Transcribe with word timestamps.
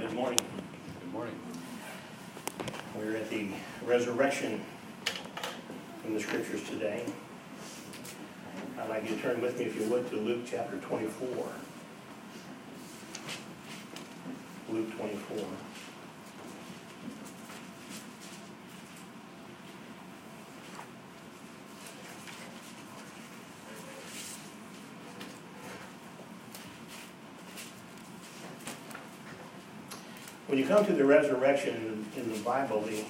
good 0.00 0.12
morning. 0.12 0.38
Good 1.00 1.12
morning. 1.12 1.34
We're 2.96 3.16
at 3.16 3.28
the 3.30 3.48
resurrection 3.84 4.60
in 6.06 6.14
the 6.14 6.20
scriptures 6.20 6.62
today. 6.68 7.04
I'd 8.78 8.88
like 8.88 9.08
you 9.08 9.16
to 9.16 9.22
turn 9.22 9.40
with 9.40 9.58
me, 9.58 9.64
if 9.64 9.74
you 9.74 9.82
would, 9.90 10.08
to 10.10 10.16
Luke 10.16 10.42
chapter 10.48 10.76
24. 10.78 11.28
Luke 14.70 14.96
24. 14.96 15.44
Come 30.78 30.86
to 30.86 30.92
the 30.92 31.04
resurrection 31.04 32.06
in 32.16 32.32
the 32.32 32.38
Bible, 32.38 32.80
the, 32.82 33.04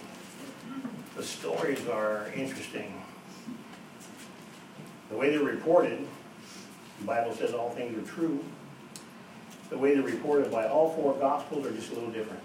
the 1.16 1.22
stories 1.22 1.86
are 1.86 2.28
interesting. 2.34 2.94
The 5.10 5.16
way 5.18 5.28
they're 5.28 5.44
reported, 5.44 6.06
the 7.00 7.04
Bible 7.04 7.34
says 7.34 7.52
all 7.52 7.68
things 7.68 7.98
are 7.98 8.10
true. 8.10 8.42
The 9.68 9.76
way 9.76 9.94
they're 9.94 10.02
reported 10.02 10.50
by 10.50 10.66
all 10.66 10.94
four 10.94 11.12
Gospels 11.16 11.66
are 11.66 11.72
just 11.72 11.92
a 11.92 11.94
little 11.94 12.10
different. 12.10 12.42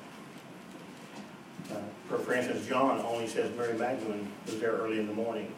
Uh, 1.72 1.76
for, 2.10 2.18
for 2.18 2.34
instance, 2.34 2.68
John 2.68 3.00
only 3.00 3.28
says 3.28 3.56
Mary 3.56 3.76
Magdalene 3.76 4.28
was 4.46 4.60
there 4.60 4.74
early 4.74 5.00
in 5.00 5.08
the 5.08 5.14
morning. 5.14 5.54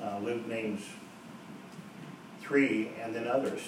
Uh, 0.00 0.20
Luke 0.22 0.46
names 0.46 0.84
three 2.40 2.92
and 3.02 3.12
then 3.12 3.26
others. 3.26 3.62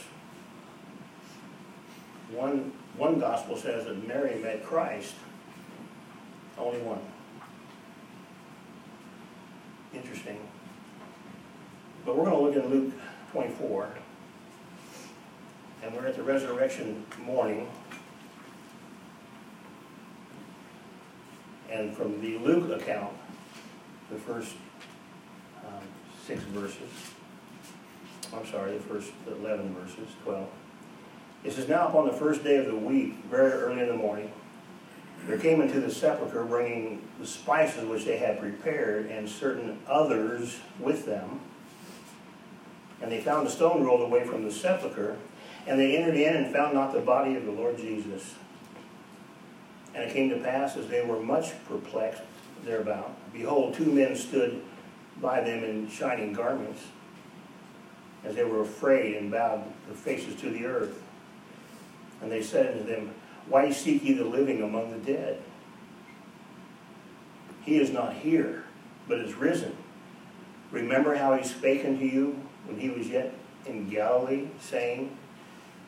One, 2.31 2.73
one 2.97 3.19
gospel 3.19 3.57
says 3.57 3.85
that 3.87 4.07
Mary 4.07 4.41
met 4.41 4.65
Christ, 4.65 5.15
only 6.59 6.81
one. 6.81 7.01
Interesting. 9.95 10.39
But 12.05 12.17
we're 12.17 12.25
going 12.25 12.53
to 12.53 12.59
look 12.59 12.65
in 12.65 12.71
Luke 12.71 12.95
24. 13.33 13.91
And 15.83 15.95
we're 15.95 16.07
at 16.07 16.17
the 16.17 16.23
resurrection 16.23 17.05
morning. 17.25 17.69
And 21.71 21.97
from 21.97 22.21
the 22.21 22.39
Luke 22.39 22.71
account, 22.81 23.13
the 24.11 24.19
first 24.19 24.55
um, 25.65 25.83
six 26.27 26.43
verses, 26.43 26.91
I'm 28.35 28.47
sorry, 28.47 28.73
the 28.77 28.85
first 28.85 29.13
11 29.27 29.75
verses, 29.75 30.09
12. 30.25 30.49
It 31.43 31.53
says, 31.53 31.69
Now 31.69 31.89
upon 31.89 32.07
the 32.07 32.13
first 32.13 32.45
day 32.45 32.57
of 32.57 32.67
the 32.67 32.77
week, 32.77 33.15
very 33.31 33.53
early 33.53 33.81
in 33.81 33.89
the 33.89 33.95
morning, 33.95 34.31
there 35.27 35.39
came 35.39 35.61
into 35.61 35.81
the 35.81 35.91
sepulchre 35.91 36.45
bringing 36.45 37.03
the 37.19 37.27
spices 37.27 37.87
which 37.87 38.05
they 38.05 38.19
had 38.19 38.39
prepared, 38.39 39.07
and 39.07 39.29
certain 39.29 39.79
others 39.87 40.61
with 40.79 41.07
them. 41.07 41.41
And 43.03 43.11
they 43.11 43.21
found 43.21 43.47
the 43.47 43.51
stone 43.51 43.85
rolled 43.85 44.03
away 44.03 44.25
from 44.25 44.45
the 44.45 44.51
sepulchre, 44.51 45.17
and 45.67 45.79
they 45.79 45.97
entered 45.97 46.17
in 46.17 46.37
and 46.37 46.53
found 46.55 46.75
not 46.75 46.93
the 46.93 47.01
body 47.01 47.37
of 47.37 47.45
the 47.45 47.53
Lord 47.53 47.77
Jesus. 47.79 48.35
And 49.95 50.05
it 50.05 50.13
came 50.13 50.31
to 50.31 50.39
pass, 50.39 50.77
as 50.77 50.89
they 50.89 51.05
were 51.05 51.21
much 51.21 51.53
perplexed 51.67 52.23
thereabout, 52.65 53.15
behold, 53.33 53.75
two 53.75 53.91
men 53.91 54.15
stood 54.15 54.63
by 55.21 55.41
them 55.41 55.65
in 55.65 55.89
shining 55.89 56.33
garments, 56.33 56.83
as 58.25 58.35
they 58.35 58.45
were 58.45 58.63
afraid 58.63 59.17
and 59.17 59.31
bowed 59.31 59.65
their 59.87 59.97
faces 59.97 60.35
to 60.41 60.51
the 60.51 60.65
earth. 60.67 61.03
And 62.23 62.31
they 62.31 62.43
said 62.43 62.73
unto 62.73 62.85
them, 62.85 63.15
Why 63.49 63.71
seek 63.71 64.05
ye 64.05 64.13
the 64.13 64.25
living 64.25 64.63
among 64.63 64.91
the 64.91 65.13
dead? 65.13 65.41
He 67.63 67.79
is 67.79 67.91
not 67.91 68.15
here, 68.15 68.65
but 69.09 69.19
is 69.19 69.35
risen. 69.35 69.77
Remember 70.71 71.17
how 71.17 71.35
he 71.35 71.45
spake 71.45 71.85
unto 71.85 72.05
you 72.05 72.41
when 72.67 72.79
he 72.79 72.91
was 72.91 73.09
yet 73.09 73.35
in 73.67 73.89
Galilee, 73.89 74.49
saying, 74.61 75.17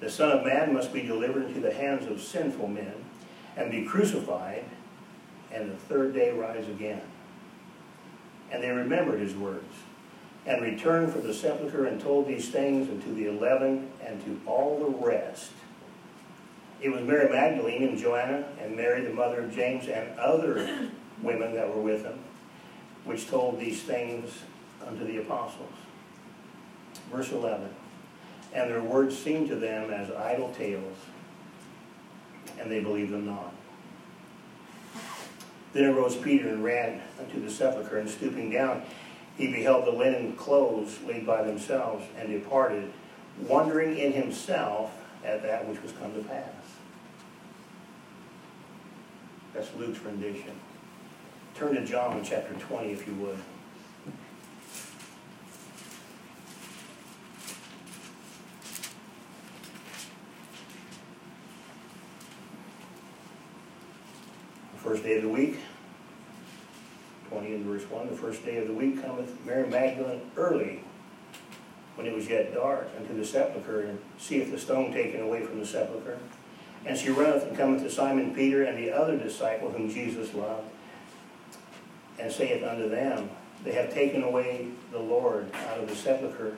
The 0.00 0.10
Son 0.10 0.30
of 0.30 0.44
Man 0.44 0.72
must 0.72 0.92
be 0.92 1.02
delivered 1.02 1.44
into 1.44 1.60
the 1.60 1.72
hands 1.72 2.06
of 2.10 2.20
sinful 2.20 2.68
men, 2.68 2.94
and 3.56 3.70
be 3.70 3.84
crucified, 3.84 4.64
and 5.52 5.70
the 5.70 5.76
third 5.76 6.14
day 6.14 6.32
rise 6.32 6.68
again. 6.68 7.02
And 8.50 8.62
they 8.62 8.70
remembered 8.70 9.20
his 9.20 9.34
words, 9.34 9.74
and 10.44 10.60
returned 10.60 11.12
from 11.12 11.26
the 11.26 11.34
sepulchre 11.34 11.86
and 11.86 12.00
told 12.00 12.26
these 12.26 12.50
things 12.50 12.88
unto 12.88 13.14
the 13.14 13.26
eleven 13.26 13.88
and 14.04 14.22
to 14.24 14.40
all 14.46 14.78
the 14.78 15.06
rest. 15.06 15.52
It 16.82 16.90
was 16.90 17.02
Mary 17.02 17.30
Magdalene 17.30 17.84
and 17.84 17.96
Joanna 17.96 18.44
and 18.60 18.74
Mary, 18.74 19.02
the 19.02 19.14
mother 19.14 19.42
of 19.42 19.54
James, 19.54 19.86
and 19.86 20.18
other 20.18 20.90
women 21.22 21.54
that 21.54 21.72
were 21.72 21.80
with 21.80 22.02
them, 22.02 22.18
which 23.04 23.28
told 23.28 23.60
these 23.60 23.82
things 23.82 24.40
unto 24.84 25.06
the 25.06 25.18
apostles. 25.18 25.70
Verse 27.12 27.30
11 27.30 27.68
And 28.52 28.68
their 28.68 28.82
words 28.82 29.16
seemed 29.16 29.48
to 29.50 29.54
them 29.54 29.90
as 29.90 30.10
idle 30.10 30.52
tales, 30.58 30.96
and 32.58 32.68
they 32.68 32.80
believed 32.80 33.12
them 33.12 33.26
not. 33.26 33.54
Then 35.72 35.84
arose 35.84 36.16
Peter 36.16 36.48
and 36.48 36.64
ran 36.64 37.00
unto 37.20 37.40
the 37.40 37.50
sepulchre, 37.50 37.98
and 37.98 38.10
stooping 38.10 38.50
down, 38.50 38.82
he 39.38 39.46
beheld 39.52 39.86
the 39.86 39.92
linen 39.92 40.34
clothes 40.34 40.98
laid 41.06 41.24
by 41.24 41.42
themselves, 41.44 42.04
and 42.18 42.28
departed, 42.28 42.92
wondering 43.46 43.96
in 43.96 44.12
himself 44.12 44.98
at 45.24 45.42
that 45.42 45.68
which 45.68 45.80
was 45.80 45.92
come 45.92 46.12
to 46.14 46.20
pass. 46.24 46.61
That's 49.54 49.68
Luke's 49.76 50.00
rendition. 50.00 50.52
Turn 51.54 51.74
to 51.74 51.84
John 51.84 52.22
chapter 52.24 52.54
20, 52.54 52.90
if 52.90 53.06
you 53.06 53.14
would. 53.14 53.38
The 64.72 64.78
first 64.88 65.02
day 65.02 65.16
of 65.18 65.22
the 65.22 65.28
week, 65.28 65.58
20 67.28 67.54
and 67.54 67.64
verse 67.66 67.82
1, 67.90 68.08
the 68.08 68.16
first 68.16 68.44
day 68.44 68.56
of 68.56 68.66
the 68.66 68.74
week 68.74 69.02
cometh 69.02 69.44
Mary 69.44 69.68
Magdalene 69.68 70.22
early, 70.36 70.82
when 71.94 72.06
it 72.06 72.14
was 72.14 72.28
yet 72.28 72.54
dark, 72.54 72.88
unto 72.98 73.14
the 73.14 73.24
sepulchre, 73.24 73.82
and 73.82 73.98
seeth 74.18 74.50
the 74.50 74.58
stone 74.58 74.92
taken 74.92 75.20
away 75.20 75.44
from 75.44 75.60
the 75.60 75.66
sepulchre. 75.66 76.18
And 76.84 76.98
she 76.98 77.10
runneth 77.10 77.44
and 77.44 77.56
cometh 77.56 77.82
to 77.82 77.90
Simon 77.90 78.34
Peter 78.34 78.64
and 78.64 78.76
the 78.76 78.90
other 78.90 79.16
disciple 79.16 79.70
whom 79.70 79.88
Jesus 79.88 80.34
loved, 80.34 80.68
and 82.18 82.30
saith 82.30 82.62
unto 82.64 82.88
them, 82.88 83.30
They 83.64 83.72
have 83.72 83.92
taken 83.92 84.22
away 84.22 84.68
the 84.90 84.98
Lord 84.98 85.52
out 85.68 85.78
of 85.78 85.88
the 85.88 85.94
sepulchre, 85.94 86.56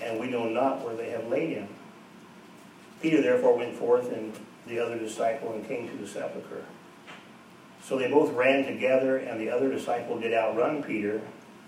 and 0.00 0.20
we 0.20 0.28
know 0.28 0.48
not 0.48 0.84
where 0.84 0.94
they 0.94 1.10
have 1.10 1.26
laid 1.28 1.50
him. 1.50 1.68
Peter 3.02 3.20
therefore 3.20 3.56
went 3.56 3.74
forth 3.74 4.12
and 4.12 4.32
the 4.66 4.78
other 4.78 4.98
disciple 4.98 5.52
and 5.52 5.66
came 5.66 5.88
to 5.88 5.96
the 5.96 6.06
sepulchre. 6.06 6.64
So 7.82 7.98
they 7.98 8.10
both 8.10 8.32
ran 8.32 8.64
together, 8.64 9.16
and 9.16 9.40
the 9.40 9.50
other 9.50 9.70
disciple 9.70 10.18
did 10.18 10.34
outrun 10.34 10.82
Peter 10.82 11.22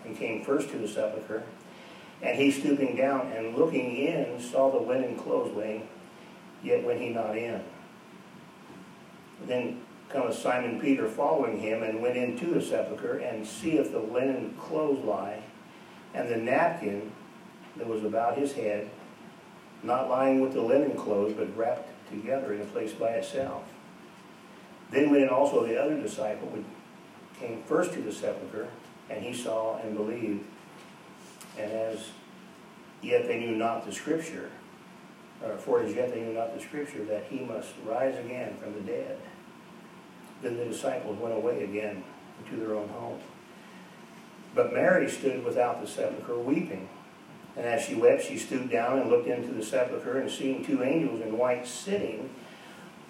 and 0.04 0.16
came 0.16 0.44
first 0.44 0.70
to 0.70 0.78
the 0.78 0.88
sepulchre. 0.88 1.44
And 2.22 2.38
he 2.38 2.50
stooping 2.50 2.96
down 2.96 3.32
and 3.32 3.56
looking 3.56 3.96
in 3.96 4.40
saw 4.40 4.70
the 4.70 4.78
linen 4.78 5.16
clothes 5.16 5.56
laying, 5.56 5.88
yet 6.62 6.84
went 6.84 7.00
he 7.00 7.08
not 7.08 7.36
in. 7.36 7.62
Then 9.46 9.80
cometh 10.08 10.36
Simon 10.36 10.80
Peter 10.80 11.08
following 11.08 11.58
him, 11.60 11.82
and 11.82 12.02
went 12.02 12.16
into 12.16 12.46
the 12.46 12.60
sepulchre, 12.60 13.18
and 13.18 13.46
seeth 13.46 13.92
the 13.92 13.98
linen 13.98 14.54
clothes 14.58 15.04
lie, 15.04 15.42
and 16.14 16.28
the 16.28 16.36
napkin 16.36 17.12
that 17.76 17.86
was 17.86 18.04
about 18.04 18.36
his 18.36 18.52
head, 18.52 18.90
not 19.82 20.10
lying 20.10 20.40
with 20.40 20.52
the 20.52 20.60
linen 20.60 20.96
clothes, 20.96 21.32
but 21.32 21.56
wrapped 21.56 21.88
together 22.10 22.52
in 22.52 22.60
a 22.60 22.64
place 22.64 22.92
by 22.92 23.08
itself. 23.10 23.62
Then 24.90 25.10
went 25.10 25.22
in 25.22 25.28
also 25.28 25.64
the 25.64 25.80
other 25.80 26.00
disciple, 26.00 26.48
which 26.48 26.64
came 27.38 27.62
first 27.62 27.92
to 27.92 28.02
the 28.02 28.12
sepulchre, 28.12 28.68
and 29.08 29.22
he 29.24 29.32
saw 29.32 29.78
and 29.78 29.96
believed. 29.96 30.44
And 31.56 31.70
as 31.70 32.10
yet 33.00 33.26
they 33.26 33.38
knew 33.38 33.54
not 33.56 33.86
the 33.86 33.92
scripture, 33.92 34.50
or 35.42 35.56
for 35.56 35.82
as 35.82 35.94
yet 35.94 36.12
they 36.12 36.20
knew 36.20 36.32
not 36.32 36.54
the 36.54 36.60
scripture, 36.60 37.04
that 37.04 37.26
he 37.30 37.40
must 37.40 37.70
rise 37.86 38.18
again 38.18 38.56
from 38.56 38.74
the 38.74 38.80
dead. 38.80 39.18
Then 40.42 40.56
the 40.56 40.64
disciples 40.64 41.18
went 41.18 41.34
away 41.34 41.64
again 41.64 42.02
to 42.48 42.56
their 42.56 42.74
own 42.74 42.88
home. 42.88 43.20
But 44.54 44.72
Mary 44.72 45.08
stood 45.08 45.44
without 45.44 45.80
the 45.80 45.86
sepulchre 45.86 46.38
weeping. 46.38 46.88
And 47.56 47.66
as 47.66 47.82
she 47.82 47.94
wept, 47.94 48.24
she 48.24 48.38
stooped 48.38 48.70
down 48.70 48.98
and 48.98 49.10
looked 49.10 49.28
into 49.28 49.52
the 49.52 49.62
sepulchre, 49.62 50.18
and 50.18 50.30
seeing 50.30 50.64
two 50.64 50.82
angels 50.82 51.20
in 51.20 51.36
white 51.36 51.66
sitting, 51.66 52.30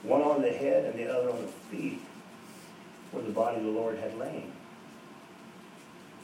one 0.02 0.22
on 0.22 0.42
the 0.42 0.50
head 0.50 0.84
and 0.84 0.98
the 0.98 1.06
other 1.06 1.30
on 1.30 1.40
the 1.42 1.46
feet, 1.46 2.00
where 3.12 3.22
the 3.22 3.30
body 3.30 3.58
of 3.58 3.64
the 3.64 3.70
Lord 3.70 3.98
had 3.98 4.18
lain. 4.18 4.50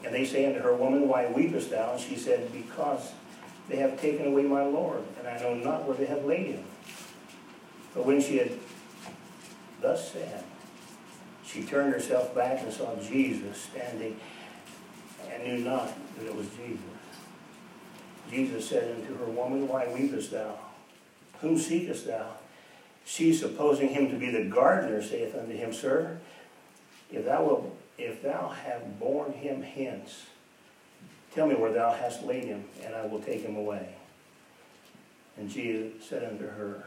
And 0.03 0.13
they 0.13 0.25
say 0.25 0.45
unto 0.45 0.59
her, 0.59 0.75
Woman, 0.75 1.07
why 1.07 1.25
weepest 1.25 1.69
thou? 1.69 1.93
And 1.93 2.01
she 2.01 2.15
said, 2.15 2.51
Because 2.51 3.11
they 3.69 3.77
have 3.77 3.99
taken 3.99 4.27
away 4.27 4.43
my 4.43 4.63
Lord, 4.63 5.03
and 5.19 5.27
I 5.27 5.39
know 5.39 5.53
not 5.55 5.85
where 5.85 5.97
they 5.97 6.05
have 6.05 6.25
laid 6.25 6.47
him. 6.47 6.63
But 7.93 8.05
when 8.05 8.21
she 8.21 8.37
had 8.37 8.51
thus 9.81 10.11
said. 10.11 10.43
She 11.47 11.63
turned 11.63 11.93
herself 11.93 12.35
back 12.35 12.61
and 12.61 12.73
saw 12.73 12.95
Jesus 12.97 13.57
standing 13.57 14.19
and 15.31 15.43
knew 15.43 15.59
not 15.59 15.93
that 16.17 16.27
it 16.27 16.35
was 16.35 16.47
Jesus. 16.49 16.81
Jesus 18.29 18.67
said 18.67 18.95
unto 18.95 19.17
her, 19.17 19.25
Woman, 19.25 19.67
why 19.67 19.87
weepest 19.87 20.31
thou? 20.31 20.59
Whom 21.39 21.57
seekest 21.57 22.07
thou? 22.07 22.31
She, 23.05 23.33
supposing 23.33 23.89
him 23.89 24.09
to 24.11 24.17
be 24.17 24.29
the 24.29 24.43
gardener, 24.43 25.01
saith 25.01 25.35
unto 25.35 25.55
him, 25.55 25.71
Sir, 25.71 26.19
if 27.11 27.23
thou 27.23 27.71
if 27.97 28.21
thou 28.21 28.49
have 28.49 28.99
borne 28.99 29.31
him 29.31 29.61
hence, 29.61 30.25
tell 31.33 31.47
me 31.47 31.55
where 31.55 31.71
thou 31.71 31.93
hast 31.93 32.23
laid 32.23 32.43
him, 32.43 32.65
and 32.83 32.93
I 32.93 33.05
will 33.05 33.21
take 33.21 33.41
him 33.41 33.55
away. 33.55 33.95
And 35.37 35.49
Jesus 35.49 36.07
said 36.07 36.23
unto 36.23 36.45
her, 36.45 36.83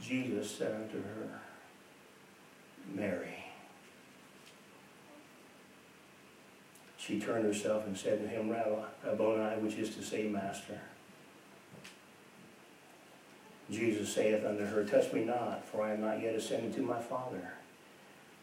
Jesus 0.00 0.50
said 0.50 0.74
unto 0.74 1.02
her, 1.02 1.40
Mary. 2.92 3.44
She 6.96 7.20
turned 7.20 7.44
herself 7.44 7.86
and 7.86 7.96
said 7.96 8.22
to 8.22 8.28
him, 8.28 8.48
Rabboni, 8.48 9.60
which 9.60 9.74
is 9.74 9.94
to 9.96 10.02
say, 10.02 10.24
Master. 10.24 10.80
Jesus 13.70 14.12
saith 14.12 14.44
unto 14.44 14.64
her, 14.64 14.84
Touch 14.84 15.12
me 15.12 15.24
not, 15.24 15.66
for 15.66 15.82
I 15.82 15.92
am 15.92 16.00
not 16.00 16.22
yet 16.22 16.34
ascended 16.34 16.74
to 16.74 16.82
my 16.82 17.00
Father. 17.00 17.52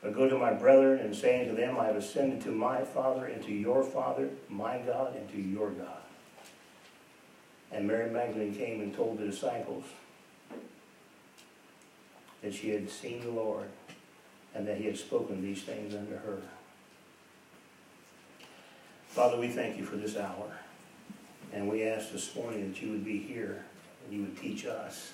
But 0.01 0.13
go 0.13 0.27
to 0.27 0.37
my 0.37 0.53
brethren 0.53 0.99
and 0.99 1.15
say 1.15 1.41
unto 1.41 1.55
them, 1.55 1.79
I 1.79 1.87
have 1.87 1.95
ascended 1.95 2.41
to 2.41 2.51
my 2.51 2.83
Father 2.83 3.25
and 3.25 3.43
to 3.43 3.51
your 3.51 3.83
Father, 3.83 4.29
my 4.49 4.79
God, 4.79 5.15
and 5.15 5.29
to 5.31 5.41
your 5.41 5.69
God. 5.71 6.01
And 7.71 7.87
Mary 7.87 8.09
Magdalene 8.09 8.53
came 8.53 8.81
and 8.81 8.93
told 8.93 9.17
the 9.17 9.25
disciples 9.25 9.85
that 12.41 12.53
she 12.53 12.69
had 12.69 12.89
seen 12.89 13.21
the 13.21 13.29
Lord 13.29 13.69
and 14.53 14.67
that 14.67 14.77
he 14.77 14.85
had 14.85 14.97
spoken 14.97 15.41
these 15.41 15.63
things 15.63 15.95
unto 15.95 16.13
her. 16.13 16.41
Father, 19.07 19.37
we 19.37 19.49
thank 19.49 19.77
you 19.77 19.83
for 19.83 19.97
this 19.97 20.17
hour. 20.17 20.57
And 21.53 21.69
we 21.69 21.83
ask 21.83 22.11
this 22.11 22.33
morning 22.35 22.71
that 22.71 22.81
you 22.81 22.91
would 22.91 23.03
be 23.03 23.19
here 23.19 23.65
and 24.05 24.13
you 24.13 24.21
would 24.21 24.37
teach 24.37 24.65
us. 24.65 25.13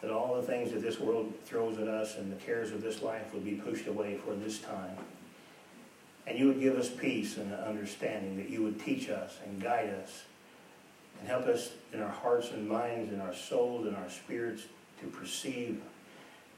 That 0.00 0.10
all 0.10 0.34
the 0.34 0.42
things 0.42 0.72
that 0.72 0.82
this 0.82 0.98
world 0.98 1.32
throws 1.44 1.78
at 1.78 1.88
us 1.88 2.16
and 2.16 2.32
the 2.32 2.36
cares 2.36 2.72
of 2.72 2.82
this 2.82 3.02
life 3.02 3.32
would 3.34 3.44
be 3.44 3.52
pushed 3.52 3.86
away 3.86 4.16
for 4.16 4.34
this 4.34 4.58
time. 4.58 4.96
And 6.26 6.38
you 6.38 6.46
would 6.48 6.60
give 6.60 6.76
us 6.76 6.88
peace 6.88 7.36
and 7.36 7.52
understanding, 7.52 8.36
that 8.36 8.48
you 8.48 8.62
would 8.62 8.82
teach 8.82 9.10
us 9.10 9.38
and 9.44 9.62
guide 9.62 9.90
us 10.02 10.22
and 11.20 11.28
help 11.28 11.46
us 11.46 11.72
in 11.92 12.00
our 12.00 12.08
hearts 12.08 12.50
and 12.50 12.68
minds, 12.68 13.12
in 13.12 13.20
our 13.20 13.34
souls 13.34 13.86
and 13.86 13.96
our 13.96 14.10
spirits 14.10 14.64
to 15.00 15.06
perceive, 15.06 15.80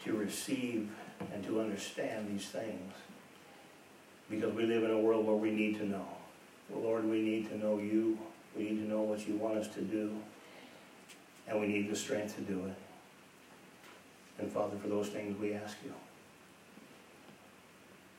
to 0.05 0.13
receive, 0.15 0.89
and 1.33 1.45
to 1.45 1.61
understand 1.61 2.29
these 2.29 2.49
things. 2.49 2.93
Because 4.31 4.55
we 4.55 4.65
live 4.65 4.85
in 4.85 4.91
a 4.91 4.99
world 4.99 5.27
where 5.27 5.37
we 5.37 5.51
need 5.51 5.77
to 5.79 5.87
know. 5.87 6.07
Lord, 6.75 7.05
we 7.05 7.21
need 7.21 7.49
to 7.51 7.59
know 7.59 7.79
you. 7.79 8.19
We 8.57 8.65
need 8.65 8.81
to 8.81 8.89
know 8.89 9.03
what 9.03 9.29
you 9.29 9.37
want 9.37 9.59
us 9.59 9.69
to 9.75 9.83
do. 9.83 10.17
And 11.47 11.61
we 11.61 11.67
need 11.67 11.91
the 11.91 11.97
strength 11.97 12.37
to 12.37 12.43
do 12.43 12.65
it. 12.67 12.75
And 14.39 14.51
Father, 14.51 14.77
for 14.81 14.89
those 14.89 15.09
things 15.09 15.39
we 15.39 15.55
ask 15.55 15.77
you. 15.85 15.93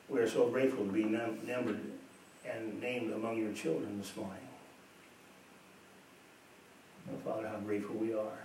We 0.07 0.19
are 0.19 0.29
so 0.29 0.47
grateful 0.49 0.85
to 0.85 0.91
be 0.91 1.03
numbered 1.03 1.81
and 2.47 2.79
named 2.79 3.11
among 3.11 3.37
your 3.37 3.53
children 3.53 3.97
this 3.97 4.15
morning. 4.15 4.37
Father, 7.23 7.47
how 7.47 7.57
grateful 7.57 7.95
we 7.95 8.13
are. 8.13 8.44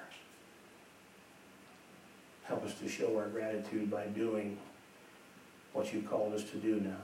Help 2.50 2.64
us 2.64 2.74
to 2.80 2.88
show 2.88 3.16
our 3.16 3.28
gratitude 3.28 3.88
by 3.88 4.06
doing 4.06 4.58
what 5.72 5.94
you 5.94 6.02
called 6.02 6.34
us 6.34 6.42
to 6.50 6.56
do 6.56 6.80
now. 6.80 6.96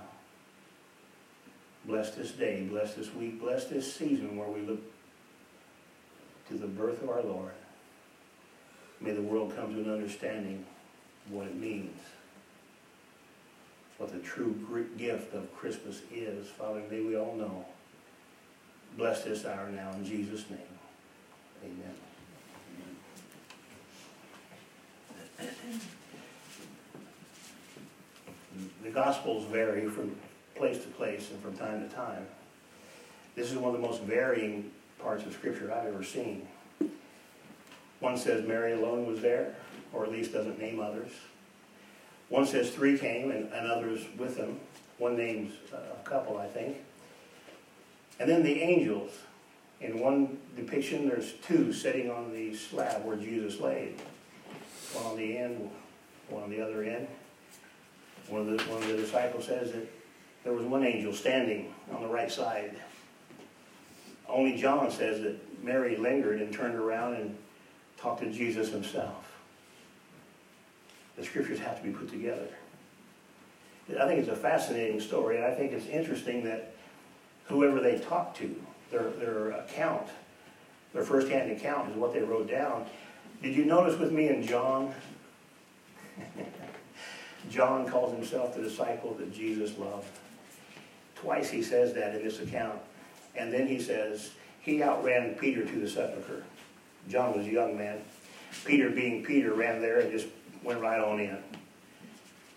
Bless 1.84 2.10
this 2.16 2.32
day, 2.32 2.66
bless 2.68 2.94
this 2.94 3.14
week, 3.14 3.40
bless 3.40 3.66
this 3.66 3.94
season 3.94 4.36
where 4.36 4.48
we 4.48 4.60
look 4.62 4.80
to 6.48 6.54
the 6.54 6.66
birth 6.66 7.00
of 7.00 7.10
our 7.10 7.22
Lord. 7.22 7.52
May 9.00 9.12
the 9.12 9.22
world 9.22 9.54
come 9.54 9.72
to 9.72 9.80
an 9.80 9.92
understanding 9.92 10.64
of 11.26 11.32
what 11.32 11.46
it 11.46 11.54
means, 11.54 12.00
what 13.98 14.12
the 14.12 14.18
true 14.18 14.88
gift 14.98 15.32
of 15.32 15.54
Christmas 15.54 16.02
is. 16.12 16.48
Father, 16.48 16.82
may 16.90 17.02
we 17.02 17.16
all 17.16 17.36
know. 17.36 17.66
Bless 18.98 19.22
this 19.22 19.44
hour 19.44 19.68
now 19.70 19.92
in 19.92 20.04
Jesus' 20.04 20.50
name. 20.50 20.58
Amen. 21.62 22.05
The 28.82 28.90
Gospels 28.90 29.44
vary 29.46 29.88
from 29.88 30.16
place 30.54 30.82
to 30.82 30.88
place 30.88 31.30
and 31.30 31.40
from 31.42 31.56
time 31.56 31.86
to 31.86 31.94
time. 31.94 32.26
This 33.34 33.52
is 33.52 33.58
one 33.58 33.74
of 33.74 33.80
the 33.80 33.86
most 33.86 34.02
varying 34.02 34.70
parts 34.98 35.24
of 35.24 35.32
Scripture 35.34 35.72
I've 35.72 35.86
ever 35.86 36.02
seen. 36.02 36.48
One 38.00 38.16
says 38.16 38.46
Mary 38.46 38.72
alone 38.72 39.06
was 39.06 39.20
there, 39.20 39.54
or 39.92 40.04
at 40.04 40.12
least 40.12 40.32
doesn't 40.32 40.58
name 40.58 40.80
others. 40.80 41.10
One 42.28 42.46
says 42.46 42.70
three 42.70 42.98
came 42.98 43.30
and, 43.30 43.52
and 43.52 43.70
others 43.70 44.04
with 44.18 44.36
them. 44.36 44.58
One 44.98 45.16
names 45.16 45.52
a 45.72 46.08
couple, 46.08 46.38
I 46.38 46.46
think. 46.46 46.78
And 48.18 48.28
then 48.28 48.42
the 48.42 48.60
angels. 48.60 49.12
In 49.80 49.98
one 49.98 50.38
depiction, 50.56 51.06
there's 51.06 51.34
two 51.34 51.72
sitting 51.72 52.10
on 52.10 52.32
the 52.32 52.54
slab 52.54 53.04
where 53.04 53.16
Jesus 53.16 53.60
laid. 53.60 54.00
One 54.96 55.12
on 55.12 55.16
the 55.16 55.36
end, 55.36 55.70
one 56.28 56.44
on 56.44 56.50
the 56.50 56.60
other 56.60 56.82
end. 56.82 57.06
One 58.28 58.40
of 58.40 58.46
the, 58.46 58.62
one 58.70 58.82
of 58.82 58.88
the 58.88 58.96
disciples 58.96 59.46
says 59.46 59.72
that 59.72 59.86
there 60.42 60.52
was 60.52 60.64
one 60.64 60.84
angel 60.84 61.12
standing 61.12 61.74
on 61.92 62.02
the 62.02 62.08
right 62.08 62.30
side. 62.30 62.76
Only 64.28 64.56
John 64.56 64.90
says 64.90 65.22
that 65.22 65.62
Mary 65.62 65.96
lingered 65.96 66.40
and 66.40 66.52
turned 66.52 66.74
around 66.74 67.14
and 67.14 67.36
talked 67.96 68.22
to 68.22 68.30
Jesus 68.30 68.70
himself. 68.70 69.32
The 71.16 71.24
scriptures 71.24 71.58
have 71.60 71.78
to 71.78 71.82
be 71.82 71.90
put 71.90 72.08
together. 72.10 72.48
I 73.88 74.06
think 74.06 74.20
it's 74.20 74.28
a 74.28 74.36
fascinating 74.36 75.00
story, 75.00 75.36
and 75.36 75.44
I 75.44 75.54
think 75.54 75.72
it's 75.72 75.86
interesting 75.86 76.44
that 76.44 76.74
whoever 77.44 77.80
they 77.80 77.98
talked 77.98 78.36
to, 78.38 78.54
their, 78.90 79.10
their 79.10 79.52
account, 79.52 80.08
their 80.92 81.04
first-hand 81.04 81.52
account 81.52 81.90
is 81.90 81.96
what 81.96 82.12
they 82.12 82.20
wrote 82.20 82.48
down. 82.50 82.86
Did 83.42 83.54
you 83.54 83.64
notice 83.64 83.98
with 83.98 84.12
me 84.12 84.28
in 84.28 84.46
John? 84.46 84.94
John 87.50 87.86
calls 87.86 88.12
himself 88.12 88.56
the 88.56 88.62
disciple 88.62 89.14
that 89.14 89.32
Jesus 89.32 89.78
loved. 89.78 90.08
Twice 91.14 91.50
he 91.50 91.62
says 91.62 91.94
that 91.94 92.14
in 92.16 92.24
this 92.24 92.40
account. 92.40 92.78
And 93.36 93.52
then 93.52 93.66
he 93.66 93.80
says, 93.80 94.30
he 94.60 94.82
outran 94.82 95.34
Peter 95.34 95.64
to 95.64 95.80
the 95.80 95.88
sepulchre. 95.88 96.44
John 97.08 97.36
was 97.36 97.46
a 97.46 97.50
young 97.50 97.76
man. 97.76 97.98
Peter, 98.64 98.90
being 98.90 99.24
Peter, 99.24 99.54
ran 99.54 99.80
there 99.80 100.00
and 100.00 100.10
just 100.10 100.26
went 100.64 100.80
right 100.80 101.00
on 101.00 101.20
in. 101.20 101.38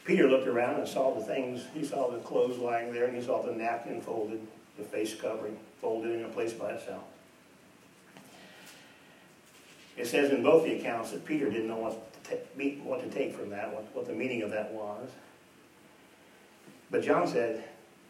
Peter 0.05 0.27
looked 0.27 0.48
around 0.48 0.79
and 0.79 0.88
saw 0.88 1.13
the 1.13 1.24
things. 1.24 1.65
He 1.74 1.86
saw 1.86 2.09
the 2.09 2.17
clothes 2.19 2.57
lying 2.57 2.91
there, 2.91 3.05
and 3.05 3.15
he 3.15 3.21
saw 3.21 3.43
the 3.43 3.51
napkin 3.51 4.01
folded, 4.01 4.41
the 4.77 4.83
face 4.83 5.13
covering 5.13 5.57
folded 5.81 6.12
in 6.12 6.25
a 6.25 6.29
place 6.29 6.53
by 6.53 6.71
itself. 6.71 7.03
It 10.00 10.08
says 10.08 10.32
in 10.32 10.41
both 10.41 10.63
the 10.63 10.79
accounts 10.79 11.12
that 11.12 11.25
Peter 11.25 11.50
didn't 11.50 11.68
know 11.68 11.75
what 11.75 12.24
to, 12.24 12.29
take, 12.29 12.82
what 12.84 13.01
to 13.01 13.10
take 13.10 13.36
from 13.36 13.50
that, 13.50 13.74
what, 13.74 13.94
what 13.94 14.08
the 14.08 14.13
meaning 14.13 14.41
of 14.44 14.51
that 14.51 14.72
was. 14.72 15.10
But 16.89 17.03
John 17.03 17.27
said 17.27 17.65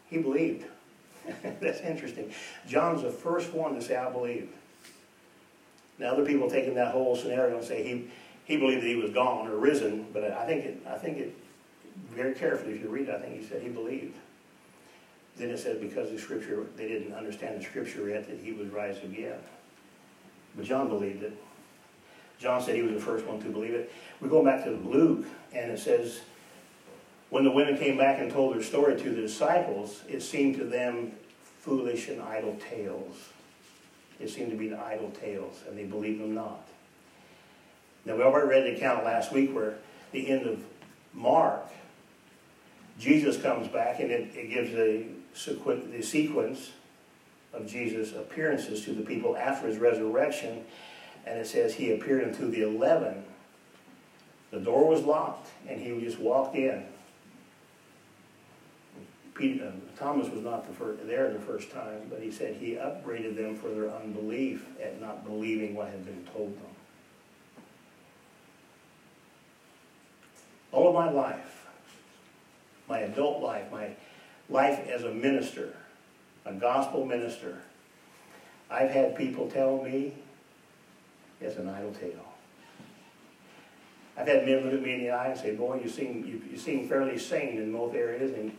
he 0.08 0.18
believed. 0.18 0.66
That's 1.60 1.80
interesting. 1.80 2.32
John's 2.68 3.02
the 3.02 3.10
first 3.10 3.52
one 3.52 3.74
to 3.74 3.82
say, 3.82 3.96
I 3.96 4.08
believe. 4.08 4.48
Now, 5.98 6.12
other 6.12 6.24
people 6.24 6.48
taking 6.48 6.74
that 6.76 6.92
whole 6.92 7.16
scenario 7.16 7.58
and 7.58 7.66
say 7.66 7.82
he, 7.82 8.08
he 8.44 8.56
believed 8.56 8.82
that 8.82 8.88
he 8.88 8.94
was 8.94 9.10
gone 9.10 9.48
or 9.48 9.56
risen, 9.56 10.06
but 10.12 10.22
I 10.22 10.46
think 10.46 10.64
it, 10.64 10.82
I 10.88 10.96
think 10.96 11.18
it, 11.18 11.36
very 12.10 12.34
carefully, 12.34 12.74
if 12.74 12.82
you 12.82 12.88
read 12.88 13.08
it, 13.08 13.14
I 13.16 13.18
think 13.18 13.36
he 13.36 13.44
said 13.44 13.62
he 13.62 13.68
believed. 13.68 14.16
Then 15.36 15.50
it 15.50 15.58
says 15.58 15.78
because 15.78 16.08
the 16.10 16.18
scripture, 16.18 16.66
they 16.76 16.86
didn't 16.86 17.14
understand 17.14 17.60
the 17.60 17.64
scripture 17.64 18.08
yet 18.08 18.28
that 18.28 18.38
he 18.38 18.52
would 18.52 18.72
rise 18.72 18.98
again. 19.02 19.38
But 20.54 20.64
John 20.64 20.88
believed 20.88 21.24
it. 21.24 21.36
John 22.40 22.62
said 22.62 22.74
he 22.74 22.82
was 22.82 22.94
the 22.94 23.00
first 23.00 23.26
one 23.26 23.40
to 23.42 23.48
believe 23.48 23.74
it. 23.74 23.92
We 24.20 24.28
go 24.28 24.42
back 24.42 24.64
to 24.64 24.70
Luke, 24.70 25.26
and 25.52 25.70
it 25.70 25.78
says, 25.78 26.22
when 27.28 27.44
the 27.44 27.50
women 27.50 27.76
came 27.76 27.98
back 27.98 28.18
and 28.18 28.30
told 28.30 28.54
their 28.54 28.62
story 28.62 28.96
to 28.96 29.10
the 29.10 29.20
disciples, 29.20 30.02
it 30.08 30.20
seemed 30.20 30.56
to 30.56 30.64
them 30.64 31.12
foolish 31.60 32.08
and 32.08 32.20
idle 32.22 32.58
tales. 32.70 33.28
It 34.18 34.30
seemed 34.30 34.50
to 34.50 34.56
be 34.56 34.72
idle 34.74 35.10
tales, 35.10 35.62
and 35.68 35.78
they 35.78 35.84
believed 35.84 36.20
them 36.20 36.34
not. 36.34 36.66
Now, 38.04 38.16
we 38.16 38.22
already 38.22 38.48
read 38.48 38.64
the 38.64 38.76
account 38.76 39.04
last 39.04 39.32
week 39.32 39.54
where 39.54 39.74
the 40.12 40.28
end 40.28 40.46
of 40.46 40.64
Mark, 41.12 41.66
Jesus 42.98 43.40
comes 43.40 43.68
back 43.68 44.00
and 44.00 44.10
it, 44.10 44.34
it 44.34 44.50
gives 44.50 44.72
the, 44.72 45.04
the 45.90 46.02
sequence 46.02 46.70
of 47.52 47.66
Jesus' 47.66 48.12
appearances 48.12 48.84
to 48.84 48.92
the 48.92 49.02
people 49.02 49.36
after 49.36 49.66
his 49.66 49.78
resurrection. 49.78 50.64
And 51.26 51.38
it 51.38 51.46
says 51.46 51.74
he 51.74 51.92
appeared 51.92 52.24
unto 52.24 52.50
the 52.50 52.62
eleven. 52.62 53.24
The 54.50 54.60
door 54.60 54.88
was 54.88 55.02
locked, 55.02 55.50
and 55.68 55.80
he 55.80 55.98
just 56.00 56.18
walked 56.18 56.56
in. 56.56 56.84
Peter, 59.34 59.68
uh, 59.68 59.70
Thomas 59.98 60.28
was 60.28 60.42
not 60.42 60.66
the 60.66 60.74
first, 60.74 61.06
there 61.06 61.32
the 61.32 61.38
first 61.38 61.70
time, 61.70 62.02
but 62.10 62.20
he 62.20 62.30
said 62.30 62.56
he 62.56 62.76
upbraided 62.76 63.36
them 63.36 63.56
for 63.56 63.68
their 63.68 63.88
unbelief 63.90 64.66
at 64.82 65.00
not 65.00 65.24
believing 65.24 65.74
what 65.74 65.88
had 65.88 66.04
been 66.04 66.26
told 66.34 66.54
them. 66.56 66.66
All 70.72 70.88
of 70.88 70.94
my 70.94 71.10
life, 71.10 71.66
my 72.88 72.98
adult 72.98 73.42
life, 73.42 73.70
my 73.72 73.90
life 74.48 74.86
as 74.88 75.04
a 75.04 75.12
minister, 75.12 75.74
a 76.44 76.52
gospel 76.52 77.06
minister, 77.06 77.58
I've 78.70 78.90
had 78.90 79.16
people 79.16 79.48
tell 79.50 79.82
me 79.82 80.14
it's 81.40 81.56
an 81.56 81.68
idle 81.68 81.92
tale. 81.92 82.26
I've 84.16 84.28
had 84.28 84.44
men 84.44 84.64
look 84.64 84.74
at 84.74 84.82
me 84.82 84.94
in 84.94 85.00
the 85.00 85.10
eye 85.10 85.28
and 85.28 85.38
say, 85.38 85.54
boy, 85.54 85.80
you 85.82 85.88
seem, 85.88 86.24
you, 86.26 86.42
you 86.50 86.58
seem 86.58 86.88
fairly 86.88 87.18
sane 87.18 87.58
in 87.58 87.72
both 87.72 87.94
areas, 87.94 88.32
and 88.32 88.52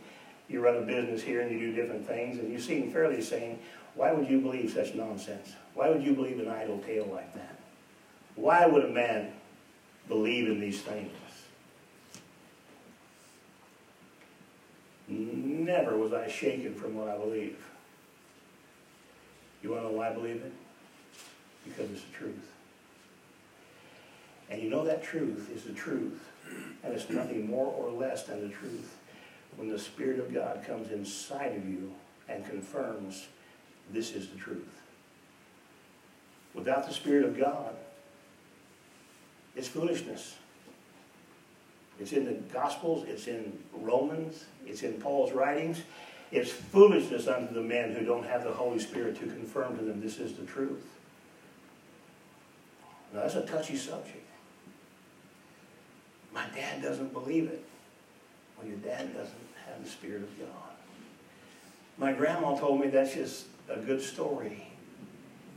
you 0.48 0.60
run 0.60 0.76
a 0.76 0.80
business 0.82 1.22
here 1.22 1.40
and 1.40 1.52
you 1.52 1.58
do 1.58 1.72
different 1.72 2.06
things, 2.06 2.38
and 2.38 2.52
you 2.52 2.58
seem 2.58 2.90
fairly 2.90 3.22
sane. 3.22 3.58
Why 3.94 4.12
would 4.12 4.28
you 4.28 4.40
believe 4.40 4.72
such 4.72 4.94
nonsense? 4.94 5.52
Why 5.74 5.90
would 5.90 6.02
you 6.02 6.14
believe 6.14 6.40
an 6.40 6.48
idle 6.48 6.78
tale 6.78 7.08
like 7.12 7.32
that? 7.34 7.58
Why 8.34 8.66
would 8.66 8.84
a 8.84 8.88
man 8.88 9.32
believe 10.08 10.48
in 10.48 10.58
these 10.58 10.80
things? 10.80 11.12
Never 15.08 15.96
was 15.96 16.12
I 16.12 16.28
shaken 16.28 16.74
from 16.74 16.94
what 16.96 17.08
I 17.08 17.18
believe. 17.18 17.58
You 19.62 19.70
want 19.70 19.82
to 19.82 19.88
know 19.88 19.94
why 19.94 20.10
I 20.10 20.12
believe 20.12 20.36
it? 20.36 20.52
Because 21.64 21.90
it's 21.90 22.02
the 22.02 22.12
truth. 22.12 22.51
And 24.52 24.62
you 24.62 24.68
know 24.68 24.84
that 24.84 25.02
truth 25.02 25.50
is 25.50 25.64
the 25.64 25.72
truth, 25.72 26.28
and 26.84 26.92
it's 26.92 27.08
nothing 27.08 27.48
more 27.48 27.68
or 27.68 27.90
less 27.90 28.24
than 28.24 28.42
the 28.42 28.54
truth 28.54 28.98
when 29.56 29.70
the 29.70 29.78
Spirit 29.78 30.18
of 30.18 30.32
God 30.32 30.62
comes 30.66 30.90
inside 30.90 31.56
of 31.56 31.66
you 31.66 31.90
and 32.28 32.44
confirms 32.44 33.28
this 33.90 34.12
is 34.12 34.28
the 34.28 34.36
truth. 34.36 34.82
Without 36.52 36.86
the 36.86 36.92
Spirit 36.92 37.24
of 37.24 37.38
God, 37.38 37.74
it's 39.56 39.68
foolishness. 39.68 40.36
It's 41.98 42.12
in 42.12 42.26
the 42.26 42.34
Gospels, 42.52 43.06
it's 43.08 43.28
in 43.28 43.58
Romans, 43.72 44.44
it's 44.66 44.82
in 44.82 45.00
Paul's 45.00 45.32
writings. 45.32 45.80
It's 46.30 46.50
foolishness 46.50 47.26
unto 47.26 47.54
the 47.54 47.62
men 47.62 47.94
who 47.94 48.04
don't 48.04 48.24
have 48.24 48.44
the 48.44 48.52
Holy 48.52 48.78
Spirit 48.78 49.18
to 49.20 49.26
confirm 49.26 49.78
to 49.78 49.84
them 49.84 50.02
this 50.02 50.18
is 50.18 50.34
the 50.34 50.44
truth. 50.44 50.84
Now, 53.14 53.20
that's 53.20 53.34
a 53.34 53.46
touchy 53.46 53.76
subject. 53.76 54.26
My 56.32 56.44
dad 56.54 56.82
doesn't 56.82 57.12
believe 57.12 57.48
it. 57.48 57.64
Well, 58.56 58.66
your 58.66 58.78
dad 58.78 59.14
doesn't 59.14 59.34
have 59.66 59.82
the 59.82 59.90
Spirit 59.90 60.22
of 60.22 60.38
God. 60.38 60.48
My 61.98 62.12
grandma 62.12 62.56
told 62.56 62.80
me 62.80 62.88
that's 62.88 63.14
just 63.14 63.46
a 63.68 63.78
good 63.78 64.00
story. 64.00 64.66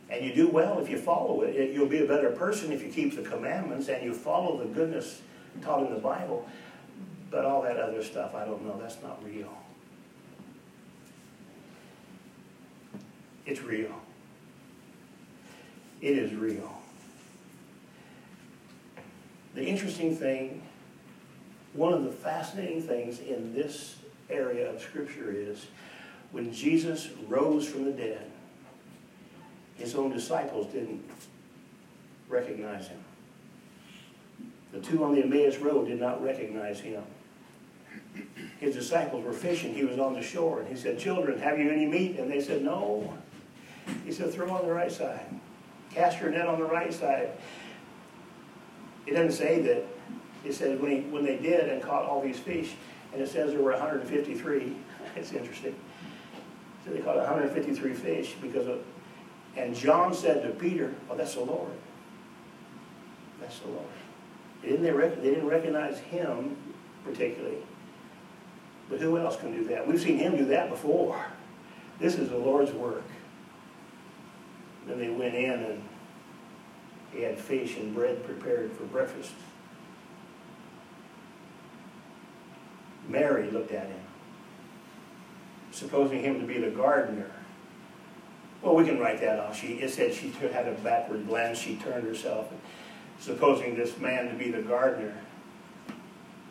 And 0.10 0.24
you 0.24 0.34
do 0.34 0.48
well 0.48 0.80
if 0.80 0.90
you 0.90 0.98
follow 0.98 1.42
it. 1.42 1.74
You'll 1.74 1.88
be 1.88 2.04
a 2.04 2.08
better 2.08 2.30
person 2.30 2.72
if 2.72 2.84
you 2.84 2.92
keep 2.92 3.16
the 3.16 3.24
commandments 3.24 3.88
and 3.88 4.04
you 4.04 4.14
follow 4.14 4.58
the 4.58 4.66
goodness 4.66 5.22
taught 5.62 5.86
in 5.86 5.94
the 5.94 6.00
Bible. 6.00 6.48
But 7.32 7.46
all 7.46 7.62
that 7.64 7.78
other 7.78 8.04
stuff, 8.04 8.36
I 8.36 8.46
don't 8.46 8.66
know. 8.66 8.78
That's 8.80 9.02
not 9.02 9.24
real. 9.26 9.52
It's 13.46 13.62
real. 13.62 14.02
It 16.02 16.18
is 16.18 16.34
real. 16.36 16.72
The 19.56 19.66
interesting 19.66 20.16
thing, 20.16 20.62
one 21.74 21.94
of 21.94 22.04
the 22.04 22.12
fascinating 22.12 22.82
things 22.82 23.20
in 23.20 23.54
this 23.54 23.96
area 24.30 24.70
of 24.70 24.82
Scripture 24.82 25.32
is 25.32 25.68
when 26.32 26.54
Jesus 26.54 27.10
rose 27.28 27.66
from 27.66 27.86
the 27.86 27.92
dead, 27.92 28.30
his 29.76 29.96
own 29.96 30.12
disciples 30.12 30.68
didn't 30.74 31.04
recognize 32.28 32.90
him. 32.90 33.00
The 34.74 34.82
two 34.82 35.06
on 35.06 35.16
the 35.16 35.24
Emmaus 35.24 35.58
Road 35.58 35.88
did 35.88 36.02
not 36.02 36.22
recognize 36.22 36.82
him. 36.82 37.04
His 38.60 38.76
disciples 38.76 39.24
were 39.24 39.34
fishing. 39.34 39.74
He 39.74 39.86
was 39.86 40.00
on 40.00 40.14
the 40.14 40.22
shore. 40.22 40.60
And 40.60 40.68
he 40.68 40.76
said, 40.76 41.00
Children, 41.00 41.40
have 41.40 41.58
you 41.60 41.70
any 41.70 41.86
meat? 41.86 42.18
And 42.20 42.30
they 42.30 42.42
said, 42.42 42.62
No. 42.62 43.14
He 44.04 44.12
said, 44.12 44.34
Throw 44.34 44.50
on 44.52 44.66
the 44.66 44.74
right 44.74 44.92
side. 44.92 45.26
Cast 45.92 46.20
your 46.20 46.30
net 46.30 46.48
on 46.48 46.60
the 46.60 46.66
right 46.66 46.94
side. 46.94 47.30
It 49.06 49.14
doesn't 49.14 49.34
say 49.34 49.62
that. 49.62 49.86
It 50.44 50.54
says 50.54 50.80
when, 50.80 50.92
he, 50.92 51.00
when 51.10 51.26
they 51.26 51.38
did 51.38 51.70
and 51.70 51.82
caught 51.82 52.04
all 52.04 52.22
these 52.22 52.40
fish, 52.40 52.76
and 53.14 53.22
it 53.22 53.30
says 53.30 53.52
there 53.52 53.62
were 53.62 53.72
153. 53.72 54.76
It's 55.16 55.32
interesting. 55.32 55.76
So 56.84 56.92
they 56.92 57.00
caught 57.00 57.16
153 57.16 57.94
fish 57.94 58.36
because 58.42 58.68
of, 58.68 58.84
and 59.56 59.74
John 59.74 60.14
said 60.14 60.44
to 60.44 60.50
Peter, 60.50 60.94
"Oh, 61.10 61.16
that's 61.16 61.36
the 61.36 61.42
Lord. 61.42 61.72
That's 63.40 63.60
the 63.60 63.70
Lord." 63.70 63.86
They 64.62 64.70
didn't, 64.70 64.84
they, 64.84 64.92
they 64.92 65.30
didn't 65.36 65.48
recognize 65.48 66.00
him 66.00 66.58
particularly. 67.04 67.58
But 68.90 69.00
who 69.00 69.18
else 69.18 69.38
can 69.38 69.52
do 69.52 69.64
that? 69.66 69.88
We've 69.88 70.02
seen 70.02 70.18
him 70.18 70.38
do 70.38 70.46
that 70.46 70.70
before. 70.70 71.26
This 72.00 72.16
is 72.16 72.30
the 72.30 72.38
Lord's 72.38 72.72
work. 72.72 73.04
Then 74.88 75.00
they 75.00 75.10
went 75.10 75.34
in 75.34 75.64
and 75.64 75.84
he 77.16 77.22
had 77.22 77.40
fish 77.40 77.78
and 77.78 77.96
bread 77.96 78.24
prepared 78.26 78.74
for 78.74 78.84
breakfast. 78.84 79.32
Mary 83.08 83.50
looked 83.50 83.72
at 83.72 83.88
him, 83.88 84.02
supposing 85.72 86.22
him 86.22 86.42
to 86.42 86.46
be 86.46 86.60
the 86.60 86.72
gardener. 86.72 87.32
Well, 88.62 88.76
we 88.76 88.84
can 88.84 89.00
write 89.00 89.22
that 89.22 89.40
off. 89.40 89.58
She, 89.58 89.76
it 89.76 89.92
said 89.92 90.14
she 90.14 90.30
had 90.32 90.68
a 90.68 90.74
backward 90.84 91.28
glance. 91.28 91.60
She 91.60 91.76
turned 91.78 92.06
herself. 92.06 92.52
Supposing 93.20 93.76
this 93.76 93.98
man 93.98 94.28
to 94.28 94.34
be 94.34 94.52
the 94.52 94.62
gardener, 94.62 95.16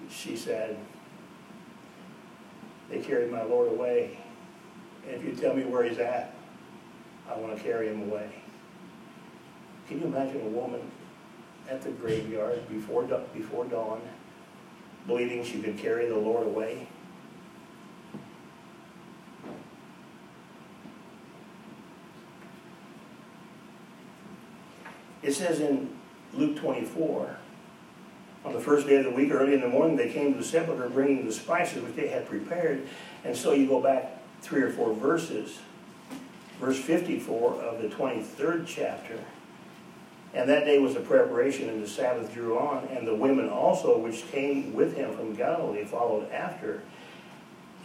she 0.09 0.35
said, 0.35 0.79
They 2.89 3.01
carried 3.01 3.31
my 3.31 3.43
Lord 3.43 3.71
away. 3.71 4.19
And 5.07 5.17
if 5.17 5.25
you 5.25 5.35
tell 5.35 5.55
me 5.55 5.65
where 5.65 5.85
he's 5.85 5.99
at, 5.99 6.35
I 7.29 7.37
want 7.37 7.55
to 7.55 7.63
carry 7.63 7.89
him 7.89 8.11
away. 8.11 8.44
Can 9.89 10.01
you 10.01 10.07
imagine 10.07 10.41
a 10.41 10.49
woman 10.49 10.81
at 11.69 11.83
the 11.83 11.91
graveyard 11.91 12.69
before, 12.69 13.05
before 13.35 13.65
dawn, 13.67 14.01
believing 15.07 15.45
she 15.45 15.61
could 15.61 15.79
carry 15.79 16.09
the 16.09 16.17
Lord 16.17 16.47
away? 16.47 16.89
It 25.23 25.33
says 25.33 25.61
in 25.61 25.91
Luke 26.35 26.57
24. 26.57 27.37
On 28.45 28.53
the 28.53 28.61
first 28.61 28.87
day 28.87 28.97
of 28.97 29.05
the 29.05 29.11
week, 29.11 29.31
early 29.31 29.55
in 29.55 29.63
the 29.63 29.69
morning, 29.69 29.97
they 29.97 30.11
came 30.11 30.35
to 30.35 30.39
the 30.39 30.45
sepulchre 30.45 30.91
bringing 30.91 31.25
the 31.25 31.33
spices 31.33 31.83
which 31.83 31.97
they 31.97 32.09
had 32.09 32.27
prepared. 32.27 32.87
And 33.25 33.35
so 33.35 33.53
you 33.53 33.67
go 33.67 33.81
back 33.81 34.23
three 34.43 34.61
or 34.61 34.71
four 34.71 34.93
verses, 34.93 35.61
verse 36.61 36.79
54 36.79 37.55
of 37.55 37.81
the 37.81 37.89
23rd 37.89 38.67
chapter. 38.67 39.19
And 40.35 40.49
that 40.49 40.65
day 40.65 40.79
was 40.81 40.97
a 40.97 41.01
preparation, 41.01 41.69
and 41.69 41.83
the 41.83 41.89
Sabbath 41.89 42.33
drew 42.35 42.59
on. 42.59 42.89
And 42.89 43.07
the 43.07 43.15
women 43.15 43.49
also, 43.49 43.97
which 43.97 44.27
came 44.33 44.75
with 44.75 44.97
him 44.97 45.17
from 45.17 45.35
Galilee, 45.35 45.85
followed 45.85 46.31
after, 46.33 46.83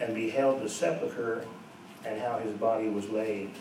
and 0.02 0.16
beheld 0.16 0.62
the 0.62 0.70
sepulchre 0.70 1.46
and 2.06 2.20
how 2.20 2.40
his 2.40 2.54
body 2.54 2.90
was 2.90 3.08
laid. 3.10 3.52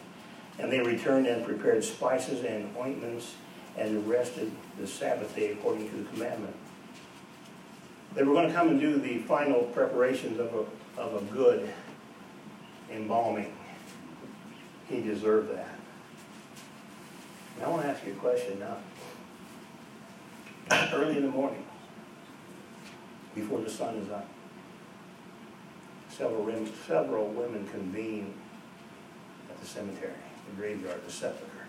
And 0.59 0.73
they 0.73 0.80
returned 0.80 1.26
and 1.26 1.45
prepared 1.45 1.85
spices 1.85 2.45
and 2.45 2.75
ointments 2.76 3.35
and 3.76 4.09
rested 4.09 4.50
the 4.78 4.87
Sabbath 4.87 5.35
day 5.37 5.52
according 5.52 5.88
to 5.90 5.97
the 5.97 6.04
commandment. 6.04 6.54
They 8.14 8.23
were 8.23 8.33
going 8.33 8.49
to 8.49 8.54
come 8.54 8.68
and 8.71 8.80
do 8.80 8.99
the 8.99 9.18
final 9.18 9.64
preparations 9.64 10.40
of 10.40 10.54
a, 10.54 11.00
of 11.00 11.23
a 11.23 11.25
good 11.33 11.73
embalming. 12.90 13.54
He 14.88 15.02
deserved 15.02 15.54
that. 15.54 15.77
And 17.58 17.66
I 17.66 17.70
want 17.70 17.82
to 17.82 17.88
ask 17.88 18.06
you 18.06 18.12
a 18.12 18.16
question 18.16 18.60
now. 18.60 18.76
Early 20.92 21.16
in 21.16 21.24
the 21.24 21.30
morning, 21.30 21.64
before 23.34 23.60
the 23.60 23.70
sun 23.70 23.96
is 23.96 24.08
up, 24.10 24.28
several 26.08 26.44
women, 26.44 26.70
several 26.86 27.26
women 27.26 27.66
convene 27.66 28.32
at 29.50 29.60
the 29.60 29.66
cemetery, 29.66 30.12
the 30.48 30.56
graveyard, 30.56 31.04
the 31.04 31.10
sepulchre. 31.10 31.66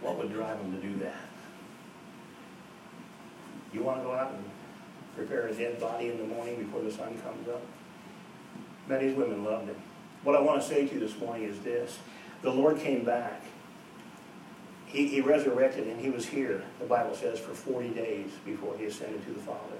What 0.00 0.16
would 0.18 0.32
drive 0.32 0.58
them 0.58 0.80
to 0.80 0.86
do 0.86 0.96
that? 1.00 1.16
You 3.72 3.82
want 3.82 4.02
to 4.02 4.04
go 4.04 4.12
out 4.12 4.30
and 4.30 4.44
prepare 5.16 5.48
a 5.48 5.52
dead 5.52 5.80
body 5.80 6.10
in 6.10 6.18
the 6.18 6.26
morning 6.26 6.62
before 6.62 6.82
the 6.82 6.92
sun 6.92 7.18
comes 7.24 7.48
up? 7.48 7.62
Many 8.86 9.14
women 9.14 9.42
loved 9.42 9.66
him. 9.66 9.76
What 10.22 10.36
I 10.36 10.40
want 10.40 10.62
to 10.62 10.68
say 10.68 10.86
to 10.86 10.94
you 10.94 11.00
this 11.00 11.18
morning 11.18 11.42
is 11.44 11.58
this. 11.60 11.98
The 12.44 12.50
Lord 12.50 12.78
came 12.78 13.04
back. 13.04 13.42
he, 14.86 15.08
he 15.08 15.22
resurrected 15.22 15.88
and 15.88 15.98
he 15.98 16.10
was 16.10 16.26
here, 16.26 16.62
the 16.78 16.84
Bible 16.84 17.14
says, 17.14 17.40
for 17.40 17.54
40 17.54 17.88
days 17.88 18.30
before 18.44 18.76
he 18.76 18.84
ascended 18.84 19.24
to 19.24 19.32
the 19.32 19.40
Father. 19.40 19.78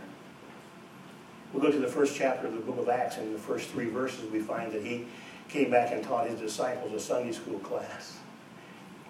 We'll 1.52 1.62
go 1.62 1.70
to 1.70 1.78
the 1.78 1.86
first 1.86 2.16
chapter 2.16 2.46
of 2.46 2.54
the 2.54 2.60
book 2.60 2.78
of 2.78 2.88
Acts, 2.88 3.18
and 3.18 3.26
in 3.26 3.32
the 3.34 3.38
first 3.38 3.68
three 3.68 3.90
verses 3.90 4.30
we 4.30 4.40
find 4.40 4.72
that 4.72 4.82
he 4.82 5.06
came 5.50 5.70
back 5.70 5.92
and 5.92 6.02
taught 6.02 6.26
his 6.26 6.40
disciples 6.40 6.94
a 6.94 6.98
Sunday 6.98 7.32
school 7.32 7.58
class 7.58 8.16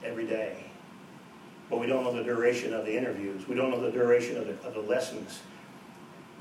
every 0.05 0.27
day. 0.27 0.65
But 1.71 1.79
we 1.79 1.87
don't 1.87 2.03
know 2.03 2.13
the 2.13 2.25
duration 2.25 2.75
of 2.75 2.85
the 2.85 2.97
interviews. 2.99 3.47
We 3.47 3.55
don't 3.55 3.71
know 3.71 3.81
the 3.81 3.93
duration 3.93 4.37
of 4.37 4.49
the, 4.49 4.67
of 4.67 4.75
the 4.75 4.81
lessons. 4.81 5.43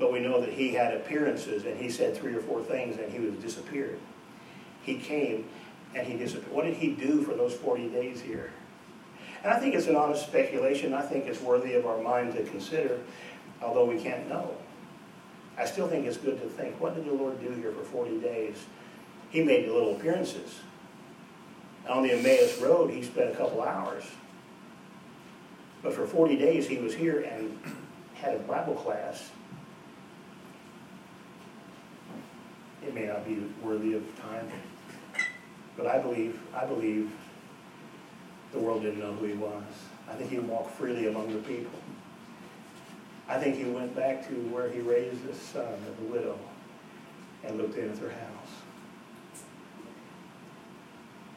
But 0.00 0.12
we 0.12 0.18
know 0.18 0.40
that 0.40 0.52
he 0.52 0.74
had 0.74 0.92
appearances 0.92 1.64
and 1.64 1.80
he 1.80 1.88
said 1.88 2.16
three 2.16 2.34
or 2.34 2.40
four 2.40 2.60
things 2.60 2.98
and 2.98 3.10
he 3.12 3.20
was 3.20 3.36
disappeared. 3.36 4.00
He 4.82 4.96
came 4.96 5.46
and 5.94 6.06
he 6.06 6.16
disappeared. 6.16 6.52
What 6.52 6.64
did 6.64 6.74
he 6.74 6.90
do 6.90 7.22
for 7.22 7.34
those 7.34 7.54
40 7.54 7.88
days 7.88 8.20
here? 8.20 8.52
And 9.42 9.52
I 9.52 9.58
think 9.58 9.74
it's 9.74 9.86
an 9.86 9.96
honest 9.96 10.26
speculation. 10.26 10.94
I 10.94 11.02
think 11.02 11.26
it's 11.26 11.40
worthy 11.40 11.74
of 11.74 11.86
our 11.86 12.00
mind 12.00 12.34
to 12.34 12.42
consider, 12.44 13.00
although 13.62 13.84
we 13.84 14.00
can't 14.00 14.28
know. 14.28 14.56
I 15.56 15.66
still 15.66 15.86
think 15.86 16.06
it's 16.06 16.16
good 16.16 16.40
to 16.40 16.48
think, 16.48 16.80
what 16.80 16.94
did 16.94 17.04
the 17.06 17.12
Lord 17.12 17.40
do 17.40 17.50
here 17.50 17.70
for 17.72 17.84
40 17.84 18.18
days? 18.18 18.56
He 19.30 19.42
made 19.42 19.68
little 19.68 19.94
appearances. 19.96 20.60
On 21.88 22.02
the 22.02 22.12
Emmaus 22.12 22.60
Road, 22.60 22.90
he 22.90 23.02
spent 23.02 23.30
a 23.30 23.36
couple 23.36 23.62
hours. 23.62 24.04
But 25.82 25.92
for 25.92 26.06
40 26.06 26.36
days, 26.36 26.66
he 26.66 26.78
was 26.78 26.94
here 26.94 27.20
and 27.20 27.58
had 28.14 28.34
a 28.34 28.38
Bible 28.38 28.74
class. 28.74 29.30
It 32.82 32.94
may 32.94 33.06
not 33.06 33.26
be 33.26 33.44
worthy 33.62 33.94
of 33.94 34.02
time, 34.20 34.48
but 35.76 35.86
I 35.86 35.98
believe, 35.98 36.40
I 36.54 36.64
believe 36.64 37.10
the 38.52 38.58
world 38.58 38.82
didn't 38.82 39.00
know 39.00 39.12
who 39.12 39.26
he 39.26 39.34
was. 39.34 39.62
I 40.08 40.14
think 40.14 40.30
he 40.30 40.38
walked 40.38 40.72
freely 40.76 41.08
among 41.08 41.32
the 41.32 41.40
people. 41.40 41.78
I 43.28 43.38
think 43.38 43.56
he 43.56 43.64
went 43.64 43.96
back 43.96 44.26
to 44.28 44.34
where 44.34 44.70
he 44.70 44.80
raised 44.80 45.22
his 45.24 45.38
son 45.38 45.72
of 45.72 45.96
the 45.98 46.04
widow 46.04 46.38
and 47.42 47.58
looked 47.58 47.76
in 47.76 47.90
at 47.90 48.00
their 48.00 48.10
house. 48.10 48.20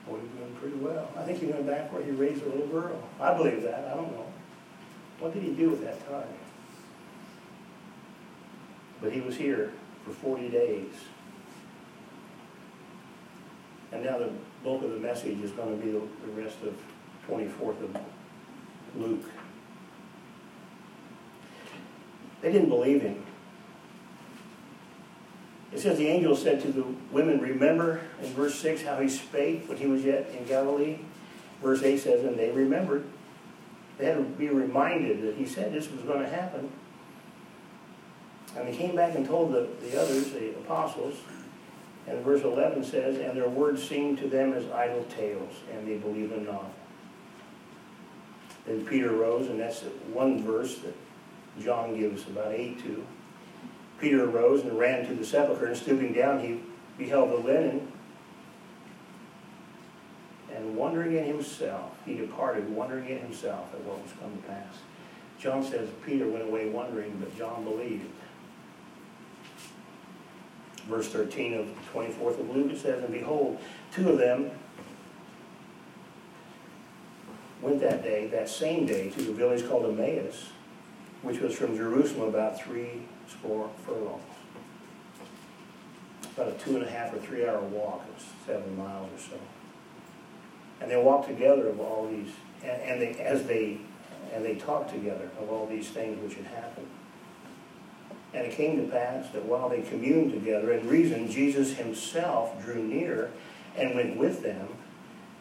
Boy, 0.07 0.19
he 0.19 0.39
doing 0.39 0.55
pretty 0.59 0.75
well. 0.77 1.09
I 1.17 1.23
think 1.23 1.39
he 1.39 1.47
went 1.47 1.65
back 1.65 1.91
where 1.91 2.03
he 2.03 2.11
raised 2.11 2.43
a 2.43 2.49
little 2.49 2.67
girl. 2.67 3.01
I 3.19 3.33
believe 3.35 3.63
that. 3.63 3.89
I 3.91 3.95
don't 3.95 4.11
know. 4.11 4.25
What 5.19 5.33
did 5.33 5.43
he 5.43 5.51
do 5.51 5.69
with 5.69 5.81
that 5.81 6.07
time? 6.07 6.27
But 9.01 9.11
he 9.11 9.21
was 9.21 9.35
here 9.35 9.71
for 10.05 10.11
40 10.11 10.49
days. 10.49 10.93
And 13.97 14.05
now 14.05 14.19
the 14.19 14.29
bulk 14.63 14.83
of 14.83 14.91
the 14.91 14.99
message 14.99 15.39
is 15.41 15.49
going 15.53 15.79
to 15.79 15.83
be 15.83 15.91
the, 15.91 16.39
rest 16.39 16.57
of 16.61 16.75
24th 17.27 17.81
of 17.81 17.99
Luke. 18.95 19.25
They 22.43 22.51
didn't 22.51 22.69
believe 22.69 23.01
him. 23.01 23.25
It 25.73 25.79
says 25.79 25.97
the 25.97 26.07
angel 26.09 26.35
said 26.35 26.61
to 26.61 26.71
the 26.71 26.83
women, 27.11 27.39
Remember 27.39 28.01
in 28.21 28.31
verse 28.33 28.53
6 28.59 28.83
how 28.83 28.99
he 28.99 29.09
spake 29.09 29.67
when 29.67 29.79
he 29.79 29.87
was 29.87 30.05
yet 30.05 30.29
in 30.29 30.45
Galilee? 30.45 30.99
Verse 31.63 31.81
8 31.81 31.97
says, 31.97 32.23
And 32.23 32.37
they 32.37 32.51
remembered. 32.51 33.03
They 33.97 34.05
had 34.05 34.17
to 34.17 34.23
be 34.23 34.49
reminded 34.49 35.23
that 35.23 35.37
he 35.37 35.47
said 35.47 35.73
this 35.73 35.89
was 35.89 36.01
going 36.01 36.19
to 36.21 36.29
happen. 36.29 36.71
And 38.55 38.67
they 38.67 38.77
came 38.77 38.95
back 38.95 39.15
and 39.15 39.25
told 39.25 39.53
the, 39.53 39.67
the 39.81 39.99
others, 39.99 40.29
the 40.33 40.51
apostles, 40.51 41.15
and 42.07 42.23
verse 42.23 42.43
11 42.43 42.83
says, 42.85 43.17
And 43.17 43.37
their 43.37 43.49
words 43.49 43.87
seemed 43.87 44.17
to 44.19 44.27
them 44.27 44.53
as 44.53 44.69
idle 44.71 45.05
tales, 45.15 45.53
and 45.71 45.87
they 45.87 45.97
believed 45.97 46.31
them 46.31 46.45
not. 46.45 46.71
Then 48.65 48.85
Peter 48.85 49.11
rose, 49.11 49.47
and 49.47 49.59
that's 49.59 49.81
one 50.11 50.41
verse 50.43 50.79
that 50.79 50.95
John 51.61 51.97
gives 51.97 52.27
about 52.27 52.53
eight 52.53 52.81
to. 52.83 53.05
Peter 53.99 54.29
arose 54.29 54.61
and 54.61 54.77
ran 54.77 55.05
to 55.07 55.15
the 55.15 55.25
sepulchre, 55.25 55.67
and 55.67 55.77
stooping 55.77 56.13
down, 56.13 56.39
he 56.39 56.61
beheld 56.97 57.31
the 57.31 57.47
linen. 57.47 57.91
And 60.53 60.75
wondering 60.75 61.15
in 61.17 61.25
himself, 61.25 61.91
he 62.05 62.15
departed, 62.15 62.69
wondering 62.69 63.09
in 63.09 63.19
himself 63.19 63.73
at 63.73 63.81
what 63.81 64.01
was 64.01 64.11
come 64.19 64.31
to 64.31 64.47
pass. 64.47 64.75
John 65.39 65.63
says 65.63 65.89
Peter 66.05 66.27
went 66.27 66.45
away 66.45 66.69
wondering, 66.69 67.17
but 67.19 67.37
John 67.37 67.63
believed. 67.63 68.05
Verse 70.87 71.07
13 71.09 71.53
of 71.53 71.67
the 71.67 71.99
24th 71.99 72.39
of 72.39 72.55
Luke, 72.55 72.71
it 72.71 72.79
says, 72.79 73.03
And 73.03 73.11
behold, 73.11 73.59
two 73.91 74.09
of 74.09 74.17
them 74.17 74.51
went 77.61 77.81
that 77.81 78.03
day, 78.03 78.27
that 78.27 78.49
same 78.49 78.85
day, 78.85 79.09
to 79.09 79.21
the 79.21 79.33
village 79.33 79.67
called 79.67 79.85
Emmaus, 79.85 80.49
which 81.21 81.39
was 81.39 81.53
from 81.55 81.75
Jerusalem 81.75 82.29
about 82.29 82.61
three 82.61 83.03
score 83.27 83.69
furlongs. 83.85 84.23
About 86.35 86.49
a 86.49 86.51
two 86.53 86.75
and 86.77 86.85
a 86.85 86.89
half 86.89 87.13
or 87.13 87.17
three 87.17 87.45
hour 87.45 87.59
walk, 87.61 88.05
it 88.07 88.13
was 88.15 88.25
seven 88.45 88.77
miles 88.77 89.09
or 89.13 89.31
so. 89.31 89.39
And 90.79 90.91
they 90.91 90.97
walked 90.97 91.27
together 91.27 91.67
of 91.67 91.79
all 91.79 92.07
these, 92.07 92.31
and, 92.63 92.81
and 92.81 93.01
they, 93.01 93.19
as 93.19 93.43
they, 93.43 93.79
and 94.33 94.45
they 94.45 94.55
talked 94.55 94.91
together 94.91 95.29
of 95.41 95.49
all 95.49 95.65
these 95.65 95.89
things 95.89 96.21
which 96.21 96.35
had 96.35 96.45
happened. 96.45 96.87
And 98.33 98.45
it 98.45 98.53
came 98.53 98.77
to 98.77 98.91
pass 98.91 99.29
that 99.31 99.45
while 99.45 99.69
they 99.69 99.81
communed 99.81 100.33
together 100.33 100.71
and 100.71 100.89
reasoned, 100.89 101.31
Jesus 101.31 101.77
himself 101.77 102.61
drew 102.63 102.83
near 102.83 103.31
and 103.75 103.95
went 103.95 104.17
with 104.17 104.43
them, 104.43 104.67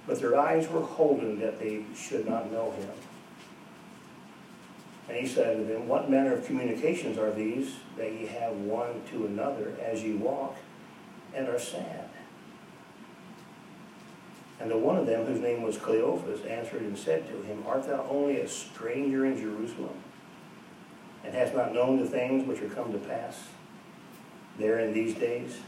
but 0.06 0.20
their 0.20 0.36
eyes 0.38 0.68
were 0.68 0.82
holden 0.82 1.40
that 1.40 1.58
they 1.58 1.84
should 1.94 2.28
not 2.28 2.50
know 2.50 2.70
him. 2.72 2.88
And 5.08 5.16
he 5.16 5.26
said 5.26 5.56
to 5.56 5.64
them, 5.64 5.88
What 5.88 6.10
manner 6.10 6.34
of 6.34 6.46
communications 6.46 7.18
are 7.18 7.32
these 7.32 7.76
that 7.96 8.12
ye 8.12 8.26
have 8.26 8.54
one 8.54 9.02
to 9.12 9.26
another 9.26 9.74
as 9.80 10.02
ye 10.02 10.14
walk 10.14 10.56
and 11.34 11.48
are 11.48 11.58
sad? 11.58 12.08
And 14.58 14.70
the 14.70 14.78
one 14.78 14.96
of 14.96 15.06
them, 15.06 15.26
whose 15.26 15.40
name 15.40 15.62
was 15.62 15.76
Cleophas, 15.76 16.44
answered 16.46 16.82
and 16.82 16.98
said 16.98 17.28
to 17.28 17.42
him, 17.42 17.62
Art 17.66 17.86
thou 17.86 18.06
only 18.10 18.40
a 18.40 18.48
stranger 18.48 19.26
in 19.26 19.36
Jerusalem, 19.38 20.02
and 21.26 21.34
hast 21.34 21.54
not 21.54 21.74
known 21.74 21.98
the 21.98 22.08
things 22.08 22.46
which 22.46 22.62
are 22.62 22.68
come 22.68 22.92
to 22.92 22.98
pass 22.98 23.48
there 24.58 24.78
in 24.78 24.94
these 24.94 25.14
days? 25.14 25.58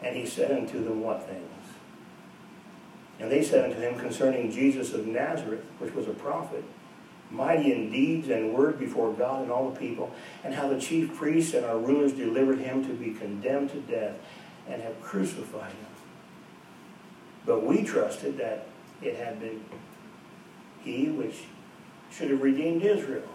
And 0.00 0.16
he 0.16 0.24
said 0.24 0.52
unto 0.52 0.82
them, 0.82 1.02
What 1.02 1.28
things? 1.28 1.44
And 3.18 3.30
they 3.30 3.42
said 3.42 3.64
unto 3.64 3.80
him 3.80 3.98
concerning 3.98 4.50
Jesus 4.50 4.94
of 4.94 5.06
Nazareth, 5.06 5.64
which 5.78 5.92
was 5.94 6.06
a 6.06 6.12
prophet, 6.12 6.64
mighty 7.30 7.72
in 7.72 7.90
deeds 7.90 8.28
and 8.28 8.54
word 8.54 8.78
before 8.78 9.12
God 9.12 9.42
and 9.42 9.52
all 9.52 9.70
the 9.70 9.78
people, 9.78 10.14
and 10.42 10.54
how 10.54 10.68
the 10.68 10.80
chief 10.80 11.14
priests 11.14 11.52
and 11.52 11.66
our 11.66 11.78
rulers 11.78 12.12
delivered 12.12 12.60
him 12.60 12.82
to 12.86 12.94
be 12.94 13.10
condemned 13.10 13.70
to 13.70 13.80
death 13.80 14.16
and 14.66 14.80
have 14.80 15.02
crucified 15.02 15.72
him. 15.72 15.86
But 17.44 17.64
we 17.64 17.82
trusted 17.82 18.38
that 18.38 18.68
it 19.02 19.16
had 19.16 19.40
been 19.40 19.64
he 20.82 21.08
which 21.08 21.42
should 22.10 22.30
have 22.30 22.42
redeemed 22.42 22.82
Israel. 22.82 23.28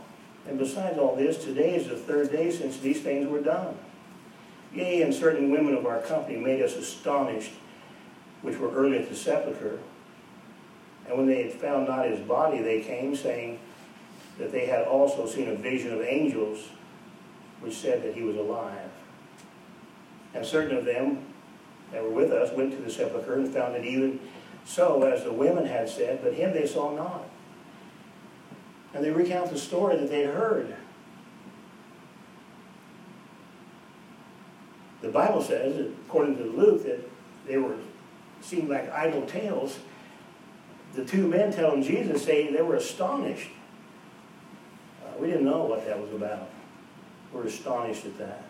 And 0.48 0.60
besides 0.60 0.98
all 0.98 1.16
this, 1.16 1.44
today 1.44 1.76
is 1.76 1.88
the 1.88 1.96
third 1.96 2.32
day 2.32 2.52
since 2.52 2.78
these 2.78 3.02
things 3.02 3.28
were 3.28 3.42
done. 3.42 3.78
Yea, 4.74 5.02
and 5.02 5.14
certain 5.14 5.52
women 5.52 5.74
of 5.76 5.86
our 5.86 6.02
company 6.02 6.38
made 6.38 6.62
us 6.62 6.76
astonished, 6.76 7.54
which 8.42 8.58
were 8.58 8.72
early 8.72 8.98
at 8.98 9.10
the 9.10 9.16
sepulchre. 9.16 9.80
And 11.08 11.18
when 11.18 11.28
they 11.28 11.44
had 11.44 11.54
found 11.54 11.88
not 11.88 12.08
his 12.08 12.20
body, 12.20 12.62
they 12.62 12.82
came, 12.82 13.16
saying, 13.16 13.60
that 14.38 14.52
they 14.52 14.66
had 14.66 14.86
also 14.86 15.26
seen 15.26 15.48
a 15.48 15.56
vision 15.56 15.94
of 15.94 16.02
angels 16.02 16.70
which 17.62 17.76
said 17.76 18.04
that 18.04 18.14
he 18.14 18.22
was 18.22 18.36
alive. 18.36 18.92
And 20.34 20.46
certain 20.46 20.78
of 20.78 20.86
them 20.86 21.26
that 21.92 22.04
were 22.04 22.10
with 22.10 22.32
us 22.32 22.52
went 22.52 22.72
to 22.72 22.78
the 22.78 22.92
sepulchre 22.92 23.36
and 23.36 23.54
found 23.54 23.76
it 23.76 23.86
even 23.86 24.20
so 24.66 25.04
as 25.04 25.24
the 25.24 25.32
women 25.32 25.66
had 25.66 25.88
said, 25.88 26.22
but 26.22 26.34
him 26.34 26.52
they 26.52 26.66
saw 26.66 26.94
not. 26.94 27.24
And 28.96 29.04
they 29.04 29.12
recount 29.12 29.52
the 29.52 29.60
story 29.60 29.98
that 29.98 30.10
they 30.10 30.24
heard. 30.24 30.76
The 35.02 35.10
Bible 35.10 35.44
says, 35.44 35.92
according 36.08 36.38
to 36.38 36.44
Luke, 36.46 36.84
that 36.86 37.08
they 37.46 37.58
were 37.58 37.76
seemed 38.42 38.70
like 38.70 38.92
idle 38.92 39.26
tales. 39.26 39.78
The 40.94 41.06
two 41.06 41.28
men 41.28 41.52
telling 41.52 41.84
Jesus 41.84 42.24
say 42.24 42.52
they 42.52 42.62
were 42.62 42.76
astonished 42.76 43.50
uh, 45.16 45.20
we 45.20 45.28
didn't 45.28 45.46
know 45.46 45.64
what 45.64 45.86
that 45.86 46.00
was 46.00 46.12
about. 46.14 46.50
We 47.34 47.40
were 47.40 47.48
astonished 47.48 48.06
at 48.06 48.18
that. 48.18 48.44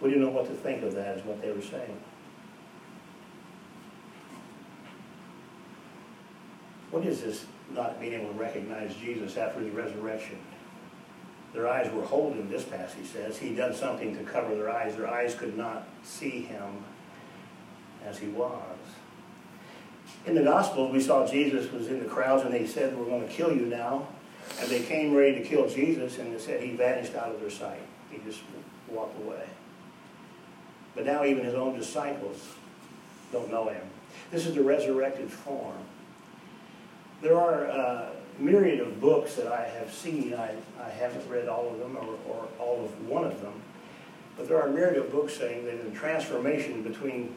We 0.00 0.10
didn't 0.10 0.24
know 0.24 0.30
what 0.30 0.46
to 0.46 0.54
think 0.54 0.82
of 0.82 0.94
that, 0.94 1.18
is 1.18 1.24
what 1.24 1.40
they 1.42 1.50
were 1.50 1.62
saying. 1.62 2.00
What 6.90 7.04
is 7.04 7.22
this 7.22 7.44
not 7.74 8.00
being 8.00 8.14
able 8.14 8.32
to 8.32 8.38
recognize 8.38 8.94
Jesus 8.96 9.36
after 9.36 9.60
the 9.60 9.70
resurrection? 9.70 10.38
Their 11.52 11.68
eyes 11.68 11.90
were 11.92 12.02
holding 12.02 12.48
this 12.48 12.64
passage 12.64 13.06
says. 13.06 13.38
He 13.38 13.54
done 13.54 13.74
something 13.74 14.16
to 14.16 14.22
cover 14.22 14.54
their 14.54 14.70
eyes. 14.70 14.96
Their 14.96 15.08
eyes 15.08 15.34
could 15.34 15.56
not 15.56 15.88
see 16.04 16.42
him 16.42 16.84
as 18.04 18.18
he 18.18 18.28
was. 18.28 18.78
In 20.26 20.34
the 20.34 20.42
Gospels, 20.42 20.92
we 20.92 21.00
saw 21.00 21.26
Jesus 21.26 21.70
was 21.72 21.88
in 21.88 21.98
the 21.98 22.08
crowds 22.08 22.44
and 22.44 22.52
they 22.52 22.66
said, 22.66 22.96
We're 22.96 23.06
going 23.06 23.26
to 23.26 23.32
kill 23.32 23.54
you 23.54 23.66
now. 23.66 24.08
And 24.60 24.68
they 24.68 24.82
came 24.82 25.14
ready 25.14 25.34
to 25.34 25.42
kill 25.42 25.68
Jesus 25.68 26.18
and 26.18 26.34
they 26.34 26.38
said 26.38 26.62
he 26.62 26.72
vanished 26.72 27.14
out 27.14 27.30
of 27.30 27.40
their 27.40 27.50
sight. 27.50 27.82
He 28.10 28.18
just 28.18 28.42
walked 28.88 29.18
away. 29.20 29.44
But 30.94 31.06
now 31.06 31.24
even 31.24 31.44
his 31.44 31.54
own 31.54 31.78
disciples 31.78 32.54
don't 33.32 33.50
know 33.50 33.68
him. 33.68 33.82
This 34.30 34.46
is 34.46 34.54
the 34.54 34.62
resurrected 34.62 35.30
form. 35.30 35.78
There 37.22 37.38
are 37.38 37.64
a 37.64 38.12
myriad 38.38 38.80
of 38.80 39.00
books 39.00 39.34
that 39.34 39.46
I 39.46 39.68
have 39.68 39.92
seen. 39.92 40.34
I, 40.34 40.54
I 40.82 40.88
haven't 40.88 41.28
read 41.28 41.48
all 41.48 41.70
of 41.70 41.78
them 41.78 41.96
or, 41.96 42.18
or 42.28 42.48
all 42.58 42.84
of 42.84 43.08
one 43.08 43.24
of 43.24 43.40
them. 43.42 43.52
But 44.36 44.48
there 44.48 44.60
are 44.60 44.68
a 44.68 44.72
myriad 44.72 44.96
of 44.96 45.12
books 45.12 45.36
saying 45.36 45.66
that 45.66 45.84
the 45.84 45.90
transformation 45.98 46.82
between 46.82 47.34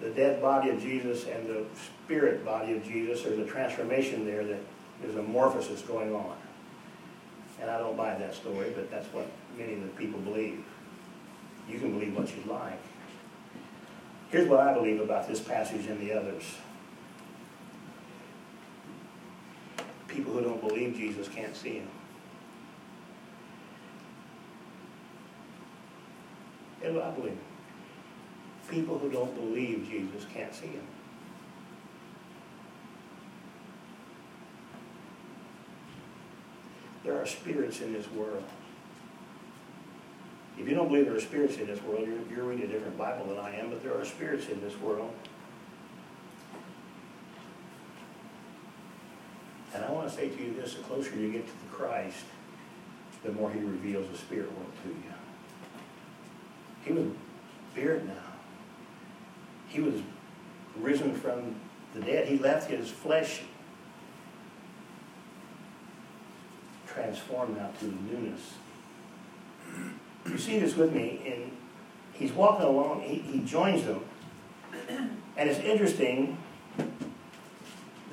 the 0.00 0.10
dead 0.10 0.40
body 0.40 0.70
of 0.70 0.80
Jesus 0.80 1.26
and 1.26 1.46
the 1.48 1.64
spirit 2.04 2.44
body 2.44 2.74
of 2.74 2.84
Jesus, 2.84 3.22
there's 3.22 3.38
a 3.38 3.44
transformation 3.44 4.24
there 4.24 4.44
that 4.44 4.60
there's 5.00 5.16
a 5.16 5.22
morphosis 5.22 5.86
going 5.86 6.14
on. 6.14 6.36
And 7.60 7.70
I 7.70 7.78
don't 7.78 7.96
buy 7.96 8.14
that 8.14 8.34
story, 8.34 8.72
but 8.74 8.90
that's 8.90 9.06
what 9.08 9.26
many 9.56 9.74
of 9.74 9.82
the 9.82 9.88
people 9.88 10.20
believe. 10.20 10.64
You 11.68 11.78
can 11.78 11.92
believe 11.92 12.16
what 12.16 12.28
you 12.28 12.42
like. 12.50 12.80
Here's 14.30 14.48
what 14.48 14.60
I 14.60 14.74
believe 14.74 15.00
about 15.00 15.28
this 15.28 15.40
passage 15.40 15.86
and 15.86 16.00
the 16.00 16.12
others. 16.12 16.42
People 20.12 20.34
who 20.34 20.42
don't 20.42 20.60
believe 20.60 20.94
Jesus 20.94 21.26
can't 21.28 21.56
see 21.56 21.78
him. 21.78 21.88
I 26.84 27.10
believe. 27.10 27.38
People 28.68 28.98
who 28.98 29.10
don't 29.10 29.34
believe 29.34 29.88
Jesus 29.90 30.26
can't 30.32 30.54
see 30.54 30.66
him. 30.66 30.86
There 37.04 37.20
are 37.20 37.26
spirits 37.26 37.80
in 37.80 37.92
this 37.92 38.10
world. 38.10 38.44
If 40.58 40.68
you 40.68 40.74
don't 40.74 40.88
believe 40.88 41.06
there 41.06 41.16
are 41.16 41.20
spirits 41.20 41.56
in 41.56 41.66
this 41.66 41.82
world, 41.82 42.06
you're, 42.06 42.36
you're 42.36 42.44
reading 42.44 42.66
a 42.66 42.68
different 42.68 42.98
Bible 42.98 43.26
than 43.26 43.38
I 43.38 43.56
am, 43.56 43.70
but 43.70 43.82
there 43.82 43.98
are 43.98 44.04
spirits 44.04 44.48
in 44.48 44.60
this 44.60 44.78
world. 44.78 45.12
And 49.74 49.84
I 49.84 49.90
want 49.90 50.08
to 50.08 50.14
say 50.14 50.28
to 50.28 50.42
you 50.42 50.54
this, 50.54 50.74
the 50.74 50.82
closer 50.82 51.16
you 51.16 51.32
get 51.32 51.46
to 51.46 51.52
the 51.52 51.74
Christ, 51.74 52.24
the 53.24 53.32
more 53.32 53.50
he 53.50 53.60
reveals 53.60 54.10
the 54.10 54.18
spirit 54.18 54.50
world 54.52 54.72
to 54.82 54.88
you. 54.88 55.14
He 56.84 56.92
was 56.92 57.06
spirit 57.72 58.06
now. 58.06 58.14
He 59.68 59.80
was 59.80 59.94
risen 60.76 61.14
from 61.14 61.54
the 61.94 62.00
dead. 62.00 62.28
He 62.28 62.38
left 62.38 62.70
his 62.70 62.90
flesh 62.90 63.42
transformed 66.92 67.56
now 67.56 67.70
to 67.80 67.86
newness. 67.86 68.54
You 70.26 70.38
see 70.38 70.58
this 70.58 70.76
with 70.76 70.92
me, 70.92 71.22
and 71.26 71.56
he's 72.12 72.32
walking 72.32 72.66
along, 72.66 73.02
he, 73.02 73.16
he 73.16 73.40
joins 73.40 73.84
them, 73.84 74.04
and 75.36 75.48
it's 75.48 75.58
interesting 75.60 76.36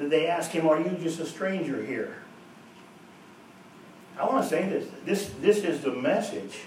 they 0.08 0.28
ask 0.28 0.52
him, 0.52 0.68
Are 0.68 0.80
you 0.80 0.98
just 1.02 1.20
a 1.20 1.26
stranger 1.26 1.84
here? 1.84 2.16
I 4.18 4.26
want 4.26 4.44
to 4.44 4.50
say 4.50 4.68
this. 4.68 4.88
This, 5.06 5.32
this 5.42 5.64
is 5.64 5.82
the 5.82 5.92
message. 5.92 6.60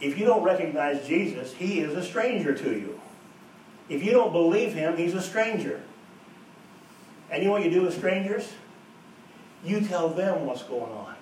If 0.00 0.18
you 0.18 0.24
don't 0.24 0.42
recognize 0.42 1.06
Jesus, 1.06 1.52
he 1.54 1.80
is 1.80 1.94
a 1.94 2.02
stranger 2.02 2.54
to 2.54 2.70
you. 2.70 3.00
If 3.88 4.04
you 4.04 4.10
don't 4.10 4.32
believe 4.32 4.74
him, 4.74 4.96
he's 4.96 5.14
a 5.14 5.22
stranger. 5.22 5.80
And 7.30 7.42
you 7.42 7.48
know 7.48 7.52
what 7.52 7.64
you 7.64 7.70
do 7.70 7.82
with 7.82 7.96
strangers? 7.96 8.52
You 9.64 9.80
tell 9.80 10.08
them 10.08 10.44
what's 10.44 10.62
going 10.64 10.92
on. 10.92 11.14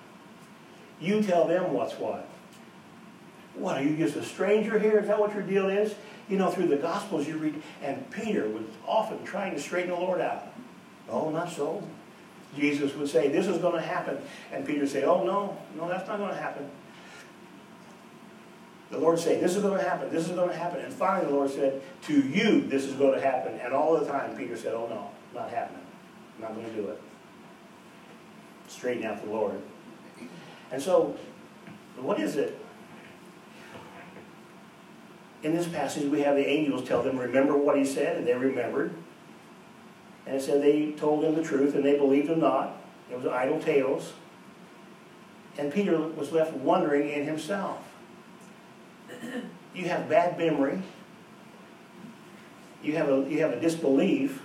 You 0.99 1.21
tell 1.21 1.47
them 1.47 1.73
what's 1.73 1.93
what. 1.93 2.27
What, 3.55 3.77
are 3.77 3.83
you 3.83 3.95
just 3.97 4.15
a 4.15 4.23
stranger 4.23 4.79
here? 4.79 4.99
Is 4.99 5.07
that 5.07 5.19
what 5.19 5.33
your 5.33 5.43
deal 5.43 5.69
is? 5.69 5.93
You 6.31 6.37
know, 6.37 6.49
through 6.49 6.67
the 6.67 6.77
Gospels 6.77 7.27
you 7.27 7.37
read, 7.37 7.61
and 7.83 8.09
Peter 8.09 8.47
was 8.47 8.63
often 8.87 9.23
trying 9.23 9.53
to 9.53 9.61
straighten 9.61 9.91
the 9.91 9.97
Lord 9.97 10.21
out. 10.21 10.47
Oh, 11.09 11.29
not 11.29 11.51
so. 11.51 11.83
Jesus 12.55 12.95
would 12.95 13.09
say, 13.09 13.27
this 13.27 13.47
is 13.47 13.59
going 13.59 13.75
to 13.75 13.81
happen. 13.81 14.17
And 14.51 14.65
Peter 14.65 14.79
would 14.79 14.89
say, 14.89 15.03
oh, 15.03 15.23
no, 15.23 15.57
no, 15.77 15.87
that's 15.87 16.07
not 16.07 16.17
going 16.17 16.31
to 16.31 16.41
happen. 16.41 16.69
The 18.89 18.97
Lord 18.97 19.19
say, 19.19 19.39
this 19.39 19.55
is 19.55 19.61
going 19.61 19.77
to 19.77 19.87
happen, 19.87 20.09
this 20.09 20.27
is 20.27 20.31
going 20.31 20.49
to 20.49 20.55
happen. 20.55 20.81
And 20.81 20.93
finally 20.93 21.27
the 21.27 21.35
Lord 21.35 21.51
said, 21.51 21.81
to 22.03 22.21
you 22.21 22.61
this 22.61 22.85
is 22.85 22.93
going 22.93 23.13
to 23.13 23.21
happen. 23.21 23.53
And 23.59 23.73
all 23.73 23.97
the 23.97 24.05
time 24.05 24.35
Peter 24.35 24.57
said, 24.57 24.73
oh, 24.73 24.87
no, 24.87 25.11
not 25.33 25.49
happening. 25.49 25.85
I'm 26.35 26.41
not 26.41 26.55
going 26.55 26.65
to 26.65 26.73
do 26.73 26.87
it 26.89 27.01
straighten 28.71 29.05
out 29.05 29.23
the 29.23 29.29
Lord. 29.29 29.61
And 30.71 30.81
so, 30.81 31.15
what 31.97 32.19
is 32.19 32.37
it? 32.37 32.57
In 35.43 35.55
this 35.55 35.67
passage, 35.67 36.09
we 36.09 36.21
have 36.21 36.35
the 36.35 36.47
angels 36.47 36.87
tell 36.87 37.01
them, 37.01 37.17
remember 37.17 37.57
what 37.57 37.77
he 37.77 37.85
said, 37.85 38.17
and 38.17 38.27
they 38.27 38.33
remembered. 38.33 38.93
And 40.25 40.35
it 40.35 40.41
said 40.41 40.61
they 40.61 40.91
told 40.91 41.23
him 41.23 41.35
the 41.35 41.43
truth, 41.43 41.75
and 41.75 41.83
they 41.83 41.97
believed 41.97 42.29
him 42.29 42.39
not. 42.39 42.77
It 43.11 43.17
was 43.17 43.25
idle 43.25 43.59
tales. 43.59 44.13
And 45.57 45.73
Peter 45.73 45.97
was 45.97 46.31
left 46.31 46.53
wondering 46.53 47.09
in 47.09 47.25
himself. 47.25 47.79
You 49.73 49.87
have 49.87 50.09
bad 50.09 50.37
memory. 50.37 50.81
You 52.83 52.97
have 52.97 53.07
a, 53.07 53.25
you 53.29 53.39
have 53.39 53.53
a 53.53 53.59
disbelief. 53.61 54.41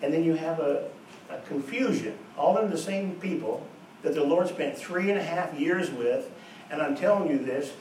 And 0.00 0.14
then 0.14 0.24
you 0.24 0.32
have 0.32 0.60
a, 0.60 0.88
a 1.28 1.38
confusion 1.40 2.16
all 2.36 2.56
of 2.56 2.70
the 2.70 2.78
same 2.78 3.16
people 3.16 3.66
that 4.02 4.14
the 4.14 4.22
Lord 4.22 4.48
spent 4.48 4.76
three 4.76 5.10
and 5.10 5.18
a 5.18 5.22
half 5.22 5.58
years 5.58 5.90
with. 5.90 6.30
And 6.70 6.82
I'm 6.82 6.96
telling 6.96 7.30
you 7.30 7.38
this, 7.38 7.72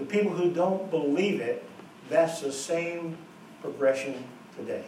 the 0.00 0.06
people 0.06 0.32
who 0.32 0.50
don't 0.50 0.90
believe 0.90 1.40
it, 1.40 1.62
that's 2.08 2.40
the 2.40 2.50
same 2.50 3.16
progression 3.60 4.24
today. 4.56 4.84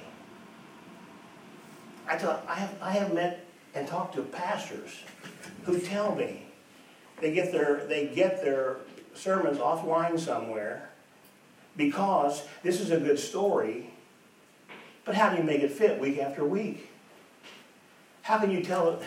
I, 2.09 2.15
I, 2.49 2.55
have, 2.55 2.75
I 2.81 2.91
have 2.93 3.13
met 3.13 3.45
and 3.75 3.87
talked 3.87 4.15
to 4.15 4.23
pastors 4.23 5.03
who 5.65 5.79
tell 5.79 6.15
me 6.17 6.47
they 7.21 7.33
get 7.33 7.53
their, 7.53 7.87
they 7.87 8.07
get 8.07 8.43
their 8.43 8.79
sermons 9.15 9.59
offline 9.59 10.19
somewhere 10.19 10.89
because 11.77 12.45
this 12.63 12.81
is 12.81 12.91
a 12.91 12.99
good 12.99 13.19
story, 13.19 13.91
but 15.05 15.15
how 15.15 15.31
do 15.31 15.37
you 15.37 15.43
make 15.43 15.61
it 15.61 15.71
fit 15.71 16.01
week 16.01 16.19
after 16.19 16.43
week? 16.45 16.89
How 18.23 18.39
can 18.39 18.51
you 18.51 18.63
tell 18.63 18.91
it? 18.91 19.03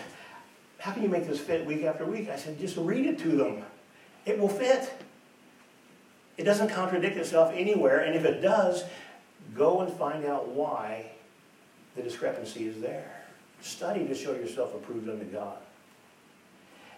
How 0.78 0.92
can 0.92 1.02
you 1.02 1.10
make 1.10 1.28
this 1.28 1.40
fit 1.40 1.66
week 1.66 1.84
after 1.84 2.06
week? 2.06 2.30
I 2.30 2.36
said, 2.36 2.60
just 2.60 2.78
read 2.78 3.08
it 3.08 3.18
to 3.20 3.30
them. 3.30 3.64
It 4.26 4.38
will 4.38 4.50
fit. 4.50 5.05
It 6.38 6.44
doesn't 6.44 6.70
contradict 6.70 7.18
itself 7.18 7.54
anywhere, 7.56 8.00
and 8.00 8.16
if 8.16 8.26
it 8.26 8.42
does, 8.42 8.84
go 9.54 9.82
and 9.82 9.94
find 9.94 10.26
out 10.26 10.50
why 10.50 11.12
the 11.96 12.02
discrepancy 12.02 12.68
is 12.68 12.82
there. 12.82 13.24
Study 13.62 14.06
to 14.06 14.14
show 14.14 14.34
yourself 14.34 14.76
approved 14.76 15.10
unto 15.10 15.26
God. 15.26 15.58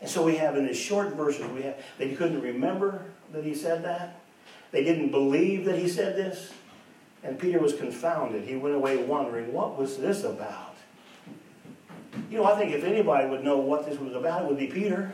And 0.02 0.10
so 0.10 0.24
we 0.24 0.36
have 0.38 0.56
in 0.56 0.66
these 0.66 0.78
short 0.78 1.14
verses, 1.16 1.46
we 1.52 1.64
have 1.64 1.76
they 1.98 2.14
couldn't 2.14 2.42
remember 2.42 3.06
that 3.32 3.44
he 3.44 3.56
said 3.56 3.84
that. 3.84 4.20
They 4.72 4.84
didn't 4.84 5.12
believe 5.12 5.66
that 5.66 5.78
he 5.78 5.88
said 5.88 6.16
this. 6.16 6.52
And 7.24 7.40
Peter 7.40 7.60
was 7.60 7.74
confounded. 7.74 8.44
He 8.44 8.56
went 8.56 8.76
away 8.76 8.98
wondering, 8.98 9.52
what 9.52 9.78
was 9.78 9.98
this 9.98 10.24
about? 10.24 10.76
You 12.30 12.38
know, 12.38 12.46
I 12.46 12.58
think 12.58 12.74
if 12.74 12.84
anybody 12.84 13.28
would 13.28 13.44
know 13.44 13.58
what 13.58 13.86
this 13.86 14.00
was 14.00 14.14
about, 14.14 14.44
it 14.44 14.48
would 14.48 14.58
be 14.58 14.68
Peter. 14.68 15.14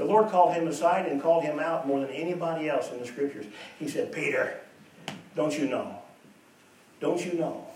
The 0.00 0.06
Lord 0.06 0.30
called 0.30 0.54
him 0.54 0.66
aside 0.66 1.04
and 1.04 1.20
called 1.20 1.44
him 1.44 1.58
out 1.58 1.86
more 1.86 2.00
than 2.00 2.08
anybody 2.08 2.70
else 2.70 2.90
in 2.90 2.98
the 3.00 3.06
scriptures. 3.06 3.44
He 3.78 3.86
said, 3.86 4.10
Peter, 4.10 4.58
don't 5.36 5.56
you 5.56 5.68
know? 5.68 5.98
Don't 7.00 7.22
you 7.22 7.34
know? 7.34 7.66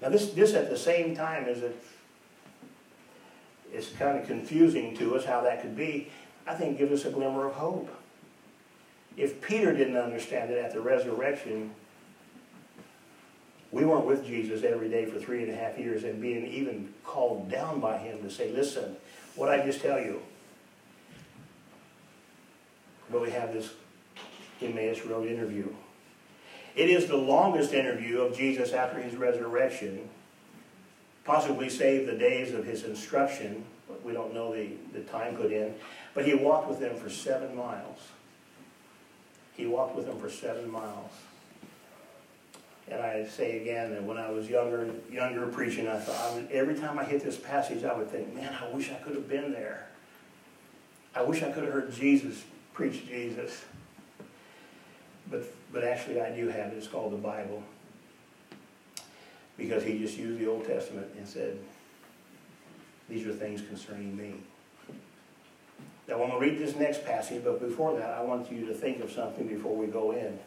Now, 0.00 0.10
this, 0.10 0.30
this 0.30 0.54
at 0.54 0.70
the 0.70 0.78
same 0.78 1.16
time 1.16 1.48
is 1.48 1.64
it, 1.64 1.82
it's 3.72 3.88
kind 3.88 4.16
of 4.16 4.28
confusing 4.28 4.96
to 4.98 5.16
us 5.16 5.24
how 5.24 5.40
that 5.40 5.60
could 5.60 5.76
be. 5.76 6.12
I 6.46 6.54
think 6.54 6.78
gives 6.78 6.92
us 6.92 7.04
a 7.04 7.10
glimmer 7.10 7.48
of 7.48 7.54
hope. 7.54 7.90
If 9.16 9.40
Peter 9.40 9.76
didn't 9.76 9.96
understand 9.96 10.52
it 10.52 10.64
at 10.64 10.72
the 10.72 10.80
resurrection, 10.80 11.74
we 13.72 13.84
weren't 13.84 14.06
with 14.06 14.24
Jesus 14.24 14.62
every 14.62 14.88
day 14.88 15.06
for 15.06 15.18
three 15.18 15.42
and 15.42 15.50
a 15.50 15.56
half 15.56 15.76
years 15.80 16.04
and 16.04 16.22
being 16.22 16.46
even 16.46 16.94
called 17.02 17.50
down 17.50 17.80
by 17.80 17.98
him 17.98 18.22
to 18.22 18.30
say, 18.30 18.52
listen, 18.52 18.96
what 19.36 19.48
I 19.48 19.64
just 19.64 19.80
tell 19.80 19.98
you. 19.98 20.22
But 23.10 23.22
we 23.22 23.30
have 23.30 23.52
this 23.52 23.70
Emmaus 24.60 25.04
Road 25.04 25.26
interview. 25.26 25.68
It 26.76 26.88
is 26.88 27.06
the 27.06 27.16
longest 27.16 27.72
interview 27.72 28.20
of 28.20 28.36
Jesus 28.36 28.72
after 28.72 29.00
his 29.00 29.16
resurrection, 29.16 30.08
possibly 31.24 31.68
save 31.68 32.06
the 32.06 32.16
days 32.16 32.54
of 32.54 32.64
his 32.64 32.84
instruction. 32.84 33.64
We 34.04 34.12
don't 34.12 34.32
know 34.32 34.54
the, 34.54 34.70
the 34.92 35.00
time 35.00 35.36
put 35.36 35.52
in. 35.52 35.74
But 36.14 36.26
he 36.26 36.34
walked 36.34 36.68
with 36.68 36.80
them 36.80 36.96
for 36.96 37.10
seven 37.10 37.56
miles. 37.56 37.98
He 39.56 39.66
walked 39.66 39.96
with 39.96 40.06
them 40.06 40.18
for 40.18 40.30
seven 40.30 40.70
miles. 40.70 41.12
And 42.90 43.00
I 43.00 43.24
say 43.24 43.60
again 43.60 43.90
that 43.92 44.02
when 44.02 44.18
I 44.18 44.30
was 44.30 44.50
younger, 44.50 44.90
younger 45.10 45.46
preaching, 45.46 45.86
I 45.86 45.96
thought 45.98 46.32
I 46.32 46.34
would, 46.34 46.50
every 46.50 46.74
time 46.74 46.98
I 46.98 47.04
hit 47.04 47.22
this 47.22 47.36
passage, 47.36 47.84
I 47.84 47.94
would 47.96 48.10
think, 48.10 48.34
man, 48.34 48.52
I 48.60 48.68
wish 48.74 48.90
I 48.90 48.96
could 48.96 49.14
have 49.14 49.28
been 49.28 49.52
there. 49.52 49.86
I 51.14 51.22
wish 51.22 51.42
I 51.42 51.50
could 51.50 51.64
have 51.64 51.72
heard 51.72 51.92
Jesus 51.92 52.42
preach 52.72 53.06
Jesus. 53.06 53.64
But 55.30 55.44
but 55.72 55.84
actually, 55.84 56.20
I 56.20 56.34
do 56.34 56.48
have 56.48 56.72
it. 56.72 56.76
It's 56.76 56.88
called 56.88 57.12
the 57.12 57.16
Bible 57.16 57.62
because 59.56 59.84
he 59.84 59.98
just 59.98 60.16
used 60.18 60.40
the 60.40 60.48
Old 60.48 60.64
Testament 60.64 61.06
and 61.16 61.28
said, 61.28 61.58
"These 63.08 63.26
are 63.26 63.32
things 63.32 63.62
concerning 63.62 64.16
me." 64.16 64.34
Now, 66.08 66.14
I'm 66.14 66.28
going 66.28 66.32
to 66.32 66.38
read 66.38 66.58
this 66.58 66.74
next 66.74 67.04
passage, 67.04 67.44
but 67.44 67.60
before 67.60 67.96
that, 67.96 68.10
I 68.10 68.22
want 68.22 68.50
you 68.50 68.66
to 68.66 68.74
think 68.74 69.00
of 69.00 69.12
something 69.12 69.46
before 69.46 69.76
we 69.76 69.86
go 69.86 70.10
in. 70.10 70.40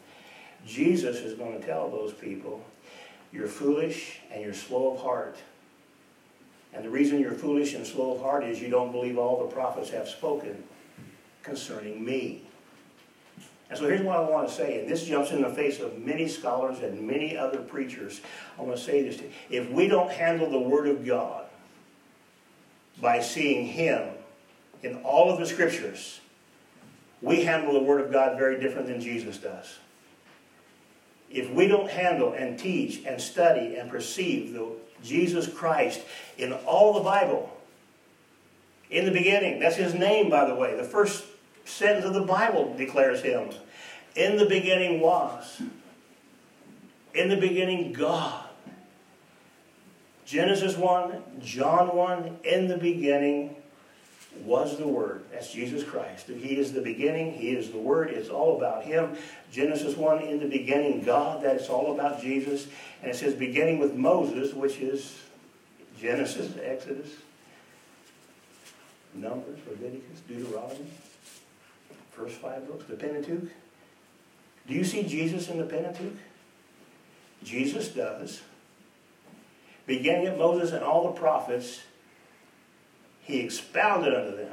Jesus 0.66 1.18
is 1.18 1.34
going 1.34 1.60
to 1.60 1.66
tell 1.66 1.90
those 1.90 2.12
people, 2.12 2.64
you're 3.32 3.48
foolish 3.48 4.20
and 4.32 4.42
you're 4.42 4.54
slow 4.54 4.92
of 4.94 5.00
heart. 5.00 5.36
And 6.72 6.84
the 6.84 6.90
reason 6.90 7.20
you're 7.20 7.32
foolish 7.32 7.74
and 7.74 7.86
slow 7.86 8.14
of 8.14 8.22
heart 8.22 8.44
is 8.44 8.60
you 8.60 8.68
don't 8.68 8.92
believe 8.92 9.18
all 9.18 9.46
the 9.46 9.54
prophets 9.54 9.90
have 9.90 10.08
spoken 10.08 10.64
concerning 11.42 12.04
me. 12.04 12.42
And 13.70 13.78
so 13.78 13.88
here's 13.88 14.02
what 14.02 14.16
I 14.16 14.28
want 14.28 14.48
to 14.48 14.54
say, 14.54 14.80
and 14.80 14.88
this 14.88 15.04
jumps 15.04 15.30
in 15.30 15.42
the 15.42 15.48
face 15.48 15.80
of 15.80 15.98
many 15.98 16.28
scholars 16.28 16.80
and 16.80 17.00
many 17.06 17.36
other 17.36 17.58
preachers. 17.58 18.20
I 18.58 18.62
want 18.62 18.76
to 18.76 18.82
say 18.82 19.02
this 19.02 19.16
to 19.18 19.24
you. 19.24 19.30
If 19.50 19.70
we 19.70 19.88
don't 19.88 20.10
handle 20.10 20.50
the 20.50 20.58
Word 20.58 20.86
of 20.86 21.04
God 21.04 21.46
by 23.00 23.20
seeing 23.20 23.66
Him 23.66 24.08
in 24.82 24.96
all 24.96 25.32
of 25.32 25.38
the 25.38 25.46
Scriptures, 25.46 26.20
we 27.22 27.44
handle 27.44 27.72
the 27.72 27.82
Word 27.82 28.00
of 28.00 28.12
God 28.12 28.38
very 28.38 28.60
different 28.60 28.86
than 28.86 29.00
Jesus 29.00 29.38
does 29.38 29.78
if 31.34 31.50
we 31.50 31.66
don't 31.66 31.90
handle 31.90 32.32
and 32.32 32.58
teach 32.58 33.04
and 33.04 33.20
study 33.20 33.76
and 33.76 33.90
perceive 33.90 34.52
the 34.52 34.68
Jesus 35.02 35.46
Christ 35.46 36.00
in 36.38 36.52
all 36.52 36.94
the 36.94 37.00
Bible, 37.00 37.50
in 38.90 39.04
the 39.04 39.10
beginning, 39.10 39.58
that's 39.58 39.76
his 39.76 39.92
name, 39.92 40.30
by 40.30 40.46
the 40.46 40.54
way. 40.54 40.76
The 40.76 40.84
first 40.84 41.24
sentence 41.64 42.06
of 42.06 42.14
the 42.14 42.22
Bible 42.22 42.74
declares 42.76 43.20
him. 43.20 43.50
In 44.14 44.36
the 44.36 44.46
beginning 44.46 45.00
was. 45.00 45.60
In 47.14 47.28
the 47.28 47.36
beginning, 47.36 47.92
God. 47.92 48.46
Genesis 50.24 50.76
1, 50.76 51.22
John 51.40 51.94
1, 51.94 52.38
in 52.44 52.68
the 52.68 52.76
beginning, 52.76 53.56
was 54.42 54.78
the 54.78 54.86
Word. 54.86 55.24
That's 55.32 55.52
Jesus 55.52 55.84
Christ. 55.84 56.28
He 56.28 56.56
is 56.56 56.72
the 56.72 56.80
beginning. 56.80 57.32
He 57.32 57.50
is 57.50 57.70
the 57.70 57.78
Word. 57.78 58.10
It's 58.10 58.28
all 58.28 58.56
about 58.56 58.84
Him. 58.84 59.16
Genesis 59.52 59.96
1, 59.96 60.22
in 60.22 60.40
the 60.40 60.48
beginning, 60.48 61.02
God. 61.02 61.42
That's 61.42 61.68
all 61.68 61.94
about 61.94 62.20
Jesus. 62.20 62.66
And 63.02 63.10
it 63.10 63.16
says, 63.16 63.34
beginning 63.34 63.78
with 63.78 63.94
Moses, 63.94 64.52
which 64.54 64.78
is 64.78 65.18
Genesis, 66.00 66.52
Exodus, 66.62 67.08
Numbers, 69.14 69.58
Leviticus, 69.68 70.20
Deuteronomy. 70.28 70.90
First 72.10 72.36
five 72.36 72.66
books, 72.66 72.84
the 72.88 72.96
Pentateuch. 72.96 73.50
Do 74.66 74.74
you 74.74 74.84
see 74.84 75.02
Jesus 75.02 75.48
in 75.48 75.58
the 75.58 75.64
Pentateuch? 75.64 76.16
Jesus 77.42 77.88
does. 77.88 78.42
Beginning 79.86 80.26
at 80.26 80.38
Moses 80.38 80.72
and 80.72 80.82
all 80.82 81.04
the 81.04 81.18
prophets, 81.18 81.82
he 83.24 83.40
expounded 83.40 84.14
unto 84.14 84.36
them. 84.36 84.52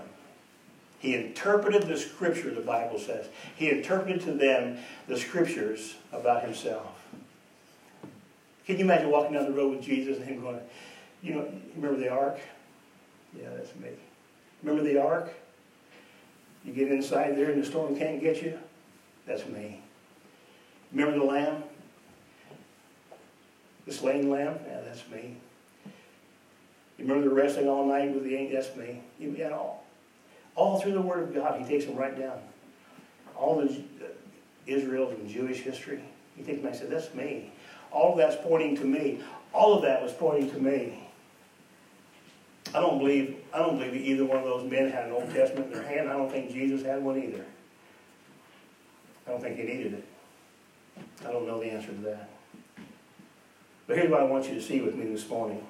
He 0.99 1.15
interpreted 1.15 1.83
the 1.83 1.97
scripture, 1.97 2.51
the 2.51 2.61
Bible 2.61 2.99
says. 2.99 3.27
He 3.55 3.69
interpreted 3.69 4.21
to 4.21 4.33
them 4.33 4.77
the 5.07 5.17
scriptures 5.17 5.95
about 6.11 6.43
himself. 6.43 6.87
Can 8.65 8.77
you 8.77 8.85
imagine 8.85 9.09
walking 9.09 9.33
down 9.33 9.45
the 9.45 9.51
road 9.51 9.75
with 9.75 9.83
Jesus 9.83 10.17
and 10.17 10.25
him 10.25 10.41
going, 10.41 10.59
you 11.21 11.33
know, 11.33 11.51
remember 11.75 11.99
the 11.99 12.09
ark? 12.09 12.39
Yeah, 13.37 13.49
that's 13.55 13.75
me. 13.75 13.89
Remember 14.63 14.87
the 14.87 15.01
ark? 15.01 15.33
You 16.63 16.73
get 16.73 16.91
inside 16.91 17.35
there 17.35 17.51
and 17.51 17.61
the 17.61 17.65
storm 17.65 17.95
can't 17.95 18.21
get 18.21 18.41
you? 18.41 18.57
That's 19.25 19.45
me. 19.47 19.81
Remember 20.91 21.17
the 21.17 21.25
lamb? 21.25 21.63
The 23.85 23.91
slain 23.91 24.29
lamb? 24.29 24.59
Yeah, 24.67 24.81
that's 24.81 25.07
me. 25.09 25.37
You 27.01 27.07
remember 27.07 27.29
the 27.29 27.35
wrestling 27.35 27.67
all 27.67 27.87
night 27.87 28.13
with 28.13 28.23
the 28.23 28.35
angel? 28.35 28.61
That's 28.61 28.75
me. 28.75 29.01
You 29.17 29.33
had 29.33 29.51
all, 29.51 29.83
all 30.55 30.79
through 30.79 30.91
the 30.91 31.01
Word 31.01 31.23
of 31.23 31.33
God. 31.33 31.59
He 31.59 31.65
takes 31.65 31.85
them 31.85 31.95
right 31.95 32.17
down. 32.17 32.37
All 33.35 33.59
the 33.59 33.69
uh, 33.73 34.09
Israel's 34.67 35.11
and 35.13 35.27
Jewish 35.27 35.61
history. 35.61 36.03
He 36.35 36.43
takes 36.43 36.59
them 36.59 36.67
and 36.67 36.75
said, 36.75 36.91
"That's 36.91 37.11
me." 37.15 37.51
All 37.91 38.11
of 38.11 38.19
that's 38.19 38.35
pointing 38.43 38.77
to 38.77 38.85
me. 38.85 39.19
All 39.51 39.73
of 39.73 39.81
that 39.81 40.03
was 40.03 40.13
pointing 40.13 40.51
to 40.51 40.59
me. 40.59 41.09
I 42.75 42.79
don't 42.79 42.99
believe 42.99 43.35
I 43.51 43.57
don't 43.57 43.79
believe 43.79 43.95
either 43.95 44.23
one 44.23 44.37
of 44.37 44.43
those 44.43 44.69
men 44.69 44.91
had 44.91 45.05
an 45.05 45.13
Old 45.13 45.33
Testament 45.33 45.73
in 45.73 45.73
their 45.73 45.83
hand. 45.83 46.07
I 46.07 46.13
don't 46.13 46.31
think 46.31 46.51
Jesus 46.51 46.85
had 46.85 47.03
one 47.03 47.17
either. 47.17 47.43
I 49.25 49.31
don't 49.31 49.41
think 49.41 49.57
he 49.57 49.63
needed 49.63 49.93
it. 49.93 50.05
I 51.25 51.31
don't 51.31 51.47
know 51.47 51.59
the 51.59 51.71
answer 51.71 51.87
to 51.87 52.01
that. 52.01 52.29
But 53.87 53.97
here's 53.97 54.11
what 54.11 54.19
I 54.19 54.25
want 54.25 54.47
you 54.47 54.53
to 54.53 54.61
see 54.61 54.81
with 54.81 54.93
me 54.93 55.07
this 55.07 55.27
morning. 55.27 55.65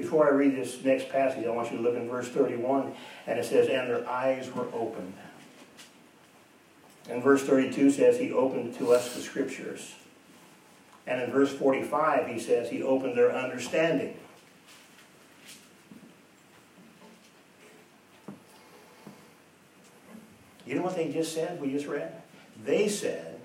Before 0.00 0.26
I 0.26 0.30
read 0.30 0.56
this 0.56 0.82
next 0.82 1.10
passage, 1.10 1.44
I 1.44 1.50
want 1.50 1.70
you 1.70 1.76
to 1.76 1.82
look 1.82 1.94
in 1.94 2.08
verse 2.08 2.26
31, 2.28 2.94
and 3.26 3.38
it 3.38 3.44
says, 3.44 3.68
And 3.68 3.86
their 3.86 4.08
eyes 4.08 4.50
were 4.50 4.66
opened. 4.72 5.12
And 7.10 7.22
verse 7.22 7.42
32 7.42 7.90
says, 7.90 8.18
He 8.18 8.32
opened 8.32 8.74
to 8.76 8.92
us 8.92 9.14
the 9.14 9.20
scriptures. 9.20 9.94
And 11.06 11.20
in 11.20 11.30
verse 11.30 11.52
45, 11.52 12.28
he 12.28 12.40
says, 12.40 12.70
He 12.70 12.82
opened 12.82 13.14
their 13.14 13.30
understanding. 13.30 14.16
You 20.64 20.76
know 20.76 20.82
what 20.82 20.96
they 20.96 21.12
just 21.12 21.34
said? 21.34 21.60
We 21.60 21.72
just 21.72 21.86
read? 21.86 22.22
They 22.64 22.88
said, 22.88 23.38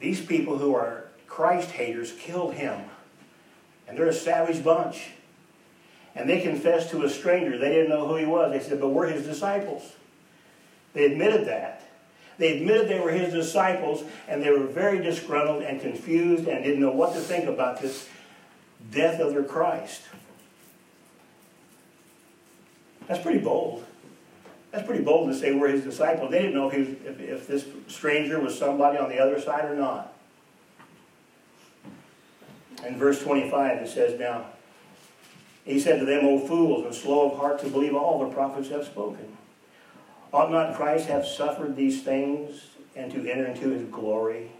These 0.00 0.26
people 0.26 0.58
who 0.58 0.74
are 0.74 1.04
Christ 1.28 1.70
haters 1.70 2.12
killed 2.18 2.54
him. 2.54 2.80
And 3.92 3.98
they're 3.98 4.06
a 4.06 4.14
savage 4.14 4.64
bunch. 4.64 5.10
And 6.14 6.26
they 6.26 6.40
confessed 6.40 6.88
to 6.92 7.04
a 7.04 7.10
stranger. 7.10 7.58
They 7.58 7.68
didn't 7.68 7.90
know 7.90 8.08
who 8.08 8.16
he 8.16 8.24
was. 8.24 8.50
They 8.50 8.66
said, 8.66 8.80
but 8.80 8.88
we're 8.88 9.08
his 9.08 9.26
disciples. 9.26 9.82
They 10.94 11.04
admitted 11.04 11.46
that. 11.46 11.82
They 12.38 12.56
admitted 12.56 12.88
they 12.88 13.00
were 13.00 13.10
his 13.10 13.34
disciples, 13.34 14.02
and 14.28 14.42
they 14.42 14.48
were 14.48 14.64
very 14.64 15.02
disgruntled 15.02 15.62
and 15.62 15.78
confused 15.78 16.48
and 16.48 16.64
didn't 16.64 16.80
know 16.80 16.90
what 16.90 17.12
to 17.12 17.20
think 17.20 17.44
about 17.44 17.82
this 17.82 18.08
death 18.90 19.20
of 19.20 19.34
their 19.34 19.44
Christ. 19.44 20.00
That's 23.08 23.22
pretty 23.22 23.40
bold. 23.40 23.84
That's 24.70 24.86
pretty 24.86 25.04
bold 25.04 25.30
to 25.30 25.38
say 25.38 25.52
we're 25.52 25.68
his 25.68 25.84
disciples. 25.84 26.30
They 26.30 26.38
didn't 26.38 26.54
know 26.54 26.70
if, 26.70 26.78
was, 26.78 26.88
if, 27.04 27.20
if 27.20 27.46
this 27.46 27.66
stranger 27.88 28.40
was 28.40 28.58
somebody 28.58 28.96
on 28.96 29.10
the 29.10 29.18
other 29.18 29.38
side 29.38 29.66
or 29.66 29.76
not. 29.76 30.11
In 32.86 32.98
verse 32.98 33.22
25 33.22 33.82
it 33.82 33.88
says, 33.88 34.18
Now, 34.18 34.46
he 35.64 35.78
said 35.78 36.00
to 36.00 36.04
them, 36.04 36.24
O 36.24 36.38
fools, 36.38 36.84
and 36.84 36.94
slow 36.94 37.30
of 37.30 37.38
heart 37.38 37.60
to 37.60 37.68
believe 37.68 37.94
all 37.94 38.18
the 38.18 38.34
prophets 38.34 38.68
have 38.70 38.84
spoken. 38.84 39.36
Ought 40.32 40.50
not 40.50 40.74
Christ 40.74 41.08
have 41.08 41.26
suffered 41.26 41.76
these 41.76 42.02
things 42.02 42.68
and 42.96 43.12
to 43.12 43.30
enter 43.30 43.46
into 43.46 43.70
his 43.70 43.88
glory? 43.88 44.50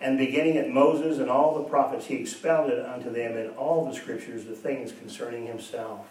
And 0.00 0.18
beginning 0.18 0.56
at 0.56 0.70
Moses 0.70 1.18
and 1.18 1.30
all 1.30 1.54
the 1.54 1.68
prophets, 1.68 2.06
he 2.06 2.16
expounded 2.16 2.84
unto 2.84 3.12
them 3.12 3.36
in 3.36 3.50
all 3.50 3.84
the 3.84 3.94
scriptures 3.94 4.44
the 4.44 4.54
things 4.54 4.92
concerning 4.92 5.46
himself. 5.46 6.06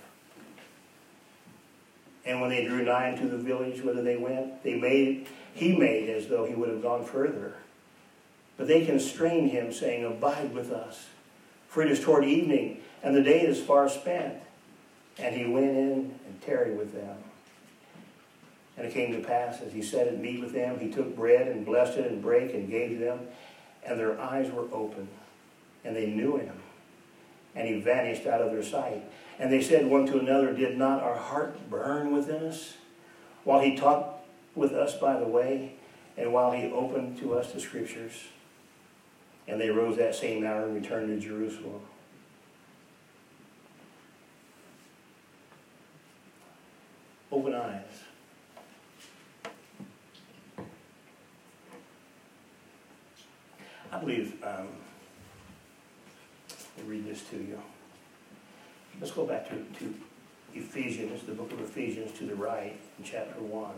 And 2.25 2.39
when 2.39 2.49
they 2.49 2.65
drew 2.65 2.83
nigh 2.83 3.11
unto 3.11 3.29
the 3.29 3.37
village 3.37 3.81
whither 3.81 4.01
they 4.01 4.17
went, 4.17 4.63
they 4.63 4.75
made 4.75 5.27
he 5.53 5.75
made 5.75 6.09
as 6.09 6.27
though 6.27 6.45
he 6.45 6.55
would 6.55 6.69
have 6.69 6.81
gone 6.81 7.05
further. 7.05 7.55
But 8.57 8.67
they 8.67 8.85
constrained 8.85 9.51
him, 9.51 9.71
saying, 9.71 10.03
Abide 10.03 10.53
with 10.53 10.71
us, 10.71 11.07
for 11.73 11.81
it 11.81 11.89
is 11.89 11.99
toward 11.99 12.23
evening, 12.23 12.79
and 13.01 13.15
the 13.15 13.23
day 13.23 13.41
is 13.41 13.59
far 13.59 13.89
spent. 13.89 14.35
And 15.17 15.35
he 15.35 15.45
went 15.45 15.71
in 15.71 16.19
and 16.27 16.41
tarried 16.45 16.77
with 16.77 16.93
them. 16.93 17.17
And 18.77 18.85
it 18.85 18.93
came 18.93 19.11
to 19.13 19.27
pass, 19.27 19.59
as 19.59 19.73
he 19.73 19.81
sat 19.81 20.07
at 20.07 20.19
meat 20.19 20.39
with 20.39 20.53
them, 20.53 20.79
he 20.79 20.91
took 20.91 21.15
bread 21.15 21.47
and 21.47 21.65
blessed 21.65 21.97
it 21.97 22.11
and 22.11 22.21
brake 22.21 22.53
and 22.53 22.69
gave 22.69 22.99
them, 22.99 23.21
and 23.83 23.99
their 23.99 24.21
eyes 24.21 24.51
were 24.51 24.67
opened, 24.71 25.07
and 25.83 25.95
they 25.95 26.05
knew 26.05 26.37
him. 26.37 26.61
And 27.55 27.67
he 27.67 27.81
vanished 27.81 28.27
out 28.27 28.41
of 28.41 28.51
their 28.51 28.63
sight. 28.63 29.03
And 29.39 29.51
they 29.51 29.61
said 29.61 29.87
one 29.87 30.05
to 30.07 30.19
another, 30.19 30.53
Did 30.53 30.77
not 30.77 31.01
our 31.01 31.17
heart 31.17 31.71
burn 31.71 32.11
within 32.11 32.43
us 32.43 32.75
while 33.45 33.61
he 33.61 33.75
talked 33.75 34.27
with 34.53 34.73
us 34.73 34.95
by 34.95 35.19
the 35.19 35.27
way, 35.27 35.73
and 36.17 36.31
while 36.31 36.51
he 36.51 36.71
opened 36.71 37.17
to 37.19 37.33
us 37.33 37.51
the 37.51 37.59
scriptures? 37.59 38.25
And 39.47 39.59
they 39.59 39.69
rose 39.69 39.97
that 39.97 40.15
same 40.15 40.45
hour 40.45 40.63
and 40.63 40.75
returned 40.75 41.07
to 41.09 41.27
Jerusalem. 41.27 41.81
Open 47.31 47.53
eyes. 47.53 47.83
I 53.91 53.99
believe, 53.99 54.41
um, 54.43 54.67
let 56.77 56.85
me 56.85 56.95
read 56.95 57.05
this 57.05 57.21
to 57.29 57.37
you. 57.37 57.61
Let's 58.99 59.11
go 59.11 59.25
back 59.25 59.47
to, 59.49 59.55
to 59.55 59.95
Ephesians, 60.55 61.23
the 61.23 61.33
book 61.33 61.51
of 61.51 61.61
Ephesians 61.61 62.17
to 62.17 62.25
the 62.25 62.35
right, 62.35 62.75
in 62.97 63.03
chapter 63.03 63.39
1. 63.39 63.71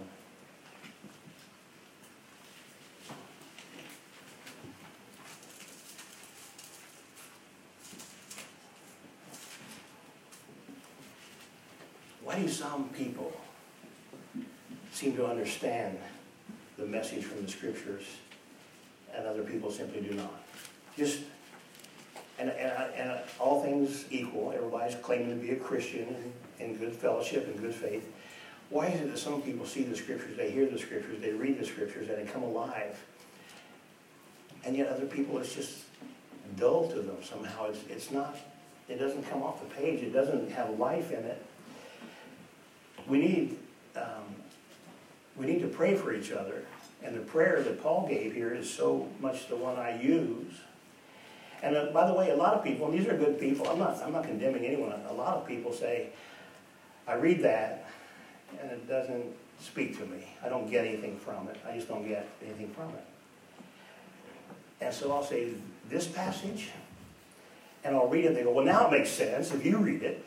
Why 12.24 12.40
do 12.40 12.48
some 12.70 12.90
people 12.90 13.32
seem 14.92 15.16
to 15.16 15.26
understand 15.26 15.98
the 16.78 16.86
message 16.86 17.24
from 17.24 17.46
the 17.46 17.52
scriptures 17.52 18.04
and 19.16 19.28
other 19.28 19.44
people 19.44 19.70
simply 19.72 20.02
do 20.02 20.14
not? 20.16 20.44
Just, 20.98 21.22
and, 22.40 22.50
and, 22.50 22.94
and 22.96 23.20
all 23.40 23.62
things 23.62 24.06
equal, 24.10 24.52
everybody's 24.56 24.96
claiming 24.96 25.30
to 25.30 25.36
be 25.36 25.52
a 25.52 25.56
Christian 25.56 26.34
in 26.60 26.76
good 26.76 26.94
fellowship 26.94 27.48
and 27.48 27.60
good 27.60 27.76
faith. 27.76 28.12
Why 28.70 28.88
is 28.88 29.02
it 29.02 29.12
that 29.12 29.20
some 29.20 29.42
people 29.42 29.66
see 29.66 29.84
the 29.84 29.96
scriptures, 29.96 30.36
they 30.36 30.50
hear 30.50 30.66
the 30.66 30.80
scriptures, 30.80 31.22
they 31.22 31.34
read 31.34 31.60
the 31.60 31.66
scriptures, 31.66 32.10
and 32.10 32.18
they 32.18 32.32
come 32.32 32.44
alive? 32.44 33.00
And 34.66 34.76
yet 34.76 34.88
other 34.88 35.06
people, 35.06 35.38
it's 35.38 35.54
just 35.54 35.84
dull 36.58 36.90
to 36.90 37.02
them 37.02 37.18
somehow. 37.22 37.66
It's, 37.66 37.84
it's 37.90 38.12
not, 38.12 38.36
it 38.90 38.98
doesn't 38.98 39.30
come 39.30 39.44
off 39.44 39.62
the 39.62 39.76
page. 39.76 40.02
It 40.02 40.14
doesn't 40.14 40.52
have 40.52 40.80
life 40.80 41.12
in 41.12 41.24
it 41.26 41.46
we 43.08 43.20
need 43.20 43.58
um, 43.96 44.36
we 45.38 45.46
need 45.46 45.62
to 45.62 45.68
pray 45.68 45.96
for 45.96 46.14
each 46.14 46.32
other. 46.32 46.64
And 47.04 47.16
the 47.16 47.22
prayer 47.22 47.62
that 47.62 47.84
Paul 47.84 48.08
gave 48.08 48.34
here 48.34 48.54
is 48.54 48.72
so 48.72 49.08
much 49.20 49.48
the 49.48 49.56
one 49.56 49.78
I 49.78 50.02
use. 50.02 50.54
And 51.62 51.76
uh, 51.76 51.86
by 51.88 52.08
the 52.08 52.14
way, 52.14 52.32
a 52.32 52.36
lot 52.36 52.54
of 52.54 52.64
people, 52.64 52.88
and 52.88 52.98
these 52.98 53.08
are 53.08 53.18
good 53.18 53.40
people, 53.40 53.68
I'm 53.68 53.80
not, 53.80 54.02
I'm 54.02 54.12
not 54.12 54.24
condemning 54.24 54.66
anyone. 54.66 54.94
A 55.08 55.14
lot 55.14 55.38
of 55.38 55.48
people 55.48 55.72
say, 55.72 56.10
I 57.08 57.14
read 57.14 57.42
that, 57.44 57.90
and 58.62 58.72
it 58.72 58.88
doesn't 58.88 59.26
speak 59.60 59.98
to 60.00 60.06
me. 60.06 60.28
I 60.44 60.50
don't 60.50 60.70
get 60.70 60.86
anything 60.86 61.18
from 61.18 61.48
it. 61.48 61.58
I 61.68 61.76
just 61.76 61.88
don't 61.88 62.08
get 62.08 62.28
anything 62.44 62.70
from 62.74 62.90
it. 62.90 63.06
And 64.82 64.94
so 64.94 65.12
I'll 65.12 65.24
say, 65.24 65.54
this 65.90 66.08
passage, 66.08 66.70
and 67.84 67.96
I'll 67.96 68.08
read 68.08 68.26
it, 68.26 68.28
and 68.30 68.36
they 68.36 68.44
go, 68.44 68.52
well, 68.52 68.66
now 68.66 68.88
it 68.88 68.92
makes 68.92 69.10
sense 69.10 69.52
if 69.52 69.64
you 69.66 69.78
read 69.78 70.04
it. 70.04 70.26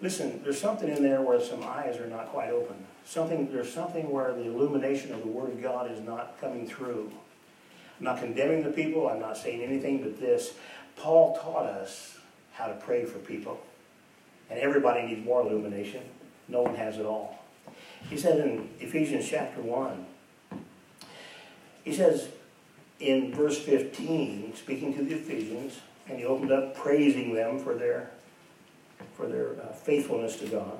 Listen, 0.00 0.40
there's 0.44 0.60
something 0.60 0.88
in 0.88 1.02
there 1.02 1.22
where 1.22 1.40
some 1.40 1.62
eyes 1.64 1.98
are 1.98 2.06
not 2.06 2.28
quite 2.28 2.50
open. 2.50 2.76
Something, 3.04 3.50
there's 3.52 3.72
something 3.72 4.10
where 4.10 4.32
the 4.32 4.46
illumination 4.46 5.12
of 5.12 5.22
the 5.22 5.28
Word 5.28 5.50
of 5.50 5.62
God 5.62 5.90
is 5.90 6.00
not 6.00 6.40
coming 6.40 6.68
through. 6.68 7.10
I'm 7.98 8.04
not 8.04 8.20
condemning 8.20 8.62
the 8.62 8.70
people. 8.70 9.08
I'm 9.08 9.20
not 9.20 9.36
saying 9.36 9.62
anything 9.62 10.02
but 10.02 10.20
this. 10.20 10.54
Paul 10.96 11.36
taught 11.36 11.66
us 11.66 12.18
how 12.52 12.66
to 12.66 12.74
pray 12.74 13.04
for 13.04 13.18
people. 13.18 13.60
And 14.50 14.58
everybody 14.60 15.02
needs 15.02 15.24
more 15.24 15.42
illumination. 15.42 16.02
No 16.46 16.62
one 16.62 16.76
has 16.76 16.98
it 16.98 17.06
all. 17.06 17.42
He 18.08 18.16
said 18.16 18.38
in 18.38 18.68
Ephesians 18.78 19.28
chapter 19.28 19.60
1, 19.60 20.06
he 21.84 21.92
says 21.92 22.28
in 23.00 23.34
verse 23.34 23.58
15, 23.58 24.54
speaking 24.54 24.94
to 24.94 25.02
the 25.02 25.14
Ephesians, 25.14 25.80
and 26.08 26.18
he 26.18 26.24
opened 26.24 26.52
up 26.52 26.76
praising 26.76 27.34
them 27.34 27.58
for 27.58 27.74
their 27.74 28.10
for 29.14 29.26
their 29.26 29.60
uh, 29.60 29.72
faithfulness 29.72 30.36
to 30.36 30.46
God. 30.46 30.78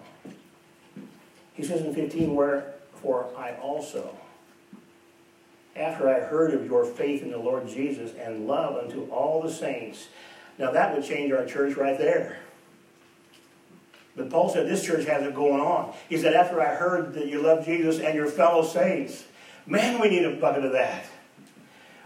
He 1.54 1.64
says 1.64 1.81
in 1.81 1.94
15, 1.94 2.35
Wherefore 2.35 3.31
I 3.37 3.54
also, 3.54 4.16
after 5.74 6.09
I 6.09 6.20
heard 6.20 6.54
of 6.54 6.64
your 6.64 6.85
faith 6.85 7.22
in 7.22 7.31
the 7.31 7.38
Lord 7.38 7.68
Jesus 7.68 8.12
and 8.16 8.46
love 8.46 8.76
unto 8.76 9.04
all 9.11 9.42
the 9.42 9.50
saints. 9.50 10.09
Now 10.59 10.72
that 10.72 10.94
would 10.94 11.04
change 11.04 11.33
our 11.33 11.44
church 11.46 11.76
right 11.76 11.98
there. 11.98 12.38
But 14.16 14.31
Paul 14.31 14.48
said 14.48 14.68
this 14.68 14.85
church 14.85 15.07
has 15.07 15.22
it 15.22 15.35
going 15.35 15.61
on. 15.61 15.94
He 16.09 16.18
said, 16.18 16.35
after 16.35 16.61
I 16.61 16.74
heard 16.74 17.14
that 17.14 17.26
you 17.26 17.40
love 17.40 17.64
Jesus 17.64 18.00
and 18.00 18.16
your 18.16 18.26
fellow 18.26 18.64
saints, 18.64 19.24
man, 19.64 20.00
we 20.00 20.09
need 20.09 20.24
a 20.24 20.35
bucket 20.35 20.64
of 20.64 20.72
that. 20.72 21.04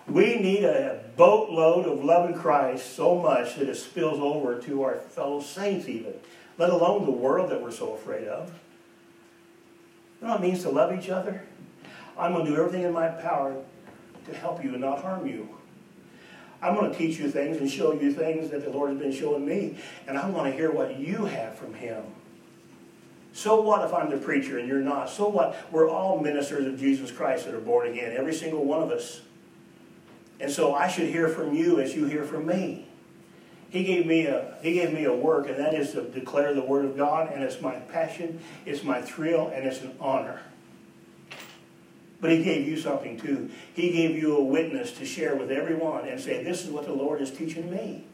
We 0.06 0.36
need 0.36 0.64
a 0.64 1.01
boatload 1.16 1.86
of 1.86 2.04
love 2.04 2.30
in 2.30 2.36
Christ 2.36 2.94
so 2.94 3.18
much 3.18 3.56
that 3.56 3.68
it 3.68 3.76
spills 3.76 4.20
over 4.20 4.60
to 4.60 4.82
our 4.82 4.96
fellow 4.96 5.40
saints, 5.40 5.88
even, 5.88 6.14
let 6.58 6.70
alone 6.70 7.04
the 7.04 7.10
world 7.12 7.50
that 7.50 7.62
we're 7.62 7.70
so 7.70 7.94
afraid 7.94 8.28
of. 8.28 8.48
You 10.20 10.28
know 10.28 10.34
what 10.34 10.42
it 10.42 10.46
means 10.46 10.62
to 10.62 10.70
love 10.70 10.96
each 10.96 11.10
other? 11.10 11.42
I'm 12.18 12.32
going 12.32 12.46
to 12.46 12.52
do 12.52 12.56
everything 12.58 12.82
in 12.82 12.92
my 12.92 13.08
power 13.08 13.56
to 14.26 14.34
help 14.34 14.62
you 14.62 14.70
and 14.70 14.80
not 14.80 15.02
harm 15.02 15.26
you. 15.26 15.48
I'm 16.62 16.76
going 16.76 16.92
to 16.92 16.96
teach 16.96 17.18
you 17.18 17.28
things 17.28 17.56
and 17.56 17.68
show 17.68 17.92
you 17.92 18.12
things 18.12 18.50
that 18.50 18.64
the 18.64 18.70
Lord 18.70 18.90
has 18.90 18.98
been 18.98 19.12
showing 19.12 19.44
me, 19.44 19.78
and 20.06 20.16
I 20.16 20.28
want 20.28 20.50
to 20.50 20.56
hear 20.56 20.70
what 20.70 20.96
you 20.96 21.24
have 21.24 21.56
from 21.56 21.74
Him. 21.74 22.04
So 23.32 23.60
what 23.60 23.84
if 23.84 23.92
I'm 23.92 24.10
the 24.10 24.18
preacher 24.18 24.58
and 24.58 24.68
you're 24.68 24.80
not? 24.80 25.08
So 25.10 25.28
what? 25.28 25.56
We're 25.72 25.88
all 25.88 26.20
ministers 26.20 26.66
of 26.66 26.78
Jesus 26.78 27.10
Christ 27.10 27.46
that 27.46 27.54
are 27.54 27.60
born 27.60 27.88
again, 27.88 28.14
every 28.16 28.34
single 28.34 28.64
one 28.64 28.82
of 28.82 28.90
us. 28.90 29.22
And 30.40 30.50
so 30.50 30.74
I 30.74 30.88
should 30.88 31.08
hear 31.08 31.28
from 31.28 31.54
you 31.54 31.80
as 31.80 31.94
you 31.94 32.06
hear 32.06 32.24
from 32.24 32.46
me. 32.46 32.88
He 33.70 33.84
gave 33.84 34.06
me 34.06 34.26
a 34.26 34.58
he 34.62 34.74
gave 34.74 34.92
me 34.92 35.04
a 35.04 35.14
work, 35.14 35.48
and 35.48 35.56
that 35.56 35.72
is 35.72 35.92
to 35.92 36.02
declare 36.02 36.52
the 36.52 36.62
word 36.62 36.84
of 36.84 36.96
God, 36.96 37.32
and 37.32 37.42
it's 37.42 37.60
my 37.62 37.76
passion, 37.76 38.40
it's 38.66 38.84
my 38.84 39.00
thrill, 39.00 39.48
and 39.48 39.66
it's 39.66 39.80
an 39.80 39.96
honor. 39.98 40.42
But 42.20 42.30
he 42.30 42.42
gave 42.42 42.68
you 42.68 42.76
something 42.76 43.18
too. 43.18 43.50
He 43.74 43.90
gave 43.90 44.16
you 44.16 44.36
a 44.36 44.42
witness 44.44 44.92
to 44.92 45.04
share 45.04 45.34
with 45.34 45.50
everyone 45.50 46.06
and 46.06 46.20
say, 46.20 46.44
This 46.44 46.64
is 46.64 46.70
what 46.70 46.86
the 46.86 46.92
Lord 46.92 47.20
is 47.20 47.30
teaching 47.30 47.70
me. 47.70 48.04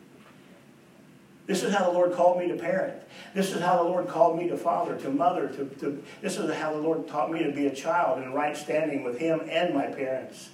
This 1.46 1.62
is 1.62 1.74
how 1.74 1.84
the 1.84 1.92
Lord 1.92 2.12
called 2.12 2.38
me 2.38 2.48
to 2.48 2.56
parent. 2.56 3.02
This 3.34 3.52
is 3.52 3.60
how 3.60 3.82
the 3.82 3.88
Lord 3.88 4.06
called 4.06 4.38
me 4.38 4.48
to 4.48 4.56
father, 4.56 4.96
to 4.96 5.10
mother. 5.10 5.48
To, 5.48 5.64
to, 5.80 6.02
this 6.22 6.38
is 6.38 6.54
how 6.54 6.72
the 6.72 6.78
Lord 6.78 7.08
taught 7.08 7.30
me 7.30 7.42
to 7.42 7.50
be 7.50 7.66
a 7.66 7.74
child 7.74 8.22
in 8.22 8.32
right 8.32 8.56
standing 8.56 9.02
with 9.02 9.18
Him 9.18 9.40
and 9.50 9.74
my 9.74 9.86
parents. 9.86 10.50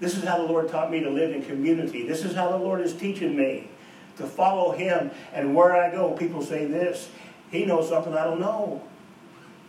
This 0.00 0.16
is 0.16 0.24
how 0.24 0.38
the 0.38 0.44
Lord 0.44 0.68
taught 0.68 0.90
me 0.90 1.00
to 1.00 1.10
live 1.10 1.32
in 1.32 1.42
community. 1.42 2.06
This 2.06 2.24
is 2.24 2.34
how 2.34 2.50
the 2.50 2.56
Lord 2.56 2.80
is 2.80 2.94
teaching 2.94 3.36
me 3.36 3.68
to 4.16 4.26
follow 4.26 4.72
Him. 4.72 5.10
And 5.32 5.54
where 5.54 5.76
I 5.76 5.90
go, 5.90 6.12
people 6.12 6.42
say 6.42 6.66
this 6.66 7.08
He 7.50 7.64
knows 7.64 7.88
something 7.88 8.12
I 8.12 8.24
don't 8.24 8.40
know. 8.40 8.82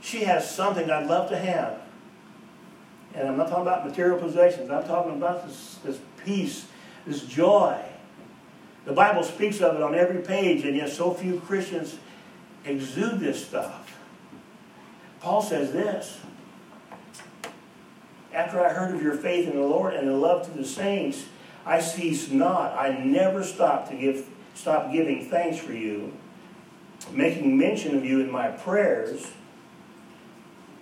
She 0.02 0.24
has 0.24 0.50
something 0.50 0.90
I'd 0.90 1.08
love 1.08 1.30
to 1.30 1.38
have. 1.38 1.82
And 3.14 3.28
I'm 3.28 3.38
not 3.38 3.48
talking 3.48 3.64
about 3.64 3.86
material 3.86 4.20
possessions, 4.20 4.70
I'm 4.70 4.86
talking 4.86 5.14
about 5.14 5.48
this, 5.48 5.80
this 5.84 6.00
peace, 6.24 6.68
this 7.08 7.24
joy. 7.24 7.82
The 8.84 8.94
Bible 8.94 9.24
speaks 9.24 9.62
of 9.62 9.76
it 9.76 9.82
on 9.82 9.96
every 9.96 10.22
page, 10.22 10.64
and 10.64 10.76
yet 10.76 10.90
so 10.90 11.14
few 11.14 11.40
Christians 11.40 11.98
exude 12.66 13.20
this 13.20 13.48
stuff. 13.48 13.98
Paul 15.22 15.42
says 15.42 15.72
this 15.72 16.20
after 18.36 18.60
I 18.60 18.74
heard 18.74 18.94
of 18.94 19.02
your 19.02 19.16
faith 19.16 19.48
in 19.48 19.56
the 19.56 19.66
Lord 19.66 19.94
and 19.94 20.08
the 20.08 20.14
love 20.14 20.46
to 20.46 20.52
the 20.52 20.66
saints, 20.66 21.26
I 21.66 21.80
cease 21.80 22.30
not. 22.30 22.78
I 22.78 22.90
never 22.90 23.44
stop 23.44 23.90
to 23.90 23.96
give 23.96 24.28
stop 24.54 24.92
giving 24.92 25.30
thanks 25.30 25.58
for 25.58 25.74
you, 25.74 26.14
making 27.12 27.58
mention 27.58 27.98
of 27.98 28.06
you 28.06 28.20
in 28.20 28.30
my 28.30 28.50
prayers. 28.50 29.32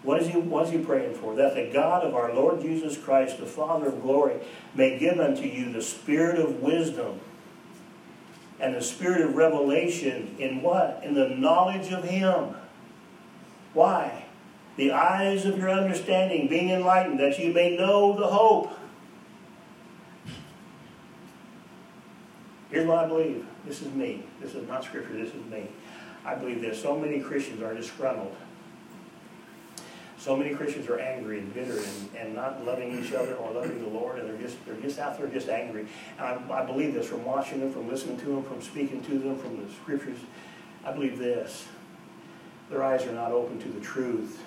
What 0.02 0.22
is 0.22 0.28
he 0.28 0.38
what 0.38 0.66
is 0.66 0.72
he 0.72 0.80
praying 0.80 1.13
for? 1.13 1.36
That 1.36 1.56
the 1.56 1.70
God 1.72 2.04
of 2.04 2.16
our 2.16 2.34
Lord 2.34 2.62
Jesus 2.62 2.98
Christ, 2.98 3.39
the 3.39 3.46
Father 3.46 3.88
of 3.88 4.02
glory, 4.02 4.42
may 4.74 4.98
give 4.98 5.20
unto 5.20 5.44
you 5.44 5.72
the 5.72 5.82
spirit 5.82 6.39
of 6.39 6.62
wisdom 6.62 7.22
and 8.60 8.76
the 8.76 8.82
spirit 8.82 9.22
of 9.22 9.36
revelation 9.36 10.36
in 10.39 10.62
what? 10.62 11.01
In 11.04 11.14
the 11.14 11.30
knowledge 11.30 11.91
of 11.91 12.04
him. 12.04 12.56
Why? 13.74 14.22
The 14.76 14.91
eyes 14.91 15.45
of 15.45 15.57
your 15.57 15.69
understanding 15.69 16.47
being 16.47 16.69
enlightened, 16.69 17.19
that 17.19 17.38
you 17.38 17.53
may 17.53 17.78
know 17.78 18.17
the 18.17 18.28
hope. 18.28 18.71
Here's 22.71 22.88
what 22.88 22.97
I 22.97 23.07
believe. 23.07 23.45
This 23.65 23.82
is 23.82 23.93
me. 23.93 24.24
This 24.41 24.55
is 24.55 24.67
not 24.67 24.84
scripture. 24.84 25.13
This 25.13 25.30
is 25.34 25.45
me. 25.45 25.67
I 26.26 26.34
believe 26.36 26.61
that 26.61 26.76
so 26.76 26.97
many 26.97 27.19
Christians 27.19 27.61
are 27.61 27.74
disgruntled. 27.76 28.36
So 30.17 30.36
many 30.38 30.55
Christians 30.55 30.88
are 30.88 30.97
angry 30.97 31.39
and 31.39 31.53
bitter 31.53 31.78
and, 31.78 32.09
and 32.17 32.34
not 32.34 32.65
loving 32.65 32.97
each 32.97 33.13
other 33.13 33.36
or 33.36 33.51
loving 33.51 33.84
the 33.84 33.89
Lord, 33.89 34.19
and 34.19 34.30
they're 34.30 34.41
just 34.41 34.55
they're 34.65 34.78
just 34.78 34.97
out 34.97 35.17
there 35.17 35.28
just 35.28 35.49
angry. 35.49 35.86
And 36.17 36.26
I, 36.26 36.61
I 36.61 36.65
believe 36.65 36.93
this 36.93 37.07
from 37.07 37.26
watching 37.26 37.59
them, 37.59 37.74
from 37.74 37.89
listening 37.89 38.17
to 38.19 38.26
them, 38.26 38.43
from 38.43 38.61
speaking 38.61 39.03
to 39.03 39.19
them, 39.19 39.38
from 39.38 39.63
the 39.63 39.71
scriptures. 39.74 40.19
I 40.86 40.93
believe 40.93 41.19
this. 41.19 41.67
Their 42.69 42.84
eyes 42.84 43.05
are 43.05 43.11
not 43.11 43.32
open 43.32 43.59
to 43.59 43.67
the 43.67 43.82
truth 43.82 44.41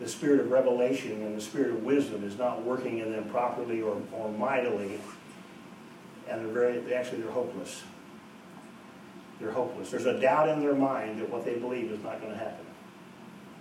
the 0.00 0.08
spirit 0.08 0.40
of 0.40 0.50
revelation 0.50 1.22
and 1.22 1.36
the 1.36 1.40
spirit 1.40 1.70
of 1.70 1.84
wisdom 1.84 2.24
is 2.24 2.36
not 2.36 2.62
working 2.62 2.98
in 2.98 3.12
them 3.12 3.28
properly 3.30 3.80
or, 3.82 3.96
or 4.12 4.30
mightily, 4.32 4.98
and 6.28 6.40
they're 6.40 6.52
very, 6.52 6.94
actually, 6.94 7.22
they're 7.22 7.30
hopeless. 7.30 7.82
They're 9.40 9.52
hopeless. 9.52 9.90
There's 9.90 10.06
a 10.06 10.20
doubt 10.20 10.48
in 10.48 10.60
their 10.60 10.74
mind 10.74 11.20
that 11.20 11.28
what 11.28 11.44
they 11.44 11.56
believe 11.56 11.90
is 11.90 12.02
not 12.02 12.20
going 12.20 12.32
to 12.32 12.38
happen. 12.38 12.64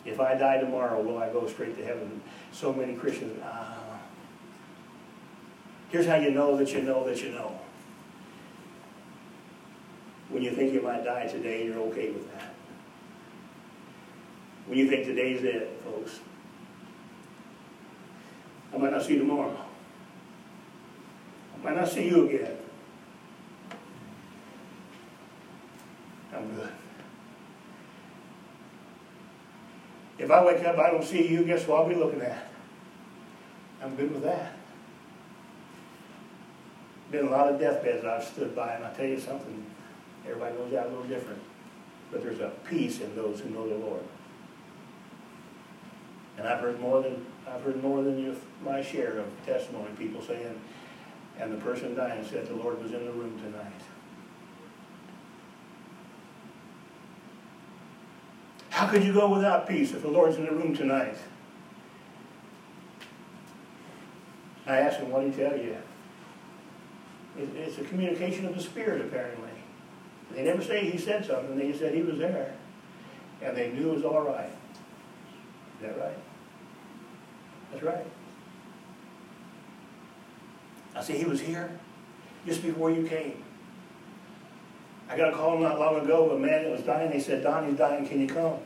If 0.05 0.19
I 0.19 0.36
die 0.36 0.59
tomorrow, 0.59 1.01
will 1.01 1.17
I 1.17 1.29
go 1.29 1.47
straight 1.47 1.77
to 1.77 1.86
heaven? 1.86 2.21
So 2.51 2.73
many 2.73 2.95
Christians, 2.95 3.39
ah. 3.43 3.77
Here's 5.89 6.05
how 6.05 6.15
you 6.15 6.32
know 6.32 6.55
that 6.57 6.71
you 6.71 6.82
know 6.82 7.05
that 7.05 7.21
you 7.21 7.32
know. 7.32 7.59
When 10.29 10.41
you 10.41 10.51
think 10.51 10.73
you 10.73 10.82
might 10.82 11.03
die 11.03 11.27
today, 11.27 11.65
you're 11.65 11.79
okay 11.89 12.09
with 12.11 12.32
that. 12.34 12.51
When 14.72 14.80
you 14.80 14.88
think 14.88 15.03
today's 15.03 15.43
it, 15.43 15.82
folks. 15.84 16.22
I 18.74 18.78
might 18.78 18.91
not 18.91 19.03
see 19.03 19.15
you 19.15 19.19
tomorrow. 19.19 19.53
I 21.53 21.61
might 21.61 21.76
not 21.76 21.89
see 21.89 22.07
you 22.07 22.30
again. 22.30 22.55
I'm 26.34 26.55
good. 26.55 26.72
If 30.17 30.32
I 30.32 30.45
wake 30.45 30.63
up, 30.63 30.80
I 30.80 30.89
don't 30.89 31.03
see 31.03 31.28
you, 31.28 31.43
guess 31.43 31.67
what 31.67 31.82
I'll 31.82 31.89
be 31.89 31.95
looking 31.95 32.22
at? 32.22 32.47
I'm 33.84 33.93
good 33.97 34.13
with 34.13 34.24
that. 34.24 34.53
Been 37.11 37.28
a 37.28 37.30
lot 37.30 37.49
of 37.49 37.59
deathbeds 37.59 38.05
I've 38.05 38.24
stood 38.24 38.55
by, 38.55 38.76
and 38.76 38.86
I 38.86 38.93
tell 38.93 39.05
you 39.05 39.19
something, 39.19 39.65
everybody 40.26 40.55
goes 40.55 40.74
out 40.76 40.86
a 40.86 40.89
little 40.91 41.03
different. 41.03 41.41
But 42.09 42.24
there's 42.24 42.39
a 42.39 42.53
peace 42.69 43.01
in 43.01 43.13
those 43.17 43.41
who 43.41 43.49
know 43.49 43.67
the 43.67 43.76
Lord. 43.76 44.03
And 46.38 46.47
I've 46.47 46.59
heard 46.59 46.79
more 46.79 47.01
than 47.01 47.25
I've 47.47 47.61
heard 47.61 47.82
more 47.84 48.01
than 48.01 48.39
my 48.63 48.82
share 48.82 49.17
of 49.17 49.25
testimony, 49.45 49.89
people 49.97 50.21
saying, 50.21 50.59
and 51.39 51.51
the 51.51 51.57
person 51.57 51.95
dying 51.95 52.25
said 52.25 52.47
the 52.47 52.55
Lord 52.55 52.82
was 52.82 52.93
in 52.93 53.05
the 53.05 53.11
room 53.11 53.38
tonight. 53.39 53.71
How 58.69 58.88
could 58.88 59.03
you 59.03 59.13
go 59.13 59.27
without 59.27 59.67
peace 59.67 59.91
if 59.91 60.01
the 60.01 60.07
Lord's 60.07 60.38
in 60.38 60.45
the 60.45 60.51
room 60.51 60.75
tonight? 60.75 61.17
I 64.65 64.77
asked 64.77 64.99
him, 64.99 65.11
what 65.11 65.21
did 65.21 65.34
he 65.34 65.41
tell 65.41 65.57
you? 65.57 65.75
It's 67.38 67.77
a 67.77 67.84
communication 67.84 68.45
of 68.45 68.55
the 68.55 68.61
Spirit, 68.61 69.01
apparently. 69.01 69.49
They 70.32 70.43
never 70.43 70.61
say 70.61 70.89
he 70.89 70.97
said 70.97 71.25
something. 71.25 71.57
They 71.57 71.67
just 71.67 71.79
said 71.79 71.93
he 71.93 72.01
was 72.01 72.17
there. 72.17 72.55
And 73.41 73.55
they 73.57 73.71
knew 73.71 73.91
it 73.91 73.95
was 73.95 74.05
all 74.05 74.21
right. 74.21 74.51
Is 75.82 75.88
that 75.88 75.99
right? 75.99 76.17
That's 77.71 77.84
right. 77.84 78.05
I 80.95 81.01
said, 81.01 81.15
he 81.15 81.25
was 81.25 81.41
here 81.41 81.71
just 82.45 82.61
before 82.61 82.91
you 82.91 83.07
came. 83.07 83.43
I 85.09 85.17
got 85.17 85.34
a 85.34 85.36
call 85.36 85.57
not 85.57 85.79
long 85.79 85.99
ago 85.99 86.29
of 86.29 86.38
a 86.38 86.39
man 86.39 86.63
that 86.63 86.71
was 86.71 86.82
dying. 86.82 87.11
He 87.11 87.19
said, 87.19 87.41
Don, 87.41 87.67
he's 87.67 87.77
dying. 87.77 88.07
Can 88.07 88.21
you 88.21 88.27
come? 88.27 88.59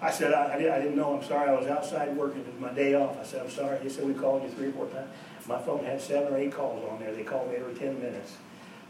I 0.00 0.10
said, 0.10 0.34
I, 0.34 0.54
I, 0.54 0.58
did, 0.58 0.70
I 0.70 0.80
didn't 0.80 0.96
know. 0.96 1.16
I'm 1.16 1.24
sorry. 1.24 1.48
I 1.48 1.52
was 1.52 1.68
outside 1.68 2.16
working. 2.16 2.40
It 2.40 2.48
was 2.48 2.60
my 2.60 2.72
day 2.72 2.94
off. 2.94 3.16
I 3.20 3.22
said, 3.22 3.42
I'm 3.42 3.50
sorry. 3.50 3.78
He 3.78 3.88
said, 3.88 4.04
we 4.04 4.12
called 4.12 4.42
you 4.42 4.48
three 4.48 4.68
or 4.68 4.72
four 4.72 4.86
times. 4.86 5.08
My 5.46 5.60
phone 5.62 5.84
had 5.84 6.00
seven 6.00 6.32
or 6.32 6.38
eight 6.38 6.52
calls 6.52 6.84
on 6.90 6.98
there. 6.98 7.14
They 7.14 7.22
called 7.22 7.50
me 7.50 7.56
every 7.56 7.74
10 7.74 8.00
minutes. 8.02 8.36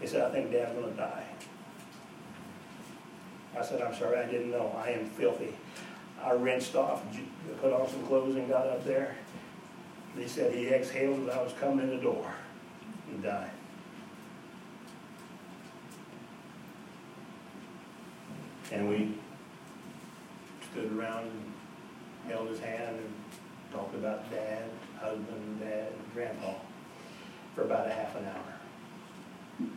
They 0.00 0.06
said, 0.06 0.22
I 0.22 0.30
think 0.32 0.50
Dad's 0.50 0.72
going 0.72 0.90
to 0.90 0.96
die. 0.96 1.24
I 3.58 3.62
said, 3.62 3.82
I'm 3.82 3.94
sorry. 3.94 4.18
I 4.18 4.26
didn't 4.26 4.50
know. 4.50 4.74
I 4.82 4.90
am 4.90 5.04
filthy. 5.10 5.54
I 6.22 6.32
rinsed 6.32 6.76
off, 6.76 7.02
put 7.60 7.72
on 7.72 7.88
some 7.88 8.06
clothes 8.06 8.36
and 8.36 8.48
got 8.48 8.66
up 8.66 8.84
there. 8.84 9.16
They 10.16 10.26
said 10.26 10.54
he 10.54 10.68
exhaled 10.68 11.28
as 11.28 11.36
I 11.36 11.42
was 11.42 11.52
coming 11.54 11.80
in 11.80 11.96
the 11.96 12.02
door. 12.02 12.32
and 13.10 13.22
died. 13.22 13.50
And 18.70 18.88
we 18.88 19.14
stood 20.70 20.92
around 20.92 21.26
and 21.26 22.32
held 22.32 22.48
his 22.48 22.60
hand 22.60 22.96
and 22.96 23.14
talked 23.72 23.94
about 23.94 24.30
dad, 24.30 24.64
husband, 24.98 25.60
dad, 25.60 25.88
and 25.92 26.14
grandpa 26.14 26.54
for 27.54 27.62
about 27.62 27.86
a 27.86 27.90
half 27.90 28.16
an 28.16 28.24
hour. 28.26 29.68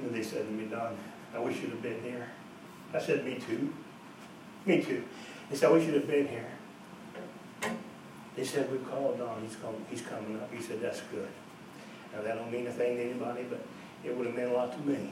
And 0.00 0.14
they 0.14 0.22
said 0.22 0.46
to 0.46 0.52
me, 0.52 0.64
Don, 0.64 0.96
I 1.34 1.38
wish 1.38 1.60
you'd 1.60 1.70
have 1.70 1.82
been 1.82 2.02
here. 2.02 2.28
I 2.92 2.98
said, 2.98 3.24
me 3.24 3.38
too. 3.46 3.72
Me 4.66 4.82
too. 4.82 5.04
They 5.48 5.56
said, 5.56 5.72
we 5.72 5.84
should 5.84 5.94
have 5.94 6.06
been 6.06 6.28
here. 6.28 6.46
They 8.36 8.44
said, 8.44 8.70
we 8.70 8.78
called 8.78 9.18
Don, 9.18 9.42
he's, 9.42 9.56
coming, 9.56 9.84
he's 9.90 10.02
coming 10.02 10.36
up. 10.40 10.52
He 10.52 10.62
said, 10.62 10.80
that's 10.80 11.00
good. 11.12 11.28
Now, 12.14 12.22
that 12.22 12.36
don't 12.36 12.52
mean 12.52 12.66
a 12.66 12.70
thing 12.72 12.96
to 12.96 13.02
anybody, 13.02 13.44
but 13.48 13.60
it 14.04 14.16
would 14.16 14.26
have 14.26 14.36
meant 14.36 14.50
a 14.50 14.54
lot 14.54 14.72
to 14.72 14.78
me. 14.88 15.10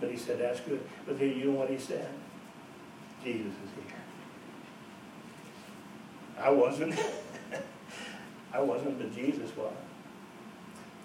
But 0.00 0.10
he 0.10 0.16
said, 0.16 0.40
that's 0.40 0.60
good. 0.60 0.80
But 1.06 1.18
then 1.18 1.30
you 1.30 1.46
know 1.46 1.52
what 1.52 1.70
he 1.70 1.78
said? 1.78 2.08
Jesus 3.22 3.46
is 3.46 3.70
here. 3.74 3.84
I 6.38 6.50
wasn't. 6.50 6.94
I 8.52 8.60
wasn't, 8.60 8.98
but 8.98 9.14
Jesus 9.14 9.54
was. 9.56 9.72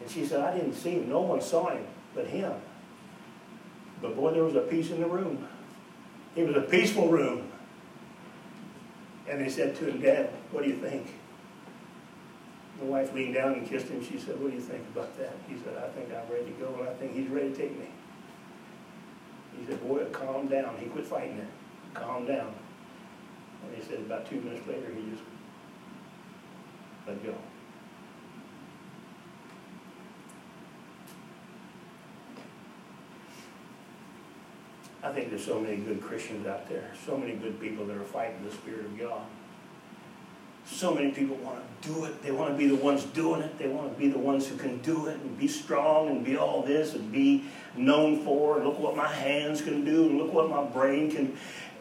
And 0.01 0.09
she 0.09 0.25
said, 0.25 0.41
I 0.41 0.55
didn't 0.55 0.73
see 0.73 0.91
him. 0.91 1.09
No 1.09 1.21
one 1.21 1.41
saw 1.41 1.69
him 1.69 1.85
but 2.13 2.27
him. 2.27 2.53
But 4.01 4.15
boy, 4.15 4.33
there 4.33 4.43
was 4.43 4.55
a 4.55 4.61
peace 4.61 4.91
in 4.91 5.01
the 5.01 5.07
room. 5.07 5.47
It 6.35 6.47
was 6.47 6.55
a 6.55 6.61
peaceful 6.61 7.09
room. 7.09 7.51
And 9.29 9.39
they 9.39 9.49
said 9.49 9.75
to 9.77 9.85
him, 9.85 10.01
Dad, 10.01 10.29
what 10.51 10.63
do 10.63 10.69
you 10.69 10.77
think? 10.77 11.07
The 12.79 12.85
wife 12.85 13.13
leaned 13.13 13.35
down 13.35 13.53
and 13.53 13.67
kissed 13.67 13.87
him. 13.87 14.03
She 14.03 14.19
said, 14.19 14.39
What 14.39 14.49
do 14.49 14.55
you 14.55 14.61
think 14.61 14.83
about 14.93 15.17
that? 15.17 15.33
He 15.47 15.55
said, 15.63 15.77
I 15.77 15.87
think 15.89 16.09
I'm 16.09 16.29
ready 16.31 16.45
to 16.45 16.51
go, 16.51 16.75
and 16.79 16.89
I 16.89 16.93
think 16.93 17.13
he's 17.13 17.29
ready 17.29 17.51
to 17.51 17.55
take 17.55 17.77
me. 17.79 17.87
He 19.57 19.65
said, 19.65 19.81
Boy, 19.87 20.03
calm 20.11 20.47
down. 20.47 20.75
He 20.79 20.87
quit 20.87 21.05
fighting 21.05 21.37
it. 21.37 21.47
Calm 21.93 22.25
down. 22.25 22.53
And 23.65 23.75
he 23.75 23.81
said, 23.81 23.99
about 23.99 24.29
two 24.29 24.41
minutes 24.41 24.67
later, 24.67 24.87
he 24.93 25.09
just 25.11 25.23
let 27.07 27.23
go. 27.23 27.35
I 35.03 35.11
think 35.11 35.29
there's 35.29 35.45
so 35.45 35.59
many 35.59 35.75
good 35.75 36.01
Christians 36.01 36.47
out 36.47 36.69
there, 36.69 36.91
so 37.05 37.17
many 37.17 37.33
good 37.33 37.59
people 37.59 37.85
that 37.87 37.97
are 37.97 38.05
fighting 38.05 38.43
the 38.45 38.51
Spirit 38.51 38.85
of 38.85 38.97
God. 38.97 39.21
So 40.65 40.93
many 40.93 41.11
people 41.11 41.35
want 41.35 41.59
to 41.81 41.89
do 41.89 42.05
it. 42.05 42.23
They 42.23 42.31
want 42.31 42.51
to 42.51 42.57
be 42.57 42.67
the 42.67 42.75
ones 42.75 43.03
doing 43.03 43.41
it. 43.41 43.59
They 43.59 43.67
want 43.67 43.91
to 43.93 43.99
be 43.99 44.07
the 44.07 44.17
ones 44.17 44.47
who 44.47 44.55
can 44.55 44.77
do 44.77 45.07
it 45.07 45.19
and 45.19 45.37
be 45.37 45.49
strong 45.49 46.07
and 46.07 46.23
be 46.23 46.37
all 46.37 46.63
this 46.63 46.93
and 46.93 47.11
be 47.11 47.43
known 47.75 48.23
for. 48.23 48.55
And 48.55 48.65
look 48.65 48.79
what 48.79 48.95
my 48.95 49.09
hands 49.09 49.61
can 49.61 49.83
do 49.83 50.07
and 50.07 50.17
look 50.17 50.31
what 50.31 50.49
my 50.49 50.63
brain 50.63 51.11
can. 51.11 51.37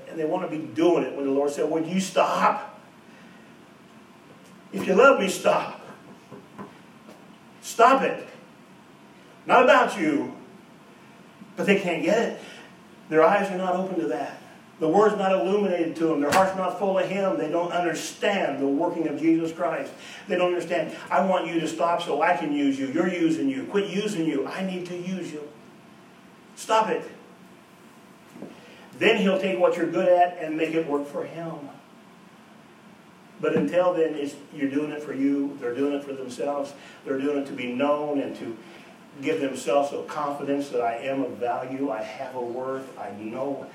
And 0.08 0.18
they 0.18 0.24
want 0.24 0.50
to 0.50 0.56
be 0.56 0.64
doing 0.64 1.04
it 1.04 1.14
when 1.14 1.24
the 1.24 1.30
Lord 1.30 1.52
said, 1.52 1.70
Would 1.70 1.86
you 1.86 2.00
stop? 2.00 2.80
If 4.72 4.84
you 4.84 4.94
love 4.94 5.20
me, 5.20 5.28
stop. 5.28 5.80
Stop 7.60 8.02
it. 8.02 8.26
Not 9.46 9.62
about 9.62 9.96
you. 9.96 10.36
But 11.56 11.66
they 11.66 11.78
can't 11.78 12.02
get 12.02 12.18
it. 12.18 12.40
Their 13.12 13.22
eyes 13.22 13.50
are 13.50 13.58
not 13.58 13.76
open 13.76 14.00
to 14.00 14.06
that. 14.06 14.38
The 14.80 14.88
word's 14.88 15.18
not 15.18 15.32
illuminated 15.32 15.94
to 15.96 16.06
them. 16.06 16.22
Their 16.22 16.30
heart's 16.30 16.56
not 16.56 16.78
full 16.78 16.98
of 16.98 17.06
Him. 17.06 17.36
They 17.36 17.50
don't 17.50 17.70
understand 17.70 18.58
the 18.58 18.66
working 18.66 19.06
of 19.06 19.20
Jesus 19.20 19.52
Christ. 19.52 19.92
They 20.28 20.36
don't 20.36 20.48
understand. 20.48 20.96
I 21.10 21.22
want 21.26 21.46
you 21.46 21.60
to 21.60 21.68
stop 21.68 22.00
so 22.00 22.22
I 22.22 22.34
can 22.38 22.54
use 22.54 22.78
you. 22.78 22.86
You're 22.86 23.10
using 23.10 23.50
you. 23.50 23.64
Quit 23.64 23.90
using 23.90 24.24
you. 24.24 24.46
I 24.46 24.64
need 24.64 24.86
to 24.86 24.96
use 24.96 25.30
you. 25.30 25.46
Stop 26.56 26.88
it. 26.88 27.02
Then 28.98 29.18
He'll 29.18 29.38
take 29.38 29.58
what 29.58 29.76
you're 29.76 29.90
good 29.90 30.08
at 30.08 30.38
and 30.38 30.56
make 30.56 30.72
it 30.72 30.88
work 30.88 31.06
for 31.06 31.24
Him. 31.24 31.68
But 33.42 33.54
until 33.56 33.92
then, 33.92 34.26
you're 34.54 34.70
doing 34.70 34.90
it 34.90 35.02
for 35.02 35.12
you. 35.12 35.58
They're 35.60 35.74
doing 35.74 35.92
it 35.92 36.02
for 36.02 36.14
themselves. 36.14 36.72
They're 37.04 37.18
doing 37.18 37.42
it 37.42 37.46
to 37.48 37.52
be 37.52 37.74
known 37.74 38.20
and 38.20 38.34
to 38.36 38.56
give 39.20 39.40
themselves 39.40 39.92
a 39.92 40.02
confidence 40.04 40.70
that 40.70 40.80
I 40.80 40.94
am 40.96 41.22
of 41.22 41.32
value, 41.32 41.90
I 41.90 42.02
have 42.02 42.34
a 42.34 42.40
worth, 42.40 42.98
I 42.98 43.10
know. 43.20 43.66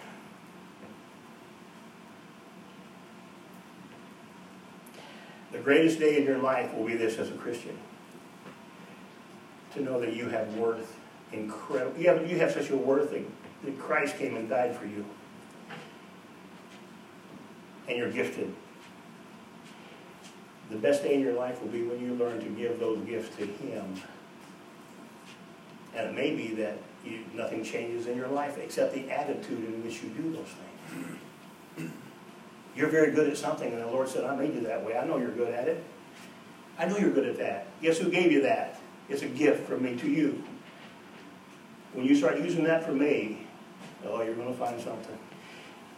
The 5.52 5.60
greatest 5.60 6.00
day 6.00 6.18
in 6.18 6.24
your 6.24 6.40
life 6.40 6.74
will 6.74 6.86
be 6.86 6.96
this 6.96 7.18
as 7.18 7.30
a 7.30 7.34
Christian. 7.34 7.78
To 9.74 9.82
know 9.82 10.00
that 10.00 10.14
you 10.14 10.28
have 10.30 10.56
worth, 10.56 10.98
incredible. 11.32 12.00
You 12.00 12.10
have, 12.10 12.30
you 12.30 12.40
have 12.40 12.52
such 12.52 12.70
a 12.70 12.76
worth 12.76 13.12
that, 13.12 13.24
that 13.64 13.80
Christ 13.80 14.18
came 14.18 14.36
and 14.36 14.50
died 14.50 14.76
for 14.76 14.86
you. 14.86 15.06
And 17.88 17.98
you're 17.98 18.12
gifted. 18.12 18.54
The 20.70 20.78
best 20.78 21.04
day 21.04 21.14
in 21.14 21.22
your 21.22 21.34
life 21.34 21.62
will 21.62 21.70
be 21.70 21.84
when 21.84 22.02
you 22.02 22.14
learn 22.16 22.40
to 22.42 22.50
give 22.50 22.80
those 22.80 23.00
gifts 23.06 23.36
to 23.38 23.46
Him. 23.46 24.02
And 25.98 26.10
it 26.10 26.14
may 26.14 26.36
be 26.36 26.54
that 26.56 26.78
you, 27.04 27.22
nothing 27.34 27.64
changes 27.64 28.06
in 28.06 28.16
your 28.16 28.28
life 28.28 28.58
except 28.60 28.94
the 28.94 29.10
attitude 29.10 29.66
in 29.66 29.84
which 29.84 30.04
you 30.04 30.10
do 30.10 30.32
those 30.32 30.54
things. 31.76 31.92
You're 32.76 32.90
very 32.90 33.12
good 33.12 33.28
at 33.28 33.38
something, 33.38 33.74
and 33.74 33.82
the 33.82 33.88
Lord 33.88 34.08
said, 34.08 34.24
I 34.24 34.36
made 34.36 34.54
you 34.54 34.62
that 34.62 34.86
way. 34.86 34.96
I 34.96 35.06
know 35.06 35.18
you're 35.18 35.32
good 35.32 35.52
at 35.52 35.68
it. 35.68 35.84
I 36.78 36.86
know 36.86 36.98
you're 36.98 37.12
good 37.12 37.28
at 37.28 37.38
that. 37.40 37.66
Guess 37.82 37.98
who 37.98 38.12
gave 38.12 38.32
you 38.32 38.44
that? 38.44 38.80
It's 39.10 39.24
a 39.24 39.28
gift 39.28 39.68
from 39.68 39.82
me 39.82 39.96
to 39.96 40.08
you. 40.08 40.44
When 41.94 42.06
you 42.06 42.16
start 42.16 42.38
using 42.38 42.64
that 42.66 42.84
for 42.84 42.92
me, 42.92 43.48
oh, 44.06 44.22
you're 44.22 44.36
going 44.36 44.54
to 44.54 44.60
find 44.60 44.80
something. 44.80 45.18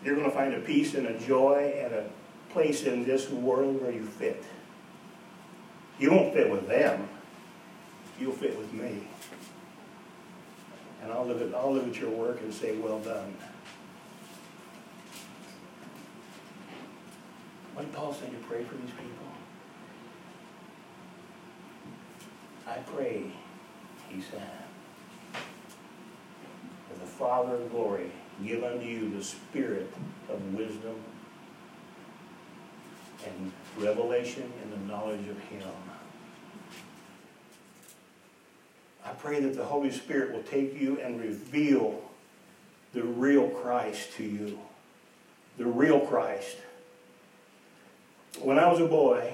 You're 0.06 0.16
going 0.16 0.30
to 0.30 0.36
find 0.36 0.54
a 0.54 0.62
peace 0.62 0.94
and 0.94 1.08
a 1.08 1.20
joy 1.20 1.74
and 1.84 1.94
a 1.94 2.10
place 2.52 2.84
in 2.84 3.04
this 3.04 3.30
world 3.30 3.82
where 3.82 3.92
you 3.92 4.06
fit. 4.06 4.46
You 6.00 6.12
won't 6.12 6.34
fit 6.34 6.50
with 6.50 6.70
them. 6.70 7.10
You'll 8.18 8.32
fit 8.32 8.58
with 8.58 8.72
me. 8.72 9.09
And 11.02 11.12
I'll 11.12 11.26
look 11.26 11.42
at, 11.42 11.56
I'll 11.56 11.74
look 11.74 11.88
at 11.88 12.00
your 12.00 12.10
work 12.10 12.42
and 12.42 12.54
say, 12.54 12.76
well 12.76 13.00
done. 13.00 13.34
What 17.74 17.86
did 17.86 17.94
Paul 17.94 18.14
say 18.14 18.28
to 18.28 18.36
pray 18.48 18.64
for 18.64 18.76
these 18.76 18.92
people? 18.92 19.26
I 22.68 22.78
pray, 22.80 23.32
he 24.10 24.22
said, 24.22 24.42
that 25.34 27.00
the 27.00 27.06
Father 27.06 27.56
of 27.56 27.72
glory 27.72 28.12
give 28.46 28.64
unto 28.64 28.86
you 28.86 29.10
the 29.10 29.24
spirit 29.24 29.92
of 30.30 30.54
wisdom 30.54 30.96
and 33.26 33.52
revelation 33.78 34.52
in 34.64 34.70
the 34.72 34.78
knowledge 34.92 35.28
of 35.28 35.38
him. 35.40 35.64
I 39.06 39.09
pray 39.22 39.40
that 39.42 39.56
the 39.56 39.66
Holy 39.66 39.92
Spirit 39.92 40.34
will 40.34 40.44
take 40.44 40.80
you 40.80 41.00
and 41.00 41.20
reveal 41.20 42.02
the 42.94 43.04
real 43.04 43.50
Christ 43.50 44.14
to 44.14 44.24
you. 44.24 44.60
The 45.58 45.66
real 45.66 46.00
Christ. 46.00 46.58
When 48.40 48.58
I 48.58 48.68
was 48.72 48.80
a 48.80 48.86
boy, 48.86 49.34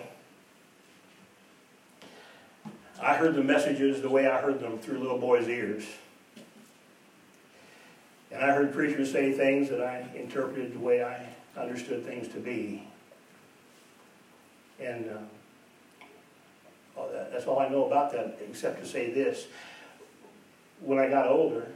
I 3.02 3.16
heard 3.16 3.36
the 3.36 3.44
messages 3.44 4.02
the 4.02 4.10
way 4.10 4.28
I 4.28 4.42
heard 4.42 4.60
them 4.60 4.80
through 4.80 5.00
little 5.00 5.20
boys' 5.20 5.48
ears. 5.48 5.86
And 8.32 8.44
I 8.44 8.54
heard 8.54 8.74
preachers 8.74 9.12
say 9.12 9.32
things 9.34 9.70
that 9.70 9.82
I 9.82 10.06
interpreted 10.16 10.74
the 10.74 10.80
way 10.80 11.04
I 11.04 11.28
understood 11.60 12.06
things 12.06 12.28
to 12.30 12.40
be. 12.40 12.88
And 14.80 15.10
uh, 15.10 17.04
that's 17.32 17.46
all 17.46 17.60
I 17.60 17.70
know 17.70 17.86
about 17.86 18.12
that, 18.14 18.40
except 18.50 18.82
to 18.82 18.88
say 18.88 19.12
this. 19.12 19.48
When 20.82 21.00
I 21.00 21.10
got 21.10 21.28
older, 21.28 21.68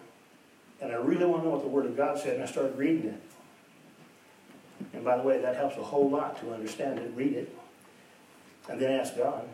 and 0.82 0.91
I 0.91 0.95
really 0.95 1.26
want 1.26 1.43
to 1.43 1.47
know 1.47 1.56
what 1.56 1.64
the 1.64 1.70
Word 1.70 1.86
of 1.86 1.97
God 1.97 2.20
said, 2.20 2.36
and 2.36 2.43
I 2.43 2.45
started 2.45 2.78
reading 2.78 3.10
it. 3.10 3.22
And 4.93 5.04
by 5.04 5.18
the 5.18 5.24
way, 5.24 5.41
that 5.41 5.56
helps 5.56 5.78
a 5.78 5.84
whole 5.84 6.10
lot 6.10 6.39
to 6.41 6.54
understand 6.54 7.00
it, 7.00 7.12
read 7.16 7.34
it, 7.34 7.58
and 8.70 8.80
then 8.80 9.00
ask 9.00 9.18
God. 9.18 9.47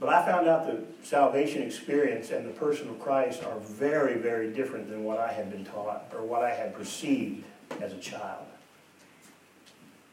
But 0.00 0.08
I 0.08 0.24
found 0.26 0.48
out 0.48 0.66
that 0.66 0.82
salvation 1.04 1.62
experience 1.62 2.30
and 2.30 2.44
the 2.44 2.50
person 2.50 2.88
of 2.88 2.98
Christ 2.98 3.44
are 3.44 3.58
very, 3.60 4.16
very 4.16 4.52
different 4.52 4.88
than 4.88 5.04
what 5.04 5.18
I 5.18 5.32
had 5.32 5.50
been 5.50 5.64
taught 5.64 6.12
or 6.12 6.22
what 6.22 6.42
I 6.42 6.52
had 6.52 6.74
perceived 6.74 7.44
as 7.80 7.92
a 7.92 7.98
child. 7.98 8.44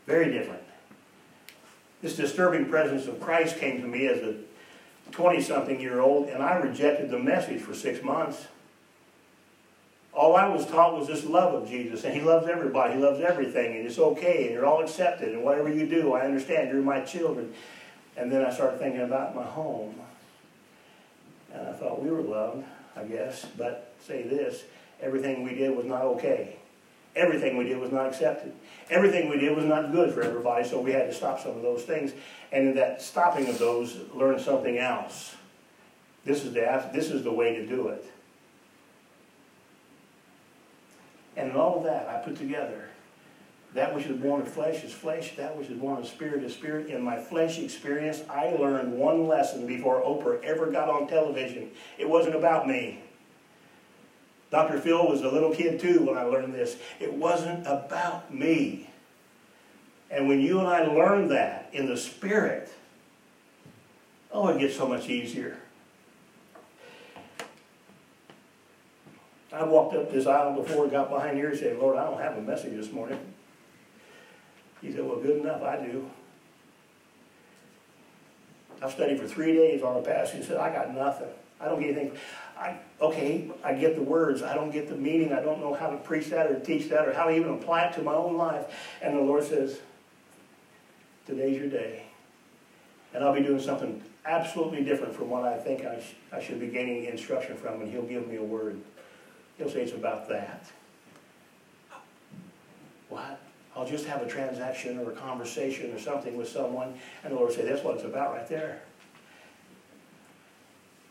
Very 0.05 0.31
different. 0.31 0.61
This 2.01 2.15
disturbing 2.15 2.65
presence 2.67 3.07
of 3.07 3.19
Christ 3.19 3.57
came 3.57 3.81
to 3.81 3.87
me 3.87 4.07
as 4.07 4.19
a 4.21 4.35
20 5.11 5.41
something 5.41 5.79
year 5.79 5.99
old, 5.99 6.29
and 6.29 6.41
I 6.41 6.57
rejected 6.57 7.09
the 7.09 7.19
message 7.19 7.61
for 7.61 7.73
six 7.73 8.03
months. 8.03 8.47
All 10.13 10.35
I 10.35 10.47
was 10.47 10.65
taught 10.65 10.97
was 10.97 11.07
this 11.07 11.25
love 11.25 11.53
of 11.53 11.69
Jesus, 11.69 12.03
and 12.03 12.13
He 12.13 12.21
loves 12.21 12.47
everybody, 12.47 12.95
He 12.95 12.99
loves 12.99 13.21
everything, 13.21 13.77
and 13.77 13.85
it's 13.85 13.99
okay, 13.99 14.45
and 14.45 14.53
you're 14.53 14.65
all 14.65 14.81
accepted, 14.81 15.29
and 15.29 15.43
whatever 15.43 15.71
you 15.71 15.87
do, 15.87 16.13
I 16.13 16.21
understand, 16.21 16.69
you're 16.69 16.81
my 16.81 17.01
children. 17.01 17.53
And 18.17 18.31
then 18.31 18.45
I 18.45 18.53
started 18.53 18.79
thinking 18.79 19.01
about 19.01 19.35
my 19.35 19.43
home. 19.43 19.95
And 21.53 21.67
I 21.67 21.73
thought 21.73 22.01
we 22.01 22.11
were 22.11 22.21
loved, 22.21 22.65
I 22.95 23.03
guess, 23.03 23.45
but 23.57 23.93
say 24.05 24.23
this 24.23 24.63
everything 25.01 25.43
we 25.43 25.55
did 25.55 25.75
was 25.75 25.85
not 25.85 26.03
okay. 26.03 26.57
Everything 27.15 27.57
we 27.57 27.65
did 27.65 27.77
was 27.77 27.91
not 27.91 28.07
accepted. 28.07 28.53
Everything 28.89 29.29
we 29.29 29.37
did 29.37 29.55
was 29.55 29.65
not 29.65 29.91
good 29.91 30.13
for 30.13 30.21
everybody, 30.21 30.67
so 30.67 30.79
we 30.79 30.91
had 30.91 31.07
to 31.07 31.13
stop 31.13 31.39
some 31.39 31.51
of 31.51 31.61
those 31.61 31.83
things. 31.83 32.13
And 32.51 32.69
in 32.69 32.75
that 32.75 33.01
stopping 33.01 33.47
of 33.47 33.59
those, 33.59 33.97
learn 34.13 34.39
something 34.39 34.77
else. 34.77 35.35
This 36.23 36.45
is 36.45 36.53
the, 36.53 36.89
this 36.93 37.09
is 37.09 37.23
the 37.23 37.31
way 37.31 37.55
to 37.55 37.65
do 37.65 37.89
it. 37.89 38.05
And 41.35 41.51
in 41.51 41.55
all 41.55 41.77
of 41.77 41.83
that, 41.85 42.07
I 42.07 42.17
put 42.17 42.37
together 42.37 42.89
that 43.73 43.95
which 43.95 44.05
is 44.05 44.17
born 44.17 44.41
of 44.41 44.49
flesh 44.49 44.83
is 44.83 44.91
flesh, 44.91 45.35
that 45.37 45.57
which 45.57 45.69
is 45.69 45.77
born 45.77 45.99
of 45.99 46.05
spirit 46.05 46.43
is 46.43 46.53
spirit. 46.53 46.87
In 46.87 47.01
my 47.01 47.17
flesh 47.17 47.57
experience, 47.57 48.21
I 48.29 48.49
learned 48.49 48.93
one 48.93 49.27
lesson 49.27 49.65
before 49.65 50.01
Oprah 50.01 50.43
ever 50.43 50.69
got 50.69 50.89
on 50.89 51.07
television. 51.07 51.71
It 51.97 52.07
wasn't 52.07 52.35
about 52.35 52.67
me. 52.67 53.01
Dr. 54.51 54.79
Phil 54.79 55.07
was 55.07 55.21
a 55.21 55.29
little 55.29 55.55
kid 55.55 55.79
too 55.79 56.03
when 56.03 56.17
I 56.17 56.23
learned 56.23 56.53
this. 56.53 56.77
It 56.99 57.13
wasn't 57.13 57.65
about 57.65 58.33
me. 58.33 58.89
And 60.11 60.27
when 60.27 60.41
you 60.41 60.59
and 60.59 60.67
I 60.67 60.83
learn 60.83 61.29
that 61.29 61.69
in 61.71 61.87
the 61.87 61.95
spirit, 61.95 62.69
oh, 64.31 64.49
it 64.49 64.59
gets 64.59 64.75
so 64.75 64.85
much 64.87 65.07
easier. 65.09 65.57
I 69.53 69.63
walked 69.63 69.95
up 69.95 70.11
this 70.11 70.27
aisle 70.27 70.61
before, 70.61 70.87
got 70.87 71.09
behind 71.09 71.37
here 71.37 71.49
and 71.49 71.57
said, 71.57 71.77
Lord, 71.79 71.97
I 71.97 72.05
don't 72.05 72.19
have 72.19 72.37
a 72.37 72.41
message 72.41 72.73
this 72.73 72.91
morning. 72.91 73.19
He 74.81 74.91
said, 74.91 75.05
well, 75.05 75.17
good 75.17 75.41
enough, 75.41 75.61
I 75.61 75.77
do. 75.77 76.09
I've 78.81 78.91
studied 78.91 79.19
for 79.19 79.27
three 79.27 79.53
days 79.53 79.83
on 79.83 79.97
a 79.97 80.01
passage. 80.01 80.39
He 80.39 80.43
said, 80.43 80.57
I 80.57 80.73
got 80.73 80.93
nothing. 80.93 81.27
I 81.59 81.65
don't 81.65 81.79
get 81.79 81.95
anything. 81.95 82.17
I, 82.61 82.77
okay, 83.01 83.49
I 83.63 83.73
get 83.73 83.95
the 83.95 84.03
words. 84.03 84.43
I 84.43 84.53
don't 84.53 84.69
get 84.69 84.87
the 84.87 84.95
meaning. 84.95 85.33
I 85.33 85.41
don't 85.41 85.59
know 85.59 85.73
how 85.73 85.89
to 85.89 85.97
preach 85.97 86.27
that 86.27 86.51
or 86.51 86.59
teach 86.59 86.89
that 86.89 87.07
or 87.07 87.13
how 87.13 87.25
to 87.25 87.35
even 87.35 87.53
apply 87.53 87.85
it 87.85 87.93
to 87.93 88.03
my 88.03 88.13
own 88.13 88.37
life. 88.37 88.65
And 89.01 89.17
the 89.17 89.21
Lord 89.21 89.43
says, 89.43 89.79
today's 91.25 91.57
your 91.57 91.69
day. 91.69 92.03
And 93.13 93.23
I'll 93.23 93.33
be 93.33 93.41
doing 93.41 93.59
something 93.59 94.03
absolutely 94.25 94.83
different 94.83 95.15
from 95.15 95.29
what 95.31 95.43
I 95.43 95.57
think 95.57 95.83
I, 95.83 95.99
sh 95.99 96.13
I 96.31 96.39
should 96.39 96.59
be 96.59 96.67
gaining 96.67 97.05
instruction 97.05 97.57
from. 97.57 97.81
And 97.81 97.91
he'll 97.91 98.03
give 98.03 98.27
me 98.27 98.35
a 98.35 98.43
word. 98.43 98.79
He'll 99.57 99.69
say 99.69 99.81
it's 99.81 99.93
about 99.93 100.29
that. 100.29 100.71
What? 103.09 103.41
I'll 103.75 103.87
just 103.87 104.05
have 104.05 104.21
a 104.21 104.27
transaction 104.27 104.99
or 104.99 105.11
a 105.11 105.15
conversation 105.15 105.91
or 105.93 105.99
something 105.99 106.37
with 106.37 106.47
someone, 106.47 106.93
and 107.23 107.31
the 107.31 107.37
Lord 107.37 107.49
will 107.49 107.55
say, 107.55 107.65
that's 107.65 107.83
what 107.83 107.95
it's 107.95 108.03
about 108.03 108.33
right 108.33 108.47
there. 108.47 108.81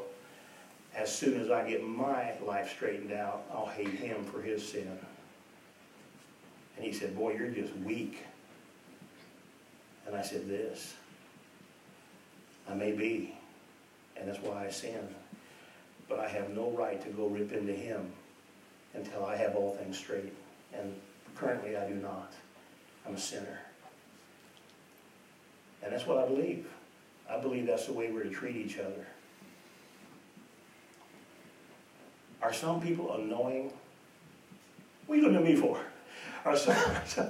As 0.95 1.14
soon 1.14 1.41
as 1.41 1.51
I 1.51 1.69
get 1.69 1.83
my 1.83 2.33
life 2.45 2.71
straightened 2.71 3.12
out, 3.12 3.45
I'll 3.53 3.66
hate 3.66 3.89
him 3.89 4.25
for 4.25 4.41
his 4.41 4.66
sin. 4.66 4.99
And 6.79 6.87
he 6.87 6.93
said, 6.93 7.16
Boy, 7.16 7.33
you're 7.33 7.49
just 7.49 7.76
weak. 7.79 8.24
And 10.07 10.14
I 10.14 10.22
said, 10.22 10.49
This. 10.49 10.95
I 12.70 12.74
may 12.74 12.93
be. 12.93 13.35
and 14.16 14.29
that's 14.29 14.39
why 14.41 14.66
I 14.66 14.70
sin. 14.70 15.09
But 16.09 16.20
I 16.20 16.29
have 16.29 16.51
no 16.51 16.70
right 16.70 17.03
to 17.03 17.09
go 17.11 17.26
rip 17.26 17.53
into 17.53 17.72
him 17.72 18.12
until 18.95 19.24
I 19.26 19.37
have 19.37 19.57
all 19.57 19.74
things 19.74 19.99
straight. 19.99 20.33
And 20.72 20.95
currently 21.35 21.76
I 21.76 21.89
do 21.89 21.95
not. 21.95 22.33
I'm 23.07 23.14
a 23.14 23.18
sinner. 23.18 23.59
And 25.83 25.93
that's 25.93 26.07
what 26.07 26.18
I 26.18 26.26
believe. 26.26 26.66
I 27.29 27.39
believe 27.39 27.66
that's 27.66 27.87
the 27.87 27.93
way 27.93 28.11
we're 28.12 28.24
to 28.24 28.31
treat 28.31 28.57
each 28.57 28.79
other. 28.79 29.07
Are 32.41 32.53
some 32.53 32.81
people 32.81 33.14
annoying? 33.14 33.72
What 35.07 35.14
are 35.14 35.18
you 35.18 35.22
looking 35.22 35.39
at 35.39 35.45
me 35.45 35.57
for? 35.57 35.81
Are 36.45 36.57
some, 36.57 36.76
some 37.07 37.28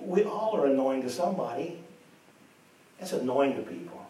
we 0.00 0.24
all 0.24 0.56
are 0.56 0.66
annoying 0.66 1.02
to 1.02 1.10
somebody. 1.10 1.78
That's 2.98 3.12
annoying 3.12 3.56
to 3.56 3.62
people. 3.62 4.06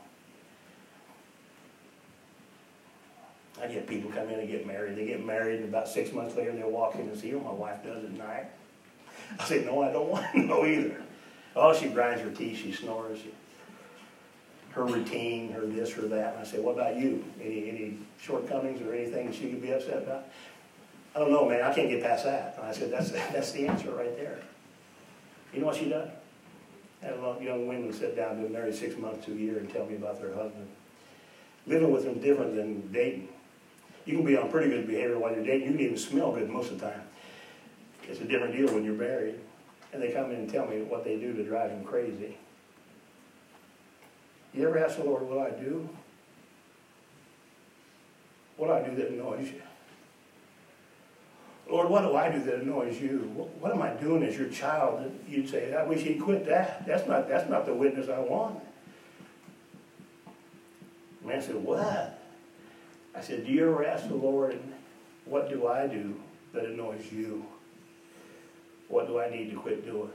I 3.63 3.67
get 3.67 3.87
people 3.87 4.11
come 4.11 4.29
in 4.29 4.39
and 4.39 4.49
get 4.49 4.67
married. 4.67 4.97
They 4.97 5.07
get 5.07 5.25
married, 5.25 5.61
and 5.61 5.69
about 5.69 5.89
six 5.89 6.13
months 6.13 6.37
later, 6.37 6.53
they'll 6.53 6.71
walk 6.71 6.95
in 6.95 7.03
and 7.03 7.19
see, 7.19 7.35
oh, 7.35 7.41
my 7.41 7.53
wife 7.53 7.83
does 7.83 8.05
at 8.05 8.13
night. 8.13 8.47
I 9.39 9.45
say, 9.45 9.65
no, 9.65 9.83
I 9.83 9.93
don't 9.93 10.09
want 10.11 10.31
to 10.33 10.39
know 10.41 10.65
either. 10.65 11.03
Oh, 11.57 11.75
she 11.75 11.89
grinds 11.89 12.23
her 12.23 12.31
teeth, 12.31 12.59
she 12.59 12.73
snores. 12.73 13.19
Her 14.71 14.85
routine, 14.85 15.51
her 15.53 15.63
this 15.63 15.93
her 15.95 16.03
that. 16.03 16.35
And 16.35 16.43
I 16.43 16.45
say, 16.45 16.61
what 16.61 16.73
about 16.73 16.97
you? 16.97 17.25
Any, 17.43 17.69
any 17.69 17.99
shortcomings 18.21 18.81
or 18.87 18.95
anything 18.95 19.33
she 19.33 19.51
could 19.51 19.63
be 19.63 19.73
upset 19.73 20.05
about? 20.05 20.29
I 21.15 21.19
don't 21.19 21.31
know, 21.31 21.49
man. 21.49 21.63
I 21.63 21.75
can't 21.75 21.89
get 21.89 22.03
past 22.03 22.25
that. 22.25 22.55
And 22.59 22.67
I 22.67 22.73
said, 22.73 22.91
that's, 22.91 23.11
that's 23.33 23.53
the 23.53 23.67
answer 23.67 23.91
right 23.91 24.17
there. 24.17 24.41
You 25.53 25.61
know 25.61 25.67
what 25.67 25.77
she 25.77 25.89
done? 25.89 26.11
Had 27.03 27.15
a 27.15 27.21
lot 27.21 27.37
of 27.37 27.43
young 27.43 27.67
women 27.69 27.93
sit 27.93 28.17
down, 28.17 28.43
been 28.43 28.53
married 28.53 28.75
six 28.75 28.97
months 28.97 29.25
to 29.27 29.33
a 29.33 29.37
year, 29.37 29.59
and 29.59 29.73
tell 29.73 29.87
me 29.87 29.95
about 29.95 30.21
their 30.21 30.35
husband. 30.35 30.69
Living 31.67 31.91
with 31.91 32.05
them 32.05 32.21
different 32.21 32.57
than 32.57 32.93
dating. 32.93 33.29
You 34.05 34.17
can 34.17 34.25
be 34.25 34.37
on 34.37 34.51
pretty 34.51 34.71
good 34.71 34.87
behavior 34.87 35.19
while 35.19 35.33
you're 35.33 35.45
dating. 35.45 35.69
You 35.69 35.73
can 35.75 35.81
even 35.81 35.99
smell 35.99 36.33
good 36.33 36.49
most 36.49 36.73
of 36.73 36.81
the 36.81 36.91
time. 36.91 37.03
It's 38.09 38.21
a 38.21 38.25
different 38.25 38.55
deal 38.55 38.73
when 38.73 38.85
you're 38.85 38.95
married. 38.95 39.39
And 39.93 40.03
they 40.03 40.11
come 40.11 40.31
in 40.31 40.37
and 40.37 40.51
tell 40.51 40.67
me 40.67 40.83
what 40.83 41.05
they 41.05 41.17
do 41.17 41.35
to 41.35 41.45
drive 41.45 41.71
them 41.71 41.85
crazy. 41.85 42.37
You 44.55 44.67
ever 44.67 44.79
ask 44.79 44.97
the 44.97 45.05
Lord 45.05 45.23
what 45.23 45.39
I 45.39 45.51
do? 45.51 45.89
What 48.57 48.71
I 48.71 48.83
do 48.83 48.95
that 48.97 49.11
annoys 49.11 49.51
you? 49.51 49.63
Lord, 51.69 51.91
what 51.91 52.03
do 52.03 52.17
I 52.17 52.31
do 52.31 52.43
that 52.45 52.57
annoys 52.57 53.01
you? 53.01 53.19
What, 53.61 53.73
am 53.73 53.83
I 53.83 53.91
doing 53.91 54.23
as 54.23 54.39
your 54.39 54.49
child 54.49 55.05
that 55.05 55.13
you'd 55.29 55.49
say, 55.49 55.75
I 55.75 55.83
wish 55.85 56.01
he'd 56.01 56.21
quit 56.21 56.47
that. 56.47 56.87
That's 56.87 57.07
not, 57.07 57.29
that's 57.29 57.49
not 57.49 57.67
the 57.67 57.75
witness 57.75 58.09
I 58.09 58.19
want. 58.19 58.59
The 61.21 61.29
man 61.29 61.43
said, 61.43 61.57
what? 61.57 62.19
I 63.15 63.21
said, 63.21 63.45
do 63.45 63.53
you 63.53 63.71
ever 63.71 63.85
ask 63.85 64.09
the 64.09 64.15
Lord, 64.15 64.59
what 65.27 65.51
do 65.51 65.67
I 65.67 65.87
do 65.87 66.19
that 66.55 66.65
annoys 66.65 67.13
you? 67.13 67.45
What 68.89 69.07
do 69.07 69.21
I 69.21 69.29
need 69.29 69.51
to 69.51 69.57
quit 69.57 69.85
doing? 69.85 70.11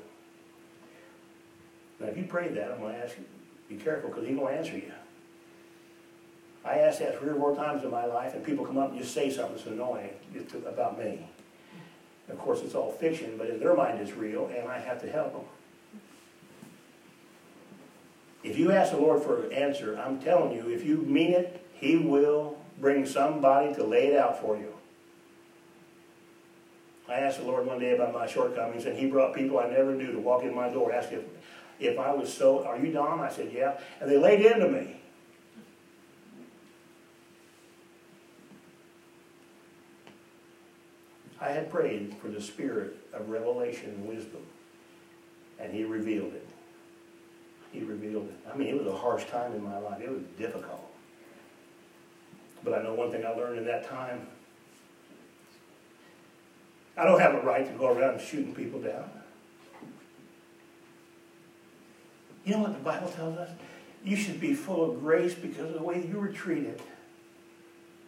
Now, 2.00 2.08
if 2.08 2.18
you 2.18 2.24
pray 2.24 2.48
that, 2.48 2.72
I'm 2.72 2.80
going 2.80 2.96
to 2.96 3.04
ask 3.04 3.16
you, 3.18 3.26
be 3.70 3.76
careful 3.76 4.10
because 4.10 4.28
he's 4.28 4.36
going 4.36 4.54
to 4.54 4.60
answer 4.60 4.76
you. 4.76 4.92
I 6.66 6.80
asked 6.80 7.00
that 7.00 7.20
three 7.20 7.30
or 7.30 7.36
four 7.36 7.56
times 7.56 7.84
in 7.84 7.92
my 7.92 8.06
life, 8.06 8.34
and 8.34 8.44
people 8.44 8.66
come 8.66 8.78
up 8.78 8.92
and 8.92 9.00
just 9.00 9.14
say 9.14 9.30
something 9.30 9.56
that's 9.56 9.68
annoying 9.68 10.10
about 10.66 10.98
me. 10.98 11.28
Of 12.34 12.40
course, 12.40 12.62
it's 12.62 12.74
all 12.74 12.92
fiction, 12.92 13.36
but 13.38 13.48
in 13.48 13.60
their 13.60 13.76
mind 13.76 14.00
it's 14.00 14.14
real, 14.14 14.48
and 14.48 14.68
I 14.68 14.80
have 14.80 15.00
to 15.02 15.10
help 15.10 15.34
them. 15.34 15.44
If 18.44 18.58
you 18.58 18.72
ask 18.72 18.92
the 18.92 18.98
Lord 18.98 19.22
for 19.22 19.46
an 19.46 19.54
answer, 19.54 19.98
I'm 19.98 20.20
telling 20.20 20.52
you, 20.52 20.68
if 20.70 20.84
you 20.84 20.98
mean 20.98 21.32
it, 21.32 21.64
He 21.74 21.96
will 21.96 22.58
bring 22.82 23.06
somebody 23.06 23.74
to 23.76 23.84
lay 23.84 24.08
it 24.08 24.20
out 24.20 24.42
for 24.42 24.58
you. 24.58 24.74
I 27.08 27.20
asked 27.20 27.38
the 27.38 27.46
Lord 27.46 27.68
one 27.68 27.80
day 27.80 27.94
about 27.94 28.14
my 28.14 28.26
shortcomings, 28.26 28.86
and 28.86 28.98
He 28.98 29.06
brought 29.06 29.36
people 29.36 29.60
I 29.60 29.70
never 29.70 29.94
knew 29.94 30.12
to 30.12 30.20
walk 30.20 30.42
in 30.42 30.56
my 30.56 30.70
door, 30.70 30.92
ask 30.92 31.12
if, 31.12 31.24
if 31.80 32.00
I 32.00 32.14
was 32.14 32.34
so, 32.34 32.66
are 32.66 32.80
you 32.80 32.92
Don? 32.92 33.20
I 33.20 33.30
said, 33.30 33.52
yeah. 33.54 33.80
And 34.02 34.10
they 34.10 34.18
laid 34.18 34.44
into 34.44 34.68
me. 34.68 35.03
I 41.44 41.50
had 41.50 41.70
prayed 41.70 42.16
for 42.22 42.30
the 42.30 42.42
spirit 42.42 42.96
of 43.14 43.30
revelation 43.30 43.90
and 43.90 44.08
wisdom, 44.08 44.42
and 45.60 45.74
He 45.74 45.84
revealed 45.84 46.34
it. 46.34 46.48
He 47.72 47.82
revealed 47.82 48.30
it. 48.30 48.52
I 48.52 48.56
mean, 48.56 48.70
it 48.70 48.78
was 48.78 48.88
a 48.88 48.96
harsh 48.96 49.26
time 49.26 49.54
in 49.54 49.64
my 49.64 49.78
life. 49.78 50.00
It 50.02 50.10
was 50.10 50.22
difficult. 50.38 50.90
But 52.64 52.74
I 52.74 52.84
know 52.84 52.94
one 52.94 53.12
thing 53.12 53.26
I 53.26 53.32
learned 53.32 53.58
in 53.58 53.66
that 53.66 53.90
time 53.90 54.28
I 56.96 57.06
don't 57.06 57.20
have 57.20 57.34
a 57.34 57.42
right 57.42 57.66
to 57.66 57.74
go 57.74 57.92
around 57.92 58.22
shooting 58.22 58.54
people 58.54 58.80
down. 58.80 59.10
You 62.46 62.54
know 62.54 62.60
what 62.60 62.74
the 62.74 62.80
Bible 62.80 63.10
tells 63.10 63.38
us? 63.38 63.50
You 64.04 64.16
should 64.16 64.40
be 64.40 64.54
full 64.54 64.92
of 64.92 65.00
grace 65.00 65.34
because 65.34 65.70
of 65.70 65.74
the 65.74 65.84
way 65.84 66.06
you 66.06 66.20
were 66.20 66.28
treated. 66.28 66.82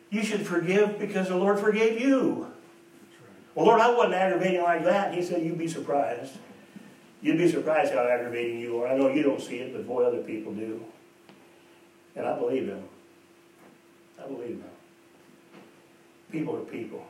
You 0.10 0.24
should 0.24 0.46
forgive 0.46 1.00
because 1.00 1.30
the 1.30 1.38
Lord 1.38 1.60
forgave 1.60 2.00
you. 2.00 2.52
Well, 3.56 3.68
Lord, 3.68 3.80
I 3.80 3.90
wasn't 3.90 4.16
aggravating 4.16 4.62
like 4.62 4.84
that. 4.84 5.14
He 5.14 5.24
said, 5.24 5.42
You'd 5.44 5.58
be 5.58 5.68
surprised. 5.68 6.34
You'd 7.22 7.38
be 7.38 7.50
surprised 7.50 7.94
how 7.94 8.06
aggravating 8.06 8.60
you 8.60 8.84
are. 8.84 8.88
I 8.88 8.98
know 8.98 9.10
you 9.10 9.24
don't 9.24 9.42
see 9.42 9.58
it, 9.58 9.74
but 9.74 9.88
boy, 9.88 10.04
other 10.04 10.22
people 10.22 10.54
do. 10.54 10.84
And 12.16 12.28
I 12.28 12.38
believe 12.38 12.68
him. 12.68 12.84
I 14.24 14.28
believe 14.28 14.62
him. 14.62 14.64
People 16.32 16.58
are 16.58 16.62
people. 16.62 17.06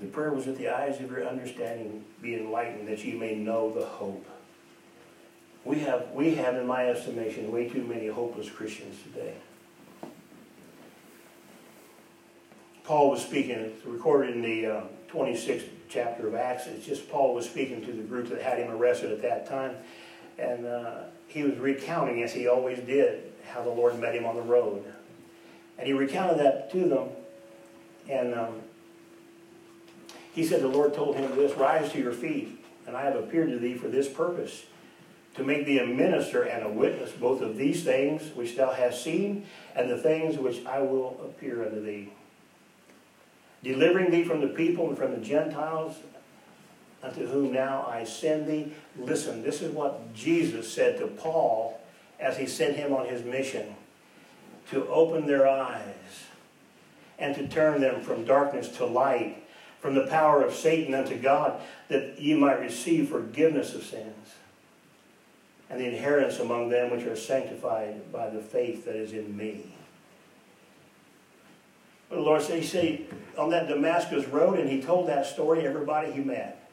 The 0.00 0.06
prayer 0.06 0.32
was 0.32 0.44
that 0.46 0.58
the 0.58 0.68
eyes 0.68 1.00
of 1.00 1.10
your 1.10 1.26
understanding 1.26 2.04
be 2.20 2.34
enlightened, 2.34 2.88
that 2.88 3.04
you 3.04 3.18
may 3.18 3.34
know 3.34 3.72
the 3.72 3.84
hope. 3.84 4.26
We 5.64 5.80
have, 5.80 6.10
we 6.12 6.34
have, 6.36 6.54
in 6.56 6.66
my 6.66 6.88
estimation, 6.88 7.50
way 7.50 7.68
too 7.68 7.84
many 7.84 8.06
hopeless 8.06 8.48
Christians 8.48 8.96
today. 9.02 9.34
Paul 12.88 13.10
was 13.10 13.20
speaking, 13.20 13.50
it's 13.50 13.84
recorded 13.84 14.34
in 14.34 14.40
the 14.40 14.64
uh, 14.64 14.80
26th 15.12 15.68
chapter 15.90 16.26
of 16.26 16.34
Acts. 16.34 16.66
It's 16.66 16.86
just 16.86 17.06
Paul 17.10 17.34
was 17.34 17.44
speaking 17.44 17.84
to 17.84 17.92
the 17.92 18.02
group 18.02 18.30
that 18.30 18.40
had 18.40 18.58
him 18.58 18.70
arrested 18.70 19.12
at 19.12 19.20
that 19.20 19.46
time. 19.46 19.76
And 20.38 20.64
uh, 20.64 21.00
he 21.26 21.42
was 21.42 21.58
recounting, 21.58 22.22
as 22.22 22.32
he 22.32 22.48
always 22.48 22.78
did, 22.78 23.30
how 23.52 23.62
the 23.62 23.68
Lord 23.68 24.00
met 24.00 24.14
him 24.14 24.24
on 24.24 24.36
the 24.36 24.42
road. 24.42 24.90
And 25.76 25.86
he 25.86 25.92
recounted 25.92 26.38
that 26.38 26.72
to 26.72 26.88
them. 26.88 27.08
And 28.08 28.34
um, 28.34 28.62
he 30.32 30.42
said, 30.42 30.62
The 30.62 30.68
Lord 30.68 30.94
told 30.94 31.16
him 31.16 31.30
this 31.36 31.58
Rise 31.58 31.92
to 31.92 31.98
your 31.98 32.12
feet, 32.12 32.58
and 32.86 32.96
I 32.96 33.02
have 33.02 33.16
appeared 33.16 33.50
to 33.50 33.58
thee 33.58 33.74
for 33.74 33.88
this 33.88 34.08
purpose, 34.08 34.64
to 35.34 35.42
make 35.42 35.66
thee 35.66 35.78
a 35.78 35.86
minister 35.86 36.40
and 36.44 36.64
a 36.64 36.70
witness 36.70 37.12
both 37.12 37.42
of 37.42 37.58
these 37.58 37.84
things 37.84 38.34
which 38.34 38.56
thou 38.56 38.72
hast 38.72 39.04
seen, 39.04 39.44
and 39.76 39.90
the 39.90 39.98
things 39.98 40.38
which 40.38 40.64
I 40.64 40.78
will 40.78 41.20
appear 41.22 41.62
unto 41.62 41.84
thee. 41.84 42.12
Delivering 43.62 44.10
thee 44.10 44.24
from 44.24 44.40
the 44.40 44.48
people 44.48 44.88
and 44.88 44.96
from 44.96 45.12
the 45.12 45.24
Gentiles, 45.24 45.96
unto 47.02 47.26
whom 47.26 47.52
now 47.52 47.86
I 47.88 48.04
send 48.04 48.46
thee. 48.46 48.72
Listen, 48.96 49.42
this 49.42 49.62
is 49.62 49.72
what 49.72 50.14
Jesus 50.14 50.72
said 50.72 50.98
to 50.98 51.06
Paul 51.06 51.80
as 52.18 52.36
he 52.36 52.46
sent 52.46 52.76
him 52.76 52.92
on 52.92 53.06
his 53.06 53.24
mission 53.24 53.74
to 54.70 54.86
open 54.88 55.26
their 55.26 55.46
eyes 55.48 56.26
and 57.18 57.34
to 57.34 57.48
turn 57.48 57.80
them 57.80 58.00
from 58.00 58.24
darkness 58.24 58.68
to 58.76 58.86
light 58.86 59.44
from 59.80 59.94
the 59.94 60.06
power 60.06 60.42
of 60.42 60.54
Satan 60.54 60.94
unto 60.94 61.16
God, 61.16 61.60
that 61.88 62.20
ye 62.20 62.34
might 62.34 62.60
receive 62.60 63.08
forgiveness 63.08 63.74
of 63.74 63.84
sins 63.84 64.34
and 65.70 65.80
the 65.80 65.86
inheritance 65.86 66.38
among 66.38 66.68
them 66.68 66.90
which 66.90 67.04
are 67.04 67.16
sanctified 67.16 68.10
by 68.10 68.28
the 68.28 68.40
faith 68.40 68.84
that 68.86 68.96
is 68.96 69.12
in 69.12 69.36
me. 69.36 69.74
But 72.08 72.16
the 72.16 72.22
Lord 72.22 72.42
said, 72.42 72.60
He 72.60 72.66
said, 72.66 73.06
on 73.36 73.50
that 73.50 73.68
Damascus 73.68 74.26
road, 74.26 74.58
and 74.58 74.68
He 74.68 74.80
told 74.80 75.08
that 75.08 75.26
story 75.26 75.62
to 75.62 75.68
everybody 75.68 76.12
He 76.12 76.20
met. 76.20 76.70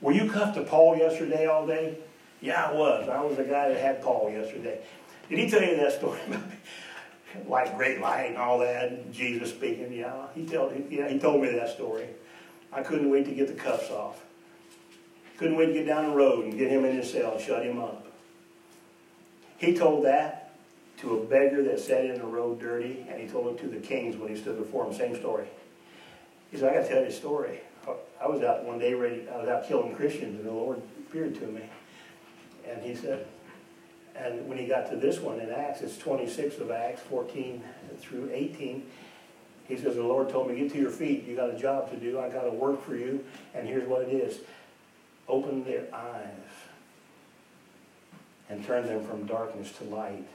Were 0.00 0.12
you 0.12 0.30
cuffed 0.30 0.56
to 0.56 0.62
Paul 0.62 0.96
yesterday 0.96 1.46
all 1.46 1.66
day? 1.66 1.98
Yeah, 2.40 2.66
I 2.66 2.74
was. 2.74 3.08
I 3.08 3.22
was 3.22 3.36
the 3.36 3.44
guy 3.44 3.70
that 3.70 3.80
had 3.80 4.02
Paul 4.02 4.30
yesterday. 4.30 4.80
Did 5.30 5.38
he 5.38 5.48
tell 5.48 5.62
you 5.62 5.76
that 5.76 5.92
story 5.92 6.20
like 7.48 7.76
great 7.76 8.00
light 8.00 8.26
and 8.26 8.36
all 8.36 8.58
that. 8.58 9.10
Jesus 9.12 9.50
speaking, 9.50 9.92
yeah. 9.92 10.26
He 10.34 10.46
told 10.46 10.72
yeah, 10.90 11.08
he 11.08 11.18
told 11.18 11.42
me 11.42 11.50
that 11.50 11.70
story. 11.70 12.06
I 12.72 12.82
couldn't 12.82 13.10
wait 13.10 13.24
to 13.26 13.34
get 13.34 13.48
the 13.48 13.54
cuffs 13.54 13.90
off. 13.90 14.20
Couldn't 15.38 15.56
wait 15.56 15.66
to 15.66 15.72
get 15.72 15.86
down 15.86 16.10
the 16.10 16.16
road 16.16 16.44
and 16.44 16.58
get 16.58 16.70
him 16.70 16.84
in 16.84 16.96
his 16.96 17.10
cell 17.10 17.32
and 17.32 17.40
shut 17.40 17.64
him 17.64 17.78
up. 17.78 18.06
He 19.58 19.74
told 19.74 20.04
that 20.04 20.43
to 20.98 21.18
a 21.18 21.24
beggar 21.24 21.62
that 21.64 21.80
sat 21.80 22.04
in 22.04 22.18
the 22.18 22.26
road 22.26 22.60
dirty, 22.60 23.04
and 23.08 23.20
he 23.20 23.26
told 23.26 23.54
it 23.54 23.60
to 23.62 23.68
the 23.68 23.80
kings 23.80 24.16
when 24.16 24.28
he 24.28 24.40
stood 24.40 24.58
before 24.58 24.84
them. 24.84 24.94
Same 24.94 25.16
story. 25.16 25.46
He 26.50 26.58
said, 26.58 26.70
I 26.70 26.74
got 26.76 26.82
to 26.82 26.88
tell 26.88 27.02
you 27.02 27.08
a 27.08 27.12
story. 27.12 27.60
I 28.20 28.26
was 28.26 28.42
out 28.42 28.64
one 28.64 28.78
day 28.78 28.94
ready, 28.94 29.28
I 29.28 29.38
was 29.38 29.48
out 29.48 29.66
killing 29.66 29.94
Christians, 29.94 30.38
and 30.38 30.48
the 30.48 30.52
Lord 30.52 30.80
appeared 30.98 31.34
to 31.40 31.46
me. 31.46 31.62
And 32.66 32.82
he 32.82 32.94
said, 32.94 33.26
And 34.16 34.48
when 34.48 34.56
he 34.56 34.66
got 34.66 34.88
to 34.90 34.96
this 34.96 35.18
one 35.18 35.40
in 35.40 35.50
Acts, 35.50 35.82
it's 35.82 35.98
26 35.98 36.58
of 36.58 36.70
Acts, 36.70 37.02
14 37.02 37.62
through 37.98 38.30
18. 38.32 38.86
He 39.66 39.76
says, 39.76 39.96
The 39.96 40.02
Lord 40.02 40.30
told 40.30 40.48
me, 40.48 40.56
Get 40.56 40.72
to 40.72 40.78
your 40.78 40.90
feet. 40.90 41.24
You 41.26 41.36
got 41.36 41.50
a 41.50 41.58
job 41.58 41.90
to 41.90 41.96
do. 41.96 42.18
I 42.18 42.28
got 42.30 42.44
to 42.44 42.50
work 42.50 42.82
for 42.84 42.96
you. 42.96 43.24
And 43.54 43.66
here's 43.66 43.86
what 43.86 44.02
it 44.02 44.12
is 44.12 44.40
open 45.28 45.64
their 45.64 45.86
eyes 45.92 46.30
and 48.48 48.64
turn 48.64 48.86
them 48.86 49.04
from 49.04 49.26
darkness 49.26 49.72
to 49.72 49.84
light 49.84 50.26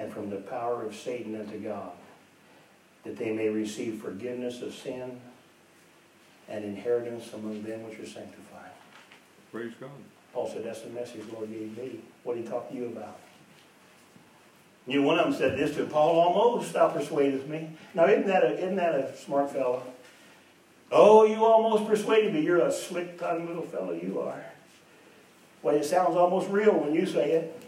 and 0.00 0.10
from 0.10 0.30
the 0.30 0.36
power 0.36 0.84
of 0.84 0.96
Satan 0.96 1.38
unto 1.38 1.58
God, 1.58 1.92
that 3.04 3.18
they 3.18 3.32
may 3.32 3.48
receive 3.48 4.00
forgiveness 4.00 4.62
of 4.62 4.74
sin 4.74 5.20
and 6.48 6.64
inheritance 6.64 7.32
among 7.34 7.62
them 7.62 7.84
which 7.84 7.98
are 7.98 8.06
sanctified. 8.06 8.70
Praise 9.52 9.72
God. 9.78 9.90
Paul 10.32 10.48
said, 10.48 10.64
That's 10.64 10.80
the 10.80 10.90
message 10.90 11.26
the 11.28 11.34
Lord 11.34 11.50
gave 11.50 11.76
me. 11.76 12.00
What 12.22 12.36
did 12.36 12.44
he 12.44 12.50
talk 12.50 12.70
to 12.70 12.74
you 12.74 12.86
about? 12.86 13.18
You 14.86 15.00
know, 15.00 15.06
one 15.06 15.18
of 15.18 15.26
them 15.26 15.34
said 15.34 15.58
this 15.58 15.76
to 15.76 15.84
Paul 15.84 16.18
almost 16.18 16.72
thou 16.72 16.88
persuadest 16.88 17.46
me. 17.46 17.68
Now, 17.94 18.06
isn't 18.06 18.26
that 18.26 18.42
a, 18.42 18.54
isn't 18.54 18.76
that 18.76 18.94
a 18.94 19.16
smart 19.16 19.52
fellow? 19.52 19.82
Oh, 20.90 21.24
you 21.24 21.44
almost 21.44 21.86
persuaded 21.86 22.32
me. 22.32 22.40
You're 22.40 22.66
a 22.66 22.72
slick 22.72 23.18
tongued 23.18 23.46
little 23.46 23.66
fellow, 23.66 23.92
you 23.92 24.20
are. 24.20 24.44
Well, 25.62 25.76
it 25.76 25.84
sounds 25.84 26.16
almost 26.16 26.48
real 26.48 26.72
when 26.72 26.94
you 26.94 27.04
say 27.04 27.32
it. 27.32 27.62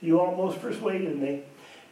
You 0.00 0.18
almost 0.18 0.60
persuaded 0.60 1.20
me. 1.20 1.42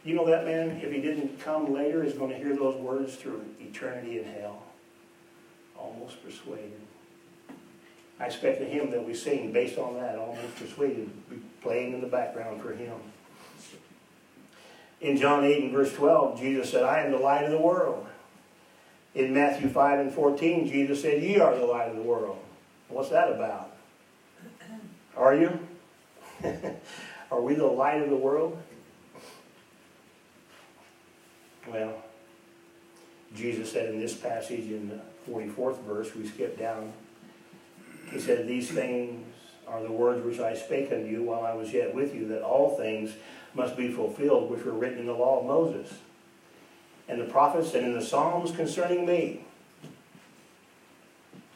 You 0.07 0.15
know 0.15 0.25
that 0.25 0.45
man, 0.45 0.79
if 0.81 0.89
he 0.89 1.01
didn't 1.01 1.37
come 1.41 1.73
later, 1.73 2.01
is 2.01 2.13
going 2.13 2.31
to 2.31 2.37
hear 2.37 2.55
those 2.55 2.77
words 2.77 3.17
through 3.17 3.43
eternity 3.59 4.19
in 4.19 4.23
hell. 4.23 4.63
Almost 5.77 6.23
persuaded. 6.23 6.79
I 8.17 8.27
expect 8.27 8.59
the 8.59 8.65
hymn 8.65 8.89
that 8.91 9.05
we 9.05 9.13
sing 9.13 9.51
based 9.51 9.77
on 9.77 9.95
that, 9.95 10.17
almost 10.17 10.55
persuaded, 10.55 11.09
be 11.29 11.41
playing 11.61 11.93
in 11.93 11.99
the 11.99 12.07
background 12.07 12.61
for 12.61 12.71
him. 12.71 12.95
In 15.01 15.17
John 15.17 15.43
8 15.43 15.63
and 15.63 15.71
verse 15.73 15.93
12, 15.93 16.39
Jesus 16.39 16.71
said, 16.71 16.85
I 16.85 17.01
am 17.01 17.11
the 17.11 17.17
light 17.17 17.43
of 17.43 17.51
the 17.51 17.59
world. 17.59 18.07
In 19.13 19.33
Matthew 19.33 19.67
5 19.67 19.99
and 19.99 20.13
14, 20.13 20.69
Jesus 20.69 21.01
said, 21.01 21.21
Ye 21.21 21.37
are 21.37 21.53
the 21.53 21.65
light 21.65 21.89
of 21.89 21.97
the 21.97 22.01
world. 22.01 22.39
What's 22.87 23.09
that 23.09 23.29
about? 23.29 23.75
Are 25.17 25.35
you? 25.35 25.59
are 27.29 27.41
we 27.41 27.55
the 27.55 27.65
light 27.65 28.01
of 28.01 28.09
the 28.09 28.15
world? 28.15 28.57
Well, 31.71 32.03
Jesus 33.35 33.71
said 33.71 33.89
in 33.89 33.99
this 33.99 34.15
passage 34.15 34.71
in 34.71 34.89
the 34.89 34.99
44th 35.29 35.81
verse, 35.83 36.15
we 36.15 36.27
skip 36.27 36.57
down, 36.57 36.93
he 38.11 38.19
said, 38.19 38.47
These 38.47 38.71
things 38.71 39.25
are 39.67 39.83
the 39.83 39.91
words 39.91 40.23
which 40.25 40.39
I 40.39 40.55
spake 40.55 40.91
unto 40.91 41.07
you 41.07 41.23
while 41.23 41.45
I 41.45 41.53
was 41.53 41.73
yet 41.73 41.93
with 41.93 42.15
you, 42.15 42.27
that 42.29 42.41
all 42.41 42.77
things 42.77 43.13
must 43.53 43.75
be 43.75 43.89
fulfilled 43.89 44.49
which 44.49 44.63
were 44.63 44.71
written 44.71 44.99
in 44.99 45.07
the 45.07 45.13
law 45.13 45.41
of 45.41 45.45
Moses, 45.45 45.93
and 47.09 47.19
the 47.19 47.25
prophets, 47.25 47.73
and 47.73 47.85
in 47.85 47.93
the 47.93 48.01
Psalms 48.01 48.51
concerning 48.51 49.05
me. 49.05 49.41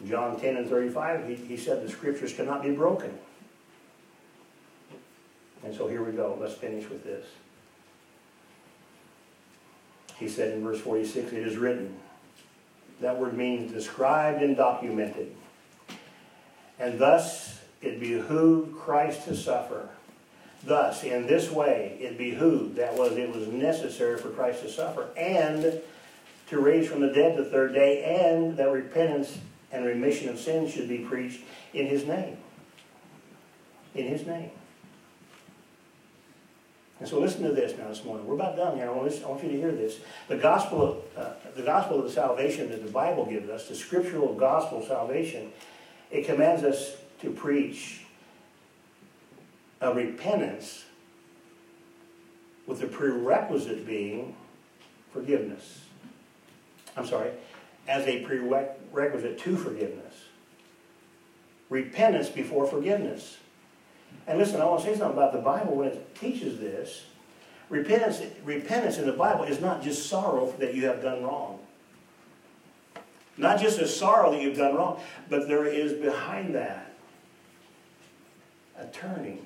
John 0.05 0.39
10 0.39 0.57
and 0.57 0.67
35, 0.67 1.27
he, 1.27 1.35
he 1.35 1.57
said 1.57 1.85
the 1.85 1.89
scriptures 1.89 2.33
cannot 2.33 2.63
be 2.63 2.71
broken. 2.71 3.17
And 5.63 5.75
so 5.75 5.87
here 5.87 6.03
we 6.03 6.11
go. 6.11 6.37
Let's 6.41 6.55
finish 6.55 6.89
with 6.89 7.03
this. 7.03 7.25
He 10.21 10.29
said 10.29 10.53
in 10.53 10.63
verse 10.63 10.79
46, 10.79 11.33
It 11.33 11.47
is 11.47 11.57
written. 11.57 11.97
That 13.01 13.17
word 13.17 13.35
means 13.35 13.71
described 13.71 14.43
and 14.43 14.55
documented. 14.55 15.35
And 16.79 16.99
thus 16.99 17.59
it 17.81 17.99
behooved 17.99 18.77
Christ 18.77 19.25
to 19.25 19.35
suffer. 19.35 19.89
Thus, 20.63 21.03
in 21.03 21.25
this 21.25 21.49
way, 21.49 21.97
it 21.99 22.19
behooved, 22.19 22.75
that 22.75 22.95
was, 22.95 23.13
it 23.13 23.33
was 23.33 23.47
necessary 23.47 24.19
for 24.19 24.29
Christ 24.29 24.61
to 24.61 24.69
suffer, 24.69 25.09
and 25.17 25.81
to 26.49 26.59
raise 26.59 26.87
from 26.87 27.01
the 27.01 27.11
dead 27.11 27.35
the 27.35 27.45
third 27.45 27.73
day, 27.73 28.03
and 28.03 28.55
that 28.57 28.71
repentance 28.71 29.39
and 29.71 29.83
remission 29.83 30.29
of 30.29 30.39
sins 30.39 30.71
should 30.71 30.87
be 30.87 30.99
preached 30.99 31.41
in 31.73 31.87
his 31.87 32.05
name. 32.05 32.37
In 33.95 34.05
his 34.05 34.27
name. 34.27 34.51
And 37.01 37.09
so 37.09 37.19
listen 37.19 37.41
to 37.41 37.51
this 37.51 37.75
now 37.79 37.87
this 37.87 38.03
morning. 38.05 38.27
We're 38.27 38.35
about 38.35 38.55
done 38.55 38.77
here. 38.77 38.87
I 38.87 38.91
want, 38.91 39.11
you 39.11 39.49
to 39.49 39.57
hear 39.57 39.71
this. 39.71 40.01
The 40.27 40.37
gospel, 40.37 40.83
of, 40.83 41.17
uh, 41.17 41.33
the 41.55 41.63
gospel 41.63 41.97
of 41.97 42.05
the 42.05 42.11
salvation 42.11 42.69
that 42.69 42.85
the 42.85 42.91
Bible 42.91 43.25
gives 43.25 43.49
us, 43.49 43.67
the 43.67 43.73
scriptural 43.73 44.35
gospel 44.35 44.85
salvation, 44.85 45.51
it 46.11 46.27
commands 46.27 46.63
us 46.63 46.97
to 47.21 47.31
preach 47.31 48.05
a 49.81 49.91
repentance 49.91 50.85
with 52.67 52.81
the 52.81 52.87
prerequisite 52.87 53.87
being 53.87 54.35
forgiveness. 55.11 55.81
I'm 56.95 57.07
sorry, 57.07 57.31
as 57.87 58.05
a 58.05 58.23
prerequisite 58.23 59.39
to 59.39 59.57
forgiveness. 59.57 60.13
Repentance 61.67 62.29
before 62.29 62.67
forgiveness. 62.67 63.37
And 64.27 64.37
listen, 64.37 64.61
I 64.61 64.65
want 64.65 64.81
to 64.83 64.87
say 64.87 64.97
something 64.97 65.17
about 65.17 65.33
the 65.33 65.39
Bible 65.39 65.75
when 65.75 65.89
it 65.89 66.15
teaches 66.15 66.59
this. 66.59 67.05
Repentance, 67.69 68.21
repentance 68.43 68.97
in 68.97 69.05
the 69.05 69.13
Bible 69.13 69.45
is 69.45 69.61
not 69.61 69.81
just 69.81 70.07
sorrow 70.09 70.53
that 70.59 70.75
you 70.75 70.85
have 70.85 71.01
done 71.01 71.23
wrong. 71.23 71.59
Not 73.37 73.59
just 73.59 73.79
a 73.79 73.87
sorrow 73.87 74.31
that 74.31 74.41
you've 74.41 74.57
done 74.57 74.75
wrong, 74.75 75.01
but 75.29 75.47
there 75.47 75.65
is 75.65 75.93
behind 75.93 76.53
that 76.55 76.91
a 78.77 78.85
turning. 78.87 79.45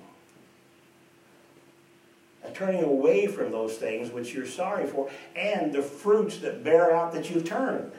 A 2.43 2.51
turning 2.51 2.83
away 2.83 3.27
from 3.27 3.51
those 3.51 3.75
things 3.75 4.11
which 4.11 4.33
you're 4.33 4.45
sorry 4.45 4.85
for, 4.85 5.09
and 5.35 5.73
the 5.73 5.81
fruits 5.81 6.37
that 6.39 6.63
bear 6.63 6.95
out 6.95 7.13
that 7.13 7.29
you've 7.29 7.45
turned. 7.45 7.91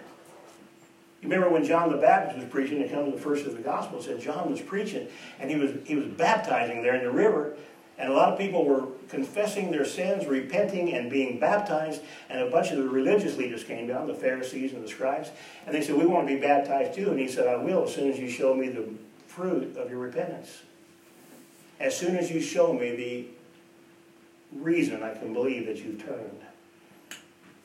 You 1.23 1.29
remember 1.29 1.49
when 1.49 1.65
John 1.65 1.91
the 1.91 1.97
Baptist 1.97 2.39
was 2.39 2.49
preaching, 2.49 2.81
it 2.81 2.91
comes 2.91 3.07
in 3.07 3.15
the 3.15 3.21
first 3.21 3.47
of 3.47 3.57
the 3.57 3.63
Gospel, 3.63 3.99
it 3.99 4.05
said 4.05 4.21
John 4.21 4.51
was 4.51 4.61
preaching, 4.61 5.09
and 5.41 5.51
he 5.51 5.57
was, 5.57 5.73
he 5.85 5.95
was 5.95 6.07
baptizing 6.07 6.83
there 6.83 6.95
in 6.95 7.05
the 7.05 7.11
river, 7.11 7.57
and 7.99 8.13
a 8.13 8.15
lot 8.15 8.31
of 8.31 8.39
people 8.39 8.65
were 8.65 8.87
confessing 9.09 9.71
their 9.71 9.85
sins, 9.85 10.27
repenting, 10.27 10.93
and 10.93 11.11
being 11.11 11.41
baptized. 11.41 12.03
And 12.29 12.43
a 12.43 12.51
bunch 12.51 12.71
of 12.71 12.77
the 12.77 12.89
religious 12.89 13.39
leaders 13.39 13.65
came 13.65 13.87
down, 13.87 14.07
the 14.07 14.15
Pharisees 14.15 14.73
and 14.73 14.85
the 14.85 14.89
scribes, 14.89 15.31
and 15.65 15.75
they 15.75 15.81
said, 15.81 15.97
We 15.97 16.05
want 16.05 16.29
to 16.29 16.35
be 16.35 16.41
baptized 16.41 16.95
too. 16.95 17.11
And 17.11 17.19
he 17.19 17.29
said, 17.29 17.47
I 17.47 17.57
will 17.57 17.85
as 17.85 17.95
soon 17.95 18.11
as 18.11 18.19
you 18.19 18.29
show 18.29 18.55
me 18.55 18.69
the 18.69 18.87
fruit 19.27 19.77
of 19.77 19.91
your 19.91 20.01
repentance. 20.01 20.63
As 21.81 21.97
soon 21.97 22.17
as 22.17 22.31
you 22.31 22.41
show 22.41 22.73
me 22.73 22.97
the 22.97 23.27
reason 24.53 25.03
I 25.03 25.15
can 25.15 25.33
believe 25.33 25.67
that 25.67 25.79
you've 25.79 26.05
turned. 26.05 26.41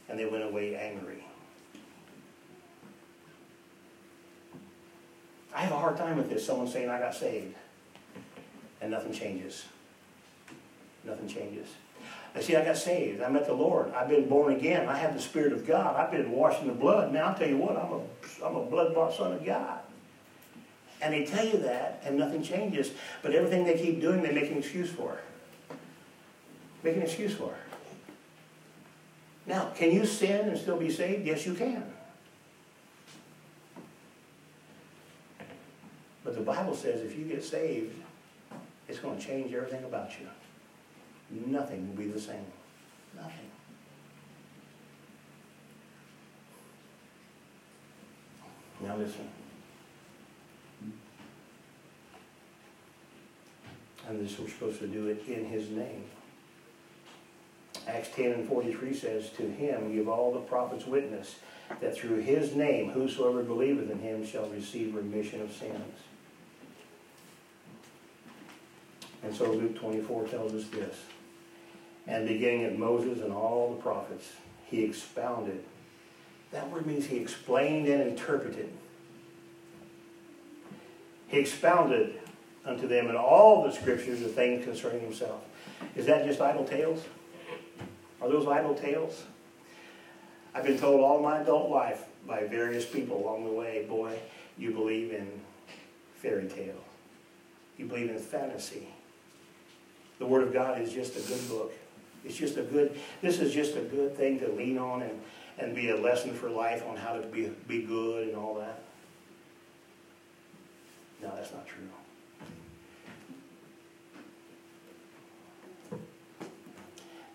And 0.07 0.17
they 0.19 0.25
went 0.25 0.43
away 0.43 0.75
angry. 0.75 1.20
I 5.53 5.61
have 5.61 5.71
a 5.71 5.77
hard 5.77 5.97
time 5.97 6.17
with 6.17 6.29
this. 6.29 6.45
Someone 6.45 6.67
saying 6.67 6.89
I 6.89 6.99
got 6.99 7.13
saved. 7.13 7.55
And 8.81 8.91
nothing 8.91 9.13
changes. 9.13 9.65
Nothing 11.03 11.27
changes. 11.27 11.67
I 12.33 12.41
see, 12.41 12.55
I 12.55 12.63
got 12.63 12.77
saved. 12.77 13.21
I 13.21 13.29
met 13.29 13.45
the 13.45 13.53
Lord. 13.53 13.93
I've 13.93 14.07
been 14.07 14.29
born 14.29 14.53
again. 14.53 14.87
I 14.87 14.97
have 14.97 15.13
the 15.13 15.21
Spirit 15.21 15.51
of 15.51 15.67
God. 15.67 15.97
I've 15.97 16.11
been 16.11 16.31
washed 16.31 16.61
in 16.61 16.67
the 16.67 16.73
blood. 16.73 17.11
Now, 17.11 17.27
I'll 17.27 17.35
tell 17.35 17.49
you 17.49 17.57
what, 17.57 17.75
I'm 17.75 17.91
a, 17.91 18.47
I'm 18.47 18.55
a 18.55 18.65
blood-bought 18.65 19.13
son 19.13 19.33
of 19.33 19.45
God. 19.45 19.79
And 21.01 21.13
they 21.13 21.25
tell 21.25 21.45
you 21.45 21.57
that, 21.59 22.01
and 22.05 22.17
nothing 22.17 22.41
changes. 22.41 22.91
But 23.21 23.33
everything 23.33 23.65
they 23.65 23.77
keep 23.77 23.99
doing, 23.99 24.21
they 24.21 24.31
make 24.31 24.49
an 24.49 24.57
excuse 24.57 24.89
for. 24.89 25.19
Make 26.83 26.95
an 26.95 27.01
excuse 27.01 27.33
for. 27.33 27.53
Now, 29.45 29.71
can 29.75 29.91
you 29.91 30.05
sin 30.05 30.49
and 30.49 30.57
still 30.57 30.77
be 30.77 30.89
saved? 30.91 31.25
Yes, 31.25 31.45
you 31.45 31.53
can. 31.53 31.83
But 36.23 36.35
the 36.35 36.41
Bible 36.41 36.75
says 36.75 37.01
if 37.01 37.17
you 37.17 37.25
get 37.25 37.43
saved, 37.43 37.95
it's 38.87 38.99
going 38.99 39.17
to 39.17 39.25
change 39.25 39.53
everything 39.53 39.83
about 39.83 40.11
you. 40.19 40.27
Nothing 41.47 41.87
will 41.87 41.95
be 41.95 42.09
the 42.09 42.19
same. 42.19 42.45
Nothing. 43.15 43.49
Now 48.81 48.97
listen. 48.97 49.27
And 54.07 54.19
this 54.19 54.37
we're 54.39 54.49
supposed 54.49 54.79
to 54.79 54.87
do 54.87 55.07
it 55.07 55.23
in 55.27 55.45
his 55.45 55.69
name. 55.69 56.03
Acts 57.87 58.09
10 58.15 58.31
and 58.31 58.47
43 58.47 58.93
says, 58.93 59.29
To 59.31 59.43
him 59.43 59.93
give 59.93 60.07
all 60.07 60.31
the 60.31 60.39
prophets 60.39 60.85
witness, 60.85 61.35
that 61.79 61.95
through 61.95 62.17
his 62.17 62.55
name 62.55 62.89
whosoever 62.89 63.43
believeth 63.43 63.89
in 63.89 63.99
him 63.99 64.25
shall 64.25 64.47
receive 64.47 64.95
remission 64.95 65.41
of 65.41 65.51
sins. 65.51 65.95
And 69.23 69.33
so 69.33 69.51
Luke 69.51 69.77
24 69.79 70.27
tells 70.27 70.53
us 70.53 70.67
this. 70.69 70.95
And 72.07 72.27
beginning 72.27 72.63
at 72.63 72.77
Moses 72.77 73.21
and 73.21 73.31
all 73.31 73.73
the 73.75 73.81
prophets, 73.81 74.31
he 74.65 74.83
expounded. 74.83 75.63
That 76.51 76.69
word 76.69 76.85
means 76.85 77.05
he 77.05 77.17
explained 77.17 77.87
and 77.87 78.01
interpreted. 78.01 78.71
He 81.27 81.39
expounded 81.39 82.19
unto 82.65 82.87
them 82.87 83.07
in 83.09 83.15
all 83.15 83.63
the 83.63 83.71
scriptures 83.71 84.19
the 84.19 84.27
things 84.27 84.65
concerning 84.65 85.01
himself. 85.01 85.43
Is 85.95 86.05
that 86.07 86.25
just 86.25 86.41
idle 86.41 86.65
tales? 86.65 87.03
Are 88.21 88.29
those 88.29 88.47
idle 88.47 88.75
tales? 88.75 89.23
I've 90.53 90.65
been 90.65 90.77
told 90.77 91.01
all 91.01 91.21
my 91.21 91.39
adult 91.39 91.69
life 91.69 92.03
by 92.27 92.45
various 92.45 92.85
people 92.85 93.17
along 93.17 93.45
the 93.45 93.51
way, 93.51 93.85
boy, 93.87 94.17
you 94.57 94.71
believe 94.71 95.11
in 95.11 95.27
fairy 96.17 96.47
tale. 96.47 96.83
You 97.77 97.85
believe 97.85 98.09
in 98.09 98.19
fantasy. 98.19 98.89
The 100.21 100.27
Word 100.27 100.43
of 100.43 100.53
God 100.53 100.79
is 100.79 100.93
just 100.93 101.15
a 101.15 101.21
good 101.27 101.49
book. 101.49 101.73
It's 102.23 102.37
just 102.37 102.55
a 102.57 102.61
good, 102.61 102.95
this 103.23 103.39
is 103.39 103.51
just 103.51 103.75
a 103.75 103.81
good 103.81 104.15
thing 104.15 104.39
to 104.41 104.49
lean 104.49 104.77
on 104.77 105.01
and, 105.01 105.19
and 105.57 105.73
be 105.73 105.89
a 105.89 105.97
lesson 105.97 106.31
for 106.35 106.47
life 106.47 106.85
on 106.87 106.95
how 106.95 107.13
to 107.13 107.25
be, 107.25 107.51
be 107.67 107.81
good 107.81 108.27
and 108.27 108.37
all 108.37 108.53
that. 108.59 108.83
No, 111.23 111.33
that's 111.35 111.51
not 111.51 111.65
true. 111.65 111.81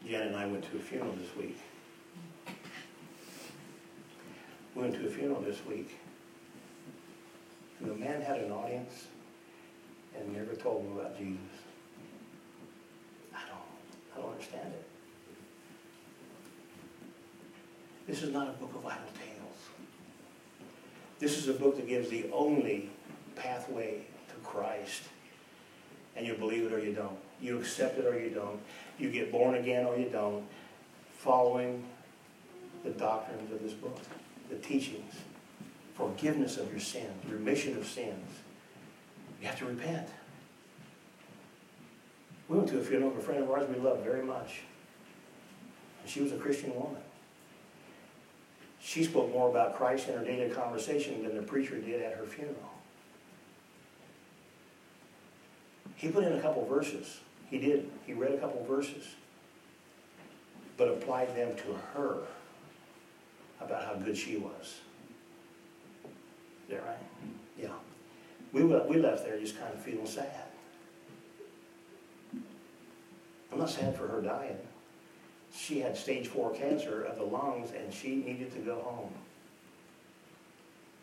Jen 0.09 0.29
and 0.29 0.37
I 0.37 0.47
went 0.47 0.71
to 0.71 0.77
a 0.77 0.81
funeral 0.81 1.13
this 1.15 1.35
week. 1.37 1.59
We 4.77 4.83
went 4.83 4.95
to 4.95 5.09
a 5.09 5.11
funeral 5.11 5.41
this 5.41 5.59
week. 5.67 5.99
And 7.81 7.91
the 7.91 7.97
man 7.97 8.23
had 8.23 8.39
an 8.39 8.53
audience 8.53 9.09
and 10.17 10.33
never 10.33 10.55
told 10.55 10.85
them 10.85 10.97
about 10.97 11.19
Jesus. 11.19 11.66
I 14.17 14.21
don't, 14.21 14.33
understand 14.33 14.73
it. 14.73 14.87
This 18.07 18.23
is 18.23 18.33
not 18.33 18.49
a 18.49 18.53
book 18.53 18.73
of 18.75 18.87
idle 18.87 19.03
tales. 19.19 19.59
This 21.19 21.39
is 21.39 21.49
a 21.49 21.53
book 21.53 21.77
that 21.77 21.89
gives 21.89 22.09
the 22.09 22.31
only 22.33 22.91
pathway 23.35 24.03
to 24.29 24.35
Christ. 24.47 25.03
And 26.15 26.27
you 26.27 26.35
believe 26.35 26.65
it 26.65 26.73
or 26.73 26.79
you 26.79 26.93
don't. 26.93 27.19
You 27.41 27.59
accept 27.59 27.99
it 27.99 28.07
or 28.07 28.19
you 28.19 28.31
don't. 28.31 28.61
You 28.99 29.11
get 29.11 29.33
born 29.33 29.57
again 29.57 29.87
or 29.87 29.97
you 29.97 30.09
don't. 30.09 30.45
Following 31.19 31.85
the 32.85 32.91
doctrines 32.91 33.53
of 33.53 33.63
this 33.63 33.73
book, 33.73 33.99
the 34.49 34.57
teachings, 34.57 35.15
forgiveness 35.95 36.57
of 36.57 36.71
your 36.71 36.81
sins, 36.81 37.13
remission 37.29 37.77
of 37.77 37.87
sins. 37.87 38.31
You 39.41 39.49
have 39.49 39.59
to 39.59 39.67
repent. 39.67 40.09
We 42.49 42.57
went 42.57 42.69
to 42.71 42.79
a 42.79 42.83
funeral 42.83 43.11
of 43.11 43.19
a 43.19 43.21
friend 43.21 43.43
of 43.43 43.51
ours 43.51 43.69
we 43.69 43.77
loved 43.77 44.05
very 44.05 44.23
much. 44.23 44.61
And 46.01 46.11
she 46.11 46.21
was 46.21 46.33
a 46.33 46.37
Christian 46.37 46.75
woman. 46.75 47.03
She 48.81 49.03
spoke 49.03 49.33
more 49.33 49.49
about 49.51 49.77
Christ 49.77 50.09
in 50.09 50.17
her 50.17 50.25
daily 50.25 50.49
conversation 50.51 51.25
than 51.25 51.37
the 51.37 51.43
preacher 51.43 51.79
did 51.81 52.03
at 52.03 52.15
her 52.15 52.25
funeral. 52.25 52.73
He 55.97 56.09
put 56.09 56.25
in 56.25 56.35
a 56.35 56.41
couple 56.41 56.65
verses. 56.67 57.21
He 57.51 57.59
did. 57.59 57.91
He 58.07 58.13
read 58.13 58.33
a 58.33 58.39
couple 58.39 58.65
verses. 58.65 59.15
But 60.77 60.89
applied 60.89 61.35
them 61.35 61.57
to 61.57 61.79
her 61.95 62.19
about 63.61 63.85
how 63.85 63.95
good 63.95 64.17
she 64.17 64.37
was. 64.37 64.81
Is 66.05 66.71
that 66.71 66.85
right? 66.87 66.99
Yeah. 67.59 67.71
We, 68.53 68.63
we 68.63 68.99
left 68.99 69.25
there 69.25 69.39
just 69.41 69.59
kind 69.59 69.73
of 69.73 69.81
feeling 69.81 70.07
sad. 70.07 70.46
I'm 73.57 73.61
not 73.61 73.71
sad 73.71 73.97
for 73.97 74.07
her 74.07 74.21
dying. 74.21 74.59
She 75.51 75.81
had 75.81 75.97
stage 75.97 76.29
four 76.29 76.51
cancer 76.53 77.05
of 77.05 77.17
the 77.17 77.23
lungs 77.23 77.71
and 77.73 77.91
she 77.91 78.17
needed 78.17 78.53
to 78.53 78.59
go 78.59 78.75
home. 78.81 79.11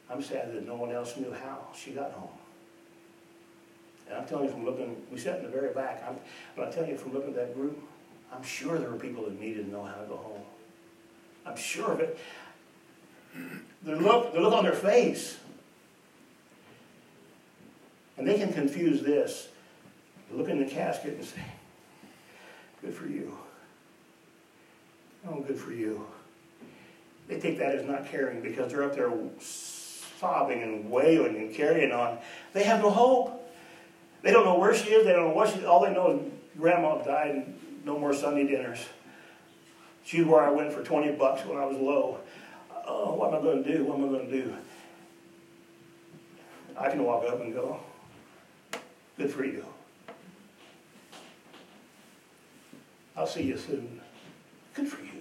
I'm 0.08 0.22
sad 0.22 0.54
that 0.54 0.64
no 0.64 0.76
one 0.76 0.92
else 0.92 1.18
knew 1.18 1.34
how 1.34 1.66
she 1.76 1.94
got 1.94 2.12
home. 2.12 2.30
And 4.08 4.20
I'm 4.20 4.28
telling 4.28 4.46
you 4.46 4.52
from 4.52 4.66
looking, 4.66 5.02
we 5.12 5.18
sat 5.18 5.40
in 5.40 5.46
the 5.46 5.50
very 5.50 5.74
back, 5.74 6.04
I'm, 6.08 6.18
but 6.56 6.68
I 6.68 6.72
tell 6.72 6.86
you 6.86 6.96
from 6.96 7.14
looking 7.14 7.30
at 7.30 7.36
that 7.38 7.56
group, 7.56 7.82
I'm 8.32 8.44
sure 8.44 8.78
there 8.78 8.92
were 8.92 9.00
people 9.00 9.24
that 9.24 9.40
needed 9.40 9.66
to 9.66 9.72
know 9.72 9.84
how 9.84 9.96
to 9.96 10.06
go 10.06 10.18
home. 10.18 10.42
I'm 11.48 11.58
sure 11.58 11.94
of 11.94 12.02
it. 12.02 12.20
The 13.82 13.96
look, 13.96 14.32
the 14.32 14.40
look 14.40 14.54
on 14.54 14.64
their 14.64 14.74
face. 14.74 15.40
And 18.16 18.28
they 18.28 18.38
can 18.38 18.54
confuse 18.54 19.02
this. 19.02 19.48
Look 20.32 20.50
in 20.50 20.60
the 20.60 20.70
casket 20.70 21.16
and 21.16 21.26
say, 21.26 21.42
good 22.84 22.94
for 22.94 23.08
you. 23.08 23.38
Oh, 25.28 25.40
good 25.42 25.58
for 25.58 25.72
you. 25.72 26.06
They 27.28 27.40
take 27.40 27.58
that 27.60 27.76
as 27.76 27.86
not 27.86 28.06
caring 28.06 28.42
because 28.42 28.72
they're 28.72 28.84
up 28.84 28.94
there 28.94 29.12
sobbing 29.40 30.62
and 30.62 30.92
wailing 30.92 31.38
and 31.38 31.56
carrying 31.56 31.92
on. 31.92 32.18
They 32.52 32.64
have 32.64 32.82
no 32.82 32.90
hope. 32.90 33.40
They 34.22 34.32
don't 34.32 34.46
know 34.46 34.60
where 34.60 34.76
she 34.76 34.90
is. 34.90 35.06
They 35.06 35.14
don't 35.14 35.30
know 35.30 35.34
what 35.34 35.50
she. 35.50 35.66
All 35.66 35.82
they 35.84 35.94
know 35.94 36.18
is 36.18 36.32
grandma 36.58 37.02
died 37.04 37.32
and 37.32 37.60
no 37.86 37.98
more 37.98 38.14
Sunday 38.14 38.46
dinners. 38.46 38.80
She's 40.04 40.26
where 40.26 40.44
I 40.44 40.50
went 40.50 40.74
for 40.74 40.84
20 40.84 41.14
bucks 41.14 41.46
when 41.46 41.58
I 41.58 41.66
was 41.66 41.78
low. 41.78 42.20
Oh, 42.86 43.14
what 43.16 43.34
am 43.34 43.40
I 43.40 43.42
going 43.42 43.64
to 43.64 43.78
do? 43.78 43.86
What 43.86 43.98
am 43.98 44.06
I 44.06 44.08
going 44.10 44.30
to 44.30 44.44
do? 44.44 44.54
I 46.78 46.90
can 46.90 47.04
walk 47.04 47.24
up 47.26 47.40
and 47.40 47.54
go, 47.54 47.80
good 49.18 49.32
for 49.32 49.46
you. 49.46 49.66
I'll 53.16 53.28
see 53.28 53.44
you 53.44 53.58
soon. 53.58 54.02
Good 54.74 54.88
for 54.88 55.02
you. 55.04 55.12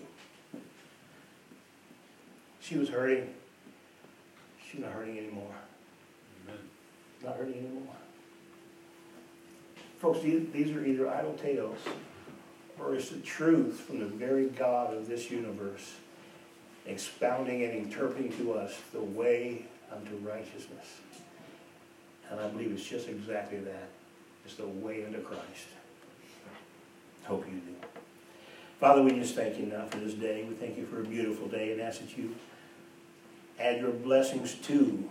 She 2.60 2.78
was 2.78 2.88
hurting. 2.88 3.34
She's 4.64 4.80
not 4.80 4.92
hurting 4.92 5.18
anymore. 5.18 5.54
Amen. 6.44 6.60
Not 7.22 7.36
hurting 7.36 7.58
anymore. 7.58 7.94
Folks, 9.98 10.20
these 10.22 10.72
are 10.74 10.84
either 10.84 11.08
idle 11.08 11.34
tales 11.34 11.78
or 12.80 12.94
it's 12.94 13.10
the 13.10 13.20
truth 13.20 13.80
from 13.80 13.98
the 14.00 14.06
very 14.06 14.46
God 14.46 14.94
of 14.94 15.06
this 15.06 15.30
universe 15.30 15.94
expounding 16.86 17.62
and 17.62 17.72
interpreting 17.74 18.32
to 18.38 18.54
us 18.54 18.74
the 18.92 19.00
way 19.00 19.66
unto 19.92 20.16
righteousness. 20.16 21.00
And 22.30 22.40
I 22.40 22.48
believe 22.48 22.72
it's 22.72 22.84
just 22.84 23.08
exactly 23.08 23.60
that. 23.60 23.88
It's 24.44 24.54
the 24.54 24.66
way 24.66 25.04
unto 25.04 25.20
Christ. 25.20 25.68
Hope 27.24 27.46
you 27.46 27.60
do. 27.60 27.74
Father, 28.80 29.02
we 29.02 29.12
just 29.12 29.34
thank 29.34 29.58
you 29.58 29.66
now 29.66 29.86
for 29.86 29.98
this 29.98 30.14
day. 30.14 30.44
We 30.48 30.54
thank 30.54 30.76
you 30.76 30.86
for 30.86 31.00
a 31.00 31.04
beautiful 31.04 31.46
day 31.46 31.72
and 31.72 31.80
ask 31.80 32.00
that 32.00 32.18
you 32.18 32.34
add 33.60 33.80
your 33.80 33.92
blessings 33.92 34.54
to 34.54 35.08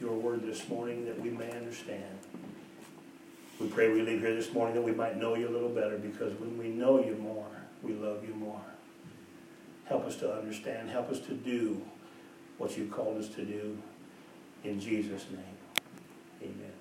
your 0.00 0.12
word 0.12 0.42
this 0.42 0.68
morning 0.68 1.04
that 1.06 1.20
we 1.20 1.30
may 1.30 1.50
understand. 1.52 2.18
We 3.60 3.68
pray 3.68 3.92
we 3.92 4.02
leave 4.02 4.20
here 4.20 4.34
this 4.34 4.52
morning 4.52 4.74
that 4.74 4.82
we 4.82 4.92
might 4.92 5.16
know 5.16 5.36
you 5.36 5.48
a 5.48 5.50
little 5.50 5.68
better 5.68 5.96
because 5.98 6.32
when 6.40 6.58
we 6.58 6.68
know 6.68 7.04
you 7.04 7.14
more, 7.14 7.46
we 7.82 7.92
love 7.92 8.26
you 8.26 8.34
more. 8.34 8.60
Help 9.84 10.04
us 10.04 10.16
to 10.16 10.34
understand. 10.34 10.90
Help 10.90 11.10
us 11.10 11.20
to 11.20 11.34
do 11.34 11.80
what 12.58 12.76
you 12.76 12.86
called 12.86 13.18
us 13.18 13.28
to 13.28 13.44
do. 13.44 13.78
In 14.64 14.80
Jesus' 14.80 15.26
name, 15.30 15.40
amen. 16.42 16.71